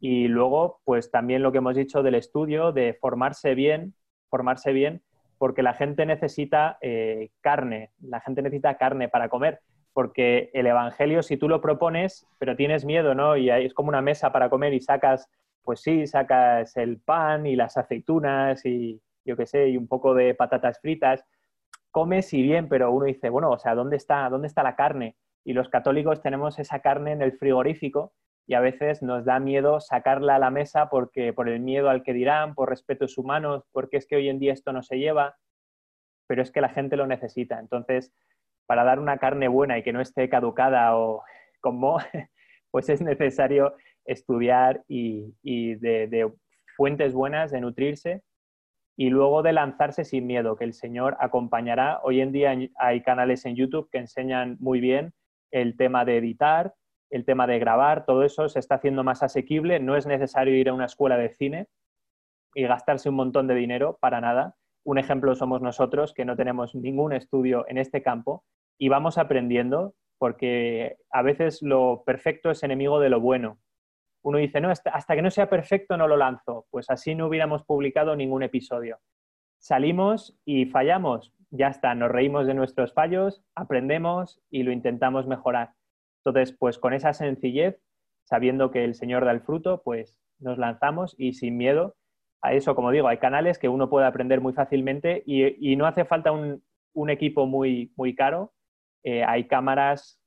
Y 0.00 0.28
luego, 0.28 0.80
pues 0.84 1.10
también 1.10 1.42
lo 1.42 1.52
que 1.52 1.58
hemos 1.58 1.76
dicho 1.76 2.02
del 2.02 2.14
estudio, 2.14 2.72
de 2.72 2.94
formarse 2.94 3.54
bien, 3.54 3.94
formarse 4.30 4.72
bien, 4.72 5.02
porque 5.36 5.62
la 5.62 5.74
gente 5.74 6.06
necesita 6.06 6.78
eh, 6.80 7.30
carne, 7.42 7.90
la 8.00 8.20
gente 8.20 8.40
necesita 8.40 8.78
carne 8.78 9.08
para 9.08 9.28
comer, 9.28 9.60
porque 9.92 10.50
el 10.54 10.66
Evangelio, 10.66 11.22
si 11.22 11.36
tú 11.36 11.48
lo 11.48 11.60
propones, 11.60 12.26
pero 12.38 12.56
tienes 12.56 12.86
miedo, 12.86 13.14
¿no? 13.14 13.36
Y 13.36 13.50
es 13.50 13.74
como 13.74 13.90
una 13.90 14.00
mesa 14.00 14.32
para 14.32 14.48
comer 14.48 14.72
y 14.72 14.80
sacas, 14.80 15.28
pues 15.62 15.82
sí, 15.82 16.06
sacas 16.06 16.76
el 16.78 16.98
pan 16.98 17.44
y 17.44 17.56
las 17.56 17.76
aceitunas 17.76 18.64
y, 18.64 19.02
yo 19.30 19.36
qué 19.36 19.46
sé, 19.46 19.68
y 19.68 19.76
un 19.76 19.88
poco 19.88 20.14
de 20.14 20.34
patatas 20.34 20.80
fritas, 20.80 21.24
comes 21.90 22.32
y 22.32 22.42
bien, 22.42 22.68
pero 22.68 22.90
uno 22.92 23.06
dice, 23.06 23.30
bueno, 23.30 23.50
o 23.50 23.58
sea, 23.58 23.74
¿dónde 23.74 23.96
está, 23.96 24.28
dónde 24.28 24.48
está 24.48 24.62
la 24.62 24.76
carne? 24.76 25.16
Y 25.44 25.52
los 25.52 25.68
católicos 25.68 26.22
tenemos 26.22 26.58
esa 26.58 26.80
carne 26.80 27.12
en 27.12 27.22
el 27.22 27.32
frigorífico 27.32 28.12
y 28.46 28.54
a 28.54 28.60
veces 28.60 29.02
nos 29.02 29.24
da 29.24 29.38
miedo 29.40 29.80
sacarla 29.80 30.36
a 30.36 30.38
la 30.38 30.50
mesa 30.50 30.88
porque 30.88 31.32
por 31.32 31.48
el 31.48 31.60
miedo 31.60 31.88
al 31.88 32.02
que 32.02 32.12
dirán, 32.12 32.54
por 32.54 32.68
respetos 32.68 33.16
humanos, 33.18 33.64
porque 33.72 33.96
es 33.96 34.06
que 34.06 34.16
hoy 34.16 34.28
en 34.28 34.38
día 34.38 34.52
esto 34.52 34.72
no 34.72 34.82
se 34.82 34.98
lleva, 34.98 35.36
pero 36.26 36.42
es 36.42 36.50
que 36.50 36.60
la 36.60 36.68
gente 36.68 36.96
lo 36.96 37.06
necesita. 37.06 37.58
Entonces, 37.58 38.12
para 38.66 38.84
dar 38.84 38.98
una 38.98 39.18
carne 39.18 39.48
buena 39.48 39.78
y 39.78 39.82
que 39.82 39.92
no 39.92 40.00
esté 40.00 40.28
caducada 40.28 40.96
o 40.96 41.22
como, 41.60 41.98
pues 42.70 42.88
es 42.88 43.00
necesario 43.00 43.74
estudiar 44.04 44.82
y, 44.88 45.34
de 45.76 46.32
fuentes 46.76 47.12
buenas, 47.12 47.50
de 47.50 47.60
nutrirse 47.60 48.22
y 49.00 49.08
luego 49.08 49.42
de 49.42 49.54
lanzarse 49.54 50.04
sin 50.04 50.26
miedo, 50.26 50.56
que 50.56 50.64
el 50.64 50.74
Señor 50.74 51.16
acompañará. 51.20 52.00
Hoy 52.02 52.20
en 52.20 52.32
día 52.32 52.54
hay 52.76 53.00
canales 53.00 53.46
en 53.46 53.56
YouTube 53.56 53.88
que 53.90 53.96
enseñan 53.96 54.58
muy 54.60 54.78
bien 54.78 55.14
el 55.50 55.78
tema 55.78 56.04
de 56.04 56.18
editar, 56.18 56.74
el 57.08 57.24
tema 57.24 57.46
de 57.46 57.58
grabar, 57.58 58.04
todo 58.04 58.24
eso 58.24 58.50
se 58.50 58.58
está 58.58 58.74
haciendo 58.74 59.02
más 59.02 59.22
asequible. 59.22 59.80
No 59.80 59.96
es 59.96 60.06
necesario 60.06 60.54
ir 60.54 60.68
a 60.68 60.74
una 60.74 60.84
escuela 60.84 61.16
de 61.16 61.30
cine 61.30 61.68
y 62.54 62.64
gastarse 62.64 63.08
un 63.08 63.14
montón 63.14 63.46
de 63.46 63.54
dinero 63.54 63.96
para 64.02 64.20
nada. 64.20 64.56
Un 64.84 64.98
ejemplo 64.98 65.34
somos 65.34 65.62
nosotros, 65.62 66.12
que 66.12 66.26
no 66.26 66.36
tenemos 66.36 66.74
ningún 66.74 67.14
estudio 67.14 67.64
en 67.68 67.78
este 67.78 68.02
campo 68.02 68.44
y 68.76 68.90
vamos 68.90 69.16
aprendiendo 69.16 69.94
porque 70.18 70.98
a 71.10 71.22
veces 71.22 71.62
lo 71.62 72.02
perfecto 72.04 72.50
es 72.50 72.62
enemigo 72.62 73.00
de 73.00 73.08
lo 73.08 73.18
bueno. 73.18 73.60
Uno 74.22 74.38
dice, 74.38 74.60
no, 74.60 74.70
hasta 74.70 75.14
que 75.14 75.22
no 75.22 75.30
sea 75.30 75.48
perfecto 75.48 75.96
no 75.96 76.06
lo 76.06 76.16
lanzo. 76.16 76.66
Pues 76.70 76.90
así 76.90 77.14
no 77.14 77.26
hubiéramos 77.26 77.64
publicado 77.64 78.16
ningún 78.16 78.42
episodio. 78.42 78.98
Salimos 79.58 80.38
y 80.44 80.66
fallamos, 80.66 81.34
ya 81.50 81.68
está, 81.68 81.94
nos 81.94 82.10
reímos 82.10 82.46
de 82.46 82.54
nuestros 82.54 82.92
fallos, 82.94 83.42
aprendemos 83.54 84.40
y 84.50 84.62
lo 84.62 84.72
intentamos 84.72 85.26
mejorar. 85.26 85.72
Entonces, 86.24 86.56
pues 86.58 86.78
con 86.78 86.94
esa 86.94 87.12
sencillez, 87.12 87.82
sabiendo 88.24 88.70
que 88.70 88.84
el 88.84 88.94
Señor 88.94 89.24
da 89.24 89.32
el 89.32 89.40
fruto, 89.40 89.82
pues 89.82 90.18
nos 90.38 90.58
lanzamos 90.58 91.14
y 91.18 91.34
sin 91.34 91.56
miedo 91.56 91.96
a 92.42 92.54
eso, 92.54 92.74
como 92.74 92.90
digo, 92.90 93.08
hay 93.08 93.18
canales 93.18 93.58
que 93.58 93.68
uno 93.68 93.90
puede 93.90 94.06
aprender 94.06 94.40
muy 94.40 94.54
fácilmente 94.54 95.22
y, 95.26 95.76
no 95.76 95.86
hace 95.86 96.06
falta 96.06 96.32
un, 96.32 96.62
equipo 97.10 97.46
muy, 97.46 97.92
muy 97.96 98.14
caro. 98.14 98.54
Eh, 99.04 99.24
hay 99.24 99.46
cámaras 99.46 100.18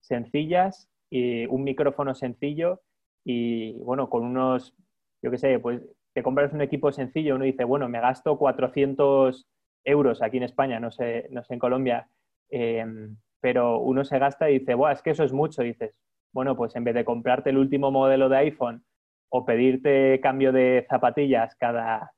sencillas, 0.00 0.90
y 1.10 1.46
un 1.46 1.64
micrófono 1.64 2.14
sencillo 2.14 2.82
y 3.24 3.72
bueno, 3.82 4.08
con 4.08 4.24
unos, 4.24 4.74
yo 5.22 5.30
qué 5.30 5.38
sé, 5.38 5.58
pues 5.58 5.82
te 6.12 6.22
compras 6.22 6.52
un 6.52 6.62
equipo 6.62 6.92
sencillo, 6.92 7.36
uno 7.36 7.44
dice, 7.44 7.64
bueno, 7.64 7.88
me 7.88 8.00
gasto 8.00 8.36
400 8.38 9.46
euros 9.84 10.22
aquí 10.22 10.38
en 10.38 10.42
España, 10.44 10.80
no 10.80 10.90
sé, 10.90 11.28
no 11.30 11.42
sé 11.44 11.54
en 11.54 11.60
Colombia, 11.60 12.08
em, 12.50 13.16
pero 13.40 13.78
uno 13.78 14.04
se 14.04 14.18
gasta 14.18 14.50
y 14.50 14.60
dice, 14.60 14.74
Buah, 14.74 14.92
es 14.92 15.02
que 15.02 15.10
eso 15.10 15.24
es 15.24 15.32
mucho, 15.32 15.62
dices, 15.62 15.94
bueno, 16.32 16.56
pues 16.56 16.76
en 16.76 16.84
vez 16.84 16.94
de 16.94 17.04
comprarte 17.04 17.50
el 17.50 17.58
último 17.58 17.90
modelo 17.90 18.28
de 18.28 18.36
iPhone 18.38 18.84
o 19.30 19.44
pedirte 19.44 20.20
cambio 20.20 20.52
de 20.52 20.86
zapatillas 20.88 21.54
cada, 21.56 22.12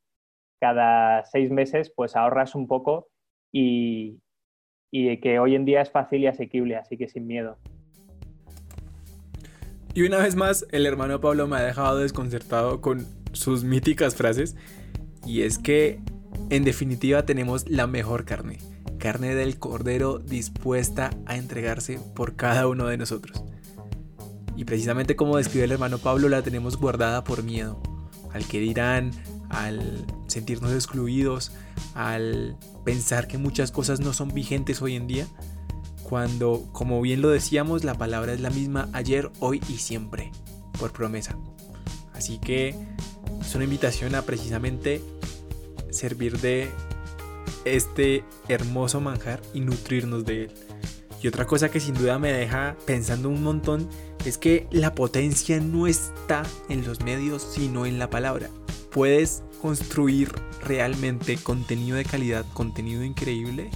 cada 0.61 1.24
seis 1.24 1.50
meses, 1.50 1.92
pues 1.94 2.16
ahorras 2.16 2.55
un 2.55 2.66
poco 2.66 3.09
y, 3.53 4.20
y 4.90 5.18
que 5.20 5.38
hoy 5.38 5.55
en 5.55 5.64
día 5.64 5.82
es 5.82 5.90
fácil 5.90 6.22
y 6.22 6.26
asequible, 6.26 6.76
así 6.76 6.96
que 6.96 7.09
sin 7.09 7.26
miedo. 7.26 7.59
Y 9.95 10.03
una 10.03 10.18
vez 10.18 10.36
más, 10.36 10.66
el 10.70 10.86
hermano 10.86 11.20
Pablo 11.20 11.47
me 11.47 11.57
ha 11.57 11.62
dejado 11.62 11.99
desconcertado 11.99 12.80
con 12.80 13.07
sus 13.32 13.62
míticas 13.62 14.14
frases. 14.14 14.57
Y 15.26 15.43
es 15.43 15.59
que, 15.59 16.01
en 16.49 16.64
definitiva, 16.64 17.26
tenemos 17.26 17.68
la 17.68 17.86
mejor 17.86 18.24
carne. 18.24 18.59
Carne 18.99 19.34
del 19.34 19.59
cordero 19.59 20.18
dispuesta 20.18 21.11
a 21.26 21.36
entregarse 21.36 22.01
por 22.14 22.36
cada 22.36 22.66
uno 22.68 22.86
de 22.86 22.97
nosotros. 22.97 23.45
Y 24.57 24.64
precisamente 24.64 25.16
como 25.16 25.36
describe 25.36 25.64
el 25.64 25.72
hermano 25.72 25.99
Pablo, 25.99 26.28
la 26.28 26.43
tenemos 26.43 26.76
guardada 26.76 27.22
por 27.24 27.43
miedo. 27.43 27.82
Al 28.32 28.47
que 28.47 28.61
dirán, 28.61 29.11
al 29.51 30.07
sentirnos 30.26 30.72
excluidos, 30.72 31.53
al 31.95 32.57
pensar 32.84 33.28
que 33.28 33.36
muchas 33.36 33.70
cosas 33.70 34.01
no 34.01 34.14
son 34.14 34.32
vigentes 34.32 34.80
hoy 34.80 34.97
en 34.97 35.07
día, 35.07 35.26
cuando, 36.12 36.68
como 36.72 37.00
bien 37.00 37.22
lo 37.22 37.30
decíamos, 37.30 37.84
la 37.84 37.94
palabra 37.94 38.34
es 38.34 38.40
la 38.40 38.50
misma 38.50 38.90
ayer, 38.92 39.30
hoy 39.38 39.62
y 39.70 39.78
siempre, 39.78 40.30
por 40.78 40.92
promesa. 40.92 41.38
Así 42.12 42.36
que 42.38 42.76
es 43.40 43.54
una 43.54 43.64
invitación 43.64 44.14
a 44.14 44.20
precisamente 44.20 45.00
servir 45.88 46.38
de 46.40 46.68
este 47.64 48.24
hermoso 48.48 49.00
manjar 49.00 49.40
y 49.54 49.60
nutrirnos 49.60 50.26
de 50.26 50.42
él. 50.42 50.50
Y 51.22 51.28
otra 51.28 51.46
cosa 51.46 51.70
que 51.70 51.80
sin 51.80 51.94
duda 51.94 52.18
me 52.18 52.30
deja 52.30 52.76
pensando 52.84 53.30
un 53.30 53.42
montón 53.42 53.88
es 54.26 54.36
que 54.36 54.66
la 54.70 54.94
potencia 54.94 55.60
no 55.60 55.86
está 55.86 56.42
en 56.68 56.86
los 56.86 57.00
medios, 57.00 57.42
sino 57.42 57.86
en 57.86 57.98
la 57.98 58.10
palabra. 58.10 58.50
Puedes 58.90 59.44
construir 59.62 60.30
realmente 60.62 61.38
contenido 61.38 61.96
de 61.96 62.04
calidad, 62.04 62.44
contenido 62.52 63.02
increíble, 63.02 63.70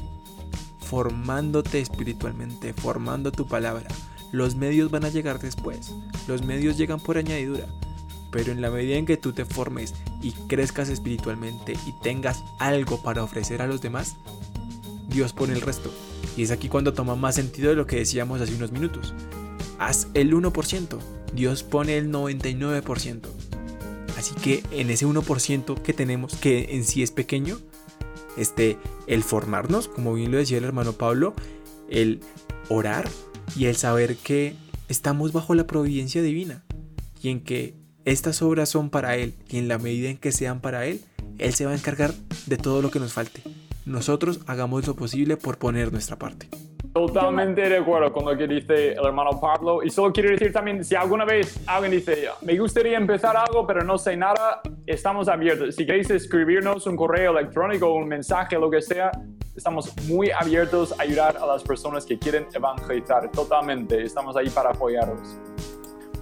formándote 0.86 1.80
espiritualmente, 1.80 2.72
formando 2.72 3.32
tu 3.32 3.46
palabra. 3.46 3.86
Los 4.32 4.54
medios 4.54 4.90
van 4.90 5.04
a 5.04 5.08
llegar 5.08 5.40
después. 5.40 5.92
Los 6.28 6.44
medios 6.44 6.76
llegan 6.78 7.00
por 7.00 7.18
añadidura. 7.18 7.66
Pero 8.30 8.52
en 8.52 8.60
la 8.60 8.70
medida 8.70 8.96
en 8.96 9.06
que 9.06 9.16
tú 9.16 9.32
te 9.32 9.44
formes 9.44 9.94
y 10.22 10.32
crezcas 10.48 10.88
espiritualmente 10.88 11.74
y 11.86 11.92
tengas 12.02 12.44
algo 12.58 13.02
para 13.02 13.22
ofrecer 13.22 13.62
a 13.62 13.66
los 13.66 13.80
demás, 13.80 14.16
Dios 15.08 15.32
pone 15.32 15.54
el 15.54 15.60
resto. 15.60 15.92
Y 16.36 16.42
es 16.42 16.50
aquí 16.50 16.68
cuando 16.68 16.92
toma 16.92 17.16
más 17.16 17.34
sentido 17.34 17.70
de 17.70 17.76
lo 17.76 17.86
que 17.86 17.96
decíamos 17.96 18.40
hace 18.40 18.54
unos 18.54 18.72
minutos. 18.72 19.14
Haz 19.78 20.08
el 20.14 20.34
1%, 20.34 20.98
Dios 21.34 21.62
pone 21.62 21.96
el 21.96 22.10
99%. 22.10 23.20
Así 24.16 24.34
que 24.34 24.62
en 24.70 24.90
ese 24.90 25.06
1% 25.06 25.82
que 25.82 25.92
tenemos, 25.92 26.34
que 26.36 26.76
en 26.76 26.84
sí 26.84 27.02
es 27.02 27.10
pequeño, 27.10 27.58
este, 28.36 28.78
el 29.06 29.22
formarnos, 29.22 29.88
como 29.88 30.14
bien 30.14 30.30
lo 30.30 30.38
decía 30.38 30.58
el 30.58 30.64
hermano 30.64 30.92
Pablo, 30.92 31.34
el 31.88 32.20
orar 32.68 33.08
y 33.56 33.66
el 33.66 33.76
saber 33.76 34.16
que 34.16 34.56
estamos 34.88 35.32
bajo 35.32 35.54
la 35.54 35.66
providencia 35.66 36.22
divina 36.22 36.64
y 37.22 37.30
en 37.30 37.40
que 37.40 37.74
estas 38.04 38.42
obras 38.42 38.68
son 38.68 38.90
para 38.90 39.16
Él 39.16 39.34
y 39.48 39.58
en 39.58 39.68
la 39.68 39.78
medida 39.78 40.08
en 40.08 40.16
que 40.16 40.32
sean 40.32 40.60
para 40.60 40.86
Él, 40.86 41.00
Él 41.38 41.54
se 41.54 41.66
va 41.66 41.72
a 41.72 41.76
encargar 41.76 42.14
de 42.46 42.56
todo 42.56 42.82
lo 42.82 42.90
que 42.90 43.00
nos 43.00 43.12
falte. 43.12 43.42
Nosotros 43.84 44.40
hagamos 44.46 44.86
lo 44.86 44.96
posible 44.96 45.36
por 45.36 45.58
poner 45.58 45.92
nuestra 45.92 46.18
parte. 46.18 46.48
Totalmente 46.96 47.68
de 47.68 47.76
acuerdo 47.76 48.10
con 48.10 48.24
lo 48.24 48.34
que 48.34 48.46
dice 48.46 48.92
el 48.92 49.04
hermano 49.04 49.38
Pablo. 49.38 49.82
Y 49.82 49.90
solo 49.90 50.10
quiero 50.14 50.30
decir 50.30 50.50
también, 50.50 50.82
si 50.82 50.94
alguna 50.94 51.26
vez 51.26 51.60
alguien 51.66 51.92
dice, 51.92 52.28
me 52.40 52.58
gustaría 52.58 52.96
empezar 52.96 53.36
algo, 53.36 53.66
pero 53.66 53.84
no 53.84 53.98
sé 53.98 54.16
nada, 54.16 54.62
estamos 54.86 55.28
abiertos. 55.28 55.74
Si 55.74 55.84
queréis 55.84 56.08
escribirnos 56.08 56.86
un 56.86 56.96
correo 56.96 57.36
electrónico, 57.36 57.92
un 57.92 58.08
mensaje, 58.08 58.58
lo 58.58 58.70
que 58.70 58.80
sea, 58.80 59.10
estamos 59.54 59.92
muy 60.06 60.30
abiertos 60.30 60.98
a 60.98 61.02
ayudar 61.02 61.36
a 61.36 61.44
las 61.44 61.62
personas 61.62 62.06
que 62.06 62.18
quieren 62.18 62.46
evangelizar. 62.54 63.30
Totalmente, 63.30 64.02
estamos 64.02 64.34
ahí 64.34 64.48
para 64.48 64.70
apoyarlos. 64.70 65.36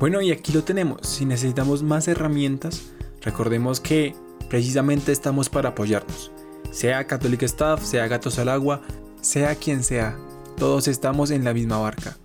Bueno, 0.00 0.20
y 0.22 0.32
aquí 0.32 0.52
lo 0.52 0.64
tenemos. 0.64 1.02
Si 1.02 1.24
necesitamos 1.24 1.84
más 1.84 2.08
herramientas, 2.08 2.92
recordemos 3.20 3.78
que 3.78 4.12
precisamente 4.50 5.12
estamos 5.12 5.48
para 5.48 5.68
apoyarnos. 5.68 6.32
Sea 6.72 7.06
Catholic 7.06 7.44
Staff, 7.44 7.80
sea 7.84 8.08
Gatos 8.08 8.40
al 8.40 8.48
Agua, 8.48 8.80
sea 9.20 9.54
quien 9.54 9.84
sea, 9.84 10.18
todos 10.56 10.88
estamos 10.88 11.30
en 11.30 11.44
la 11.44 11.52
misma 11.52 11.78
barca. 11.78 12.16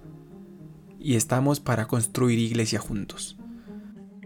Y 0.99 1.15
estamos 1.15 1.59
para 1.59 1.85
construir 1.87 2.37
iglesia 2.39 2.79
juntos. 2.79 3.37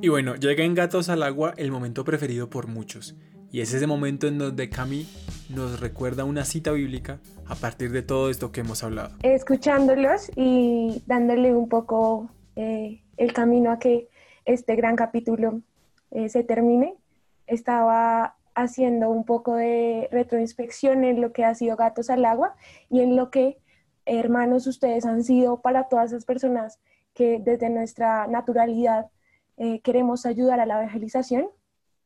Y 0.02 0.10
bueno, 0.10 0.36
llega 0.36 0.64
en 0.64 0.74
Gatos 0.74 1.10
al 1.10 1.24
Agua 1.24 1.54
el 1.58 1.72
momento 1.72 2.04
preferido 2.04 2.50
por 2.50 2.68
muchos. 2.68 3.16
Y 3.52 3.62
es 3.62 3.74
ese 3.74 3.88
momento 3.88 4.28
en 4.28 4.40
donde 4.40 4.70
Cami 4.70 5.08
nos 5.50 5.80
recuerda 5.80 6.26
una 6.26 6.44
cita 6.44 6.72
bíblica 6.72 7.20
a 7.46 7.56
partir 7.56 7.92
de 7.92 8.02
todo 8.02 8.30
esto 8.30 8.52
que 8.52 8.62
hemos 8.62 8.84
hablado. 8.84 9.16
Escuchándolos 9.22 10.32
y 10.36 11.04
dándole 11.06 11.56
un 11.56 11.70
poco 11.70 12.30
eh, 12.56 13.04
el 13.18 13.32
camino 13.34 13.72
a 13.72 13.80
que 13.80 14.10
este 14.46 14.76
gran 14.76 14.96
capítulo 14.96 15.62
eh, 16.12 16.30
se 16.30 16.44
termine, 16.44 16.96
estaba 17.48 18.36
haciendo 18.56 19.10
un 19.10 19.24
poco 19.24 19.56
de 19.56 20.10
retroinspección 20.12 21.04
en 21.04 21.22
lo 21.22 21.32
que 21.32 21.46
ha 21.46 21.56
sido 21.56 21.76
Gatos 21.76 22.10
al 22.10 22.26
Agua 22.26 22.56
y 22.90 23.02
en 23.02 23.16
lo 23.16 23.32
que 23.32 23.58
hermanos, 24.06 24.68
ustedes 24.68 25.06
han 25.06 25.24
sido 25.24 25.62
para 25.62 25.88
todas 25.88 26.12
esas 26.12 26.26
personas 26.26 26.80
que 27.14 27.40
desde 27.40 27.70
nuestra 27.70 28.28
naturalidad 28.28 29.10
eh, 29.58 29.82
queremos 29.82 30.26
ayudar 30.26 30.60
a 30.60 30.66
la 30.66 30.76
evangelización. 30.76 31.48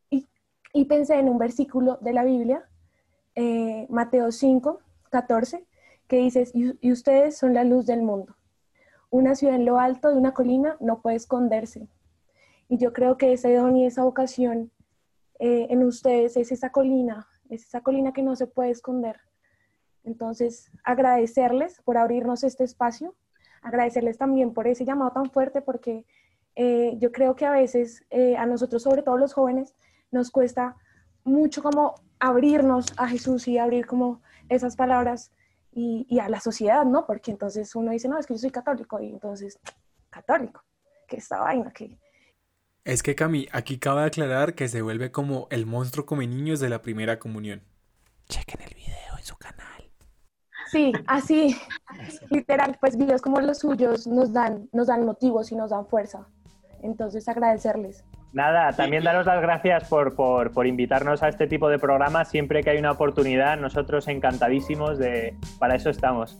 Y, 0.09 0.27
y, 0.73 0.85
pensé 0.85 1.15
en 1.15 1.29
un 1.29 1.37
versículo 1.37 1.97
de 2.01 2.13
la 2.13 2.23
Biblia, 2.23 2.63
eh, 3.35 3.87
Mateo 3.89 4.31
5, 4.31 4.79
14, 5.09 5.65
que 6.07 6.17
dice, 6.17 6.49
y, 6.53 6.91
ustedes 6.91 7.37
son 7.37 7.53
la 7.53 7.63
luz 7.63 7.85
del 7.85 8.01
mundo. 8.01 8.35
Una 9.09 9.35
ciudad 9.35 9.55
en 9.55 9.65
lo 9.65 9.79
alto 9.79 10.09
de 10.09 10.17
una 10.17 10.33
colina 10.33 10.75
no 10.79 11.01
puede 11.01 11.15
esconderse. 11.15 11.87
Y 12.67 12.77
yo 12.77 12.91
creo 12.91 13.17
que 13.17 13.31
ese 13.31 13.55
don 13.55 13.77
y 13.77 13.85
esa 13.85 14.03
vocación 14.03 14.71
eh, 15.39 15.67
en 15.69 15.83
ustedes 15.83 16.35
es 16.35 16.51
esa 16.51 16.71
colina, 16.71 17.27
es 17.49 17.65
esa 17.65 17.81
colina 17.81 18.11
que 18.11 18.23
no 18.23 18.35
se 18.35 18.47
puede 18.47 18.71
esconder 18.71 19.21
entonces, 20.07 20.71
agradecerles 20.85 21.81
por 21.83 21.97
abrirnos 21.97 22.45
este 22.45 22.63
espacio, 22.63 23.13
agradecerles 23.61 24.17
también 24.17 24.53
por 24.53 24.65
ese 24.65 24.85
llamado 24.85 25.11
tan 25.11 25.29
fuerte, 25.29 25.61
porque 25.61 26.05
eh, 26.55 26.95
yo 26.97 27.11
creo 27.11 27.35
que 27.35 27.45
a 27.45 27.51
veces 27.51 28.05
eh, 28.09 28.37
a 28.37 28.45
nosotros, 28.45 28.83
sobre 28.83 29.03
todo 29.03 29.17
los 29.17 29.33
jóvenes, 29.33 29.75
nos 30.09 30.31
cuesta 30.31 30.77
mucho 31.25 31.61
como 31.61 31.95
abrirnos 32.19 32.85
a 32.95 33.09
Jesús 33.09 33.49
y 33.49 33.57
abrir 33.57 33.85
como 33.85 34.21
esas 34.47 34.77
palabras 34.77 35.31
y, 35.73 36.19
a 36.19 36.29
la 36.29 36.39
sociedad, 36.39 36.85
¿no? 36.85 37.05
Porque 37.05 37.29
entonces 37.29 37.75
uno 37.75 37.91
dice, 37.91 38.07
no, 38.07 38.17
es 38.17 38.25
que 38.25 38.33
yo 38.33 38.39
soy 38.39 38.49
católico, 38.49 38.99
y 39.01 39.09
entonces, 39.09 39.59
católico, 40.09 40.63
que 41.07 41.17
esta 41.17 41.39
vaina, 41.39 41.71
que... 41.71 41.99
Es 42.85 43.03
que 43.03 43.13
Cami, 43.13 43.47
aquí 43.51 43.77
cabe 43.77 44.05
aclarar 44.05 44.55
que 44.55 44.69
se 44.69 44.81
vuelve 44.81 45.11
como 45.11 45.47
el 45.51 45.65
monstruo 45.65 46.05
come 46.05 46.25
niños 46.25 46.61
de 46.61 46.69
la 46.69 46.81
primera 46.81 47.19
comunión. 47.19 47.61
Chequen 48.29 48.61
el 48.61 48.73
video 48.73 49.17
en 49.17 49.23
su 49.23 49.35
canal. 49.35 49.76
Sí, 50.71 50.91
así, 51.07 51.55
literal, 52.29 52.77
pues 52.79 52.97
videos 52.97 53.21
como 53.21 53.39
los 53.39 53.59
suyos 53.59 54.07
nos 54.07 54.33
dan, 54.33 54.69
nos 54.73 54.87
dan 54.87 55.05
motivos 55.05 55.51
y 55.51 55.55
nos 55.55 55.69
dan 55.69 55.85
fuerza. 55.85 56.27
Entonces, 56.81 57.27
agradecerles. 57.27 58.03
Nada, 58.33 58.71
también 58.73 59.03
daros 59.03 59.25
las 59.25 59.41
gracias 59.41 59.87
por, 59.87 60.13
por, 60.15 60.67
invitarnos 60.67 61.23
a 61.23 61.29
este 61.29 61.47
tipo 61.47 61.69
de 61.69 61.79
programas. 61.79 62.29
Siempre 62.29 62.63
que 62.63 62.71
hay 62.71 62.77
una 62.77 62.91
oportunidad, 62.91 63.57
nosotros 63.57 64.07
encantadísimos 64.07 64.99
de... 64.99 65.35
Para 65.59 65.75
eso 65.75 65.89
estamos. 65.89 66.39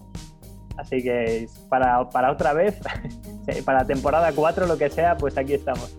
Así 0.77 1.01
que 1.01 1.47
para, 1.69 2.09
para 2.09 2.31
otra 2.31 2.53
vez, 2.53 2.79
para 3.65 3.85
temporada 3.85 4.31
4, 4.35 4.67
lo 4.67 4.77
que 4.77 4.89
sea, 4.89 5.17
pues 5.17 5.37
aquí 5.37 5.53
estamos. 5.53 5.97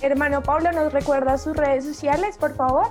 Hermano 0.00 0.42
Pablo, 0.42 0.72
¿nos 0.72 0.92
recuerda 0.92 1.38
sus 1.38 1.56
redes 1.56 1.84
sociales, 1.84 2.38
por 2.38 2.54
favor? 2.54 2.86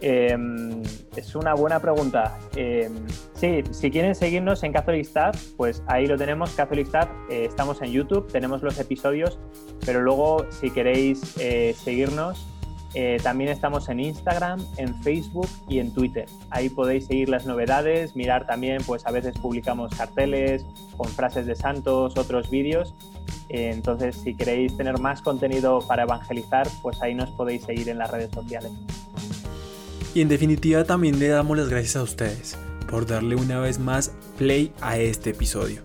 Em, 0.00 0.82
es 1.16 1.34
una 1.34 1.54
buena 1.54 1.80
pregunta. 1.80 2.38
Em, 2.54 2.92
sí, 3.34 3.62
si 3.70 3.90
quieren 3.90 4.14
seguirnos 4.14 4.62
en 4.62 4.72
Catholic 4.72 5.08
pues 5.56 5.82
ahí 5.86 6.06
lo 6.06 6.16
tenemos, 6.16 6.50
Catholic. 6.50 6.88
Eh, 7.30 7.46
estamos 7.46 7.80
en 7.80 7.92
YouTube, 7.92 8.30
tenemos 8.30 8.62
los 8.62 8.78
episodios, 8.78 9.38
pero 9.84 10.02
luego 10.02 10.46
si 10.50 10.70
queréis 10.70 11.36
eh, 11.38 11.74
seguirnos, 11.82 12.46
eh, 12.94 13.18
también 13.22 13.50
estamos 13.50 13.88
en 13.88 14.00
Instagram, 14.00 14.60
en 14.76 14.94
Facebook 15.02 15.48
y 15.68 15.78
en 15.78 15.92
Twitter. 15.92 16.26
Ahí 16.50 16.68
podéis 16.68 17.06
seguir 17.06 17.28
las 17.28 17.46
novedades, 17.46 18.16
mirar 18.16 18.46
también, 18.46 18.82
pues 18.86 19.06
a 19.06 19.10
veces 19.10 19.36
publicamos 19.38 19.94
carteles 19.94 20.64
con 20.96 21.08
frases 21.08 21.46
de 21.46 21.54
santos, 21.54 22.16
otros 22.16 22.50
vídeos. 22.50 22.94
entonces, 23.48 24.16
si 24.16 24.34
queréis 24.34 24.76
tener 24.76 24.98
más 24.98 25.22
contenido 25.22 25.78
para 25.86 26.02
evangelizar, 26.02 26.66
pues 26.82 27.00
ahí 27.00 27.14
nos 27.14 27.30
podéis 27.30 27.62
seguir 27.62 27.88
en 27.88 27.98
las 27.98 28.10
redes 28.10 28.30
sociales. 28.32 28.72
Y 30.16 30.22
en 30.22 30.28
definitiva 30.28 30.82
también 30.84 31.18
le 31.18 31.28
damos 31.28 31.58
las 31.58 31.68
gracias 31.68 31.96
a 31.96 32.02
ustedes 32.02 32.56
por 32.88 33.04
darle 33.04 33.36
una 33.36 33.60
vez 33.60 33.78
más 33.78 34.12
play 34.38 34.72
a 34.80 34.96
este 34.96 35.28
episodio. 35.28 35.82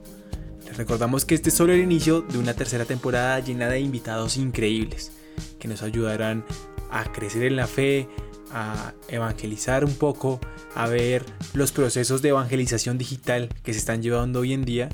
Les 0.65 0.77
recordamos 0.77 1.25
que 1.25 1.35
este 1.35 1.49
es 1.49 1.55
solo 1.55 1.73
el 1.73 1.81
inicio 1.81 2.21
de 2.21 2.37
una 2.37 2.53
tercera 2.53 2.85
temporada 2.85 3.41
llena 3.41 3.67
de 3.67 3.81
invitados 3.81 4.37
increíbles 4.37 5.11
que 5.59 5.67
nos 5.67 5.83
ayudarán 5.83 6.45
a 6.91 7.11
crecer 7.11 7.43
en 7.43 7.57
la 7.57 7.67
fe, 7.67 8.07
a 8.53 8.93
evangelizar 9.09 9.83
un 9.83 9.95
poco, 9.95 10.39
a 10.75 10.87
ver 10.87 11.25
los 11.53 11.73
procesos 11.73 12.21
de 12.21 12.29
evangelización 12.29 12.97
digital 12.97 13.49
que 13.63 13.73
se 13.73 13.79
están 13.79 14.01
llevando 14.01 14.39
hoy 14.39 14.53
en 14.53 14.63
día 14.63 14.87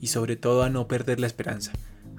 y 0.00 0.08
sobre 0.08 0.34
todo 0.34 0.64
a 0.64 0.68
no 0.68 0.88
perder 0.88 1.20
la 1.20 1.28
esperanza, 1.28 1.70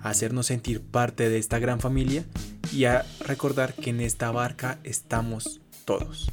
a 0.02 0.08
hacernos 0.08 0.46
sentir 0.46 0.80
parte 0.80 1.28
de 1.28 1.38
esta 1.38 1.60
gran 1.60 1.82
familia 1.82 2.24
y 2.72 2.86
a 2.86 3.06
recordar 3.28 3.74
que 3.74 3.90
en 3.90 4.00
esta 4.00 4.32
barca 4.32 4.80
estamos 4.86 5.60
todos 5.84 6.32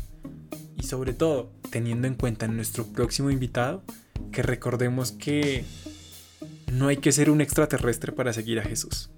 y 0.77 0.85
sobre 0.85 1.13
todo 1.13 1.51
teniendo 1.71 2.07
en 2.07 2.15
cuenta 2.15 2.49
nuestro 2.49 2.85
próximo 2.85 3.31
invitado, 3.31 3.83
que 4.33 4.43
recordemos 4.43 5.13
que 5.13 5.65
no 6.73 6.89
hay 6.89 6.99
que 6.99 7.13
ser 7.13 7.31
un 7.31 7.41
extraterrestre 7.41 8.13
para 8.13 8.33
seguir 8.33 8.59
a 8.59 8.63
Jesús. 8.63 9.11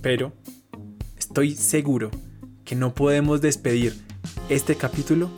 Pero 0.00 0.32
estoy 1.18 1.54
seguro 1.54 2.10
que 2.64 2.74
no 2.74 2.94
podemos 2.94 3.40
despedir 3.40 3.94
este 4.48 4.76
capítulo 4.76 5.30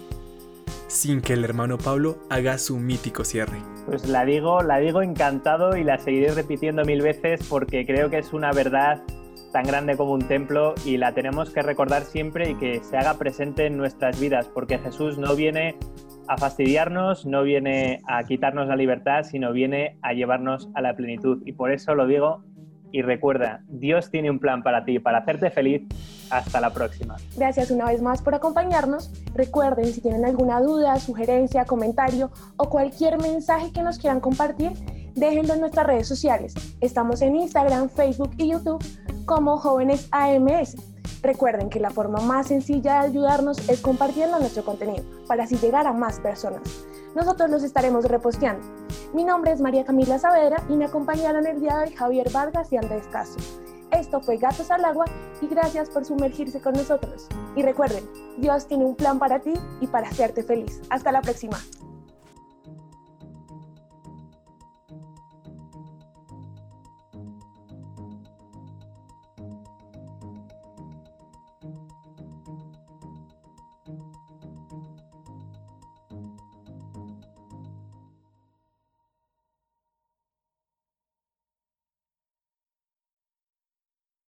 sin 0.89 1.21
que 1.21 1.33
el 1.33 1.45
hermano 1.45 1.77
Pablo 1.77 2.19
haga 2.31 2.57
su 2.59 2.79
mítico 2.79 3.25
cierre. 3.25 3.59
Pues 3.87 4.07
la 4.09 4.25
digo, 4.25 4.63
la 4.63 4.79
digo 4.79 5.03
encantado 5.03 5.77
y 5.77 5.85
la 5.85 5.99
seguiré 5.99 6.33
repitiendo 6.33 6.85
mil 6.85 7.03
veces 7.03 7.41
porque 7.49 7.85
creo 7.85 8.11
que 8.11 8.19
es 8.19 8.33
una 8.33 8.53
verdad 8.53 9.03
tan 9.53 9.65
grande 9.65 9.97
como 9.97 10.13
un 10.13 10.27
templo 10.27 10.75
y 10.85 10.97
la 10.97 11.13
tenemos 11.13 11.51
que 11.51 11.63
recordar 11.63 12.03
siempre 12.03 12.51
y 12.51 12.55
que 12.57 12.81
se 12.83 12.97
haga 12.97 13.15
presente 13.15 13.67
en 13.67 13.77
nuestras 13.77 14.19
vidas, 14.19 14.49
porque 14.49 14.79
Jesús 14.79 15.19
no 15.19 15.37
viene 15.37 15.77
a 16.29 16.37
fastidiarnos, 16.37 17.27
no 17.27 17.43
viene 17.43 18.01
a 18.09 18.25
quitarnos 18.25 18.67
la 18.67 18.77
libertad, 18.77 19.23
sino 19.25 19.53
viene 19.53 19.97
a 20.03 20.13
llevarnos 20.13 20.69
a 20.75 20.81
la 20.81 20.97
plenitud. 20.97 21.43
Y 21.45 21.53
por 21.53 21.71
eso 21.71 21.95
lo 21.95 22.07
digo 22.07 22.43
y 22.95 23.03
recuerda, 23.03 23.61
Dios 23.67 24.09
tiene 24.09 24.31
un 24.31 24.39
plan 24.39 24.63
para 24.63 24.85
ti, 24.85 25.01
para 25.01 25.19
hacerte 25.19 25.51
feliz. 25.51 25.83
Hasta 26.31 26.61
la 26.61 26.71
próxima. 26.71 27.17
Gracias 27.37 27.71
una 27.71 27.85
vez 27.87 28.01
más 28.01 28.23
por 28.23 28.35
acompañarnos. 28.35 29.13
Recuerden, 29.35 29.85
si 29.87 30.01
tienen 30.01 30.25
alguna 30.25 30.61
duda, 30.61 30.99
sugerencia, 30.99 31.65
comentario 31.65 32.31
o 32.57 32.71
cualquier 32.71 33.19
mensaje 33.21 33.73
que 33.73 33.83
nos 33.83 33.99
quieran 33.99 34.21
compartir, 34.21 34.73
déjenlo 35.15 35.55
en 35.55 35.61
nuestras 35.61 35.87
redes 35.87 36.09
sociales. 36.09 36.55
Estamos 36.81 37.21
en 37.21 37.37
Instagram, 37.37 37.91
Facebook 37.91 38.31
y 38.39 38.53
YouTube 38.53 38.83
como 39.25 39.59
Jóvenes 39.59 40.09
AMS. 40.11 40.77
Recuerden 41.23 41.71
que 41.71 41.81
la 41.81 41.91
forma 41.91 42.21
más 42.21 42.49
sencilla 42.49 43.01
de 43.01 43.09
ayudarnos 43.09 43.69
es 43.69 43.81
compartiendo 43.81 44.39
nuestro 44.39 44.65
contenido 44.65 45.05
para 45.27 45.45
así 45.45 45.57
llegar 45.57 45.87
a 45.87 45.93
más 45.93 46.21
personas. 46.21 46.63
Nosotros 47.15 47.49
los 47.49 47.63
estaremos 47.63 48.05
reposteando. 48.05 48.67
Mi 49.15 49.25
nombre 49.25 49.53
es 49.53 49.61
María 49.61 49.85
Camila 49.85 50.19
Saavedra 50.19 50.63
y 50.69 50.75
me 50.75 50.85
acompañaron 50.85 51.47
el 51.47 51.61
día 51.61 51.79
de 51.79 51.85
hoy 51.85 51.95
Javier 51.95 52.31
Vargas 52.31 52.73
y 52.73 52.77
Andrés 52.77 53.07
Caso. 53.07 53.39
Esto 53.91 54.21
fue 54.21 54.37
Gatos 54.39 54.71
al 54.71 54.85
Agua 54.85 55.05
y 55.41 55.47
gracias 55.47 55.89
por 55.89 56.05
sumergirse 56.05 56.61
con 56.61 56.75
nosotros. 56.75 57.29
Y 57.55 57.63
recuerden, 57.63 58.05
Dios 58.39 58.67
tiene 58.67 58.85
un 58.85 58.97
plan 58.97 59.19
para 59.19 59.39
ti 59.39 59.55
y 59.81 59.87
para 59.87 60.09
hacerte 60.09 60.43
feliz. 60.43 60.81
Hasta 60.91 61.13
la 61.13 61.23
próxima. 61.23 61.59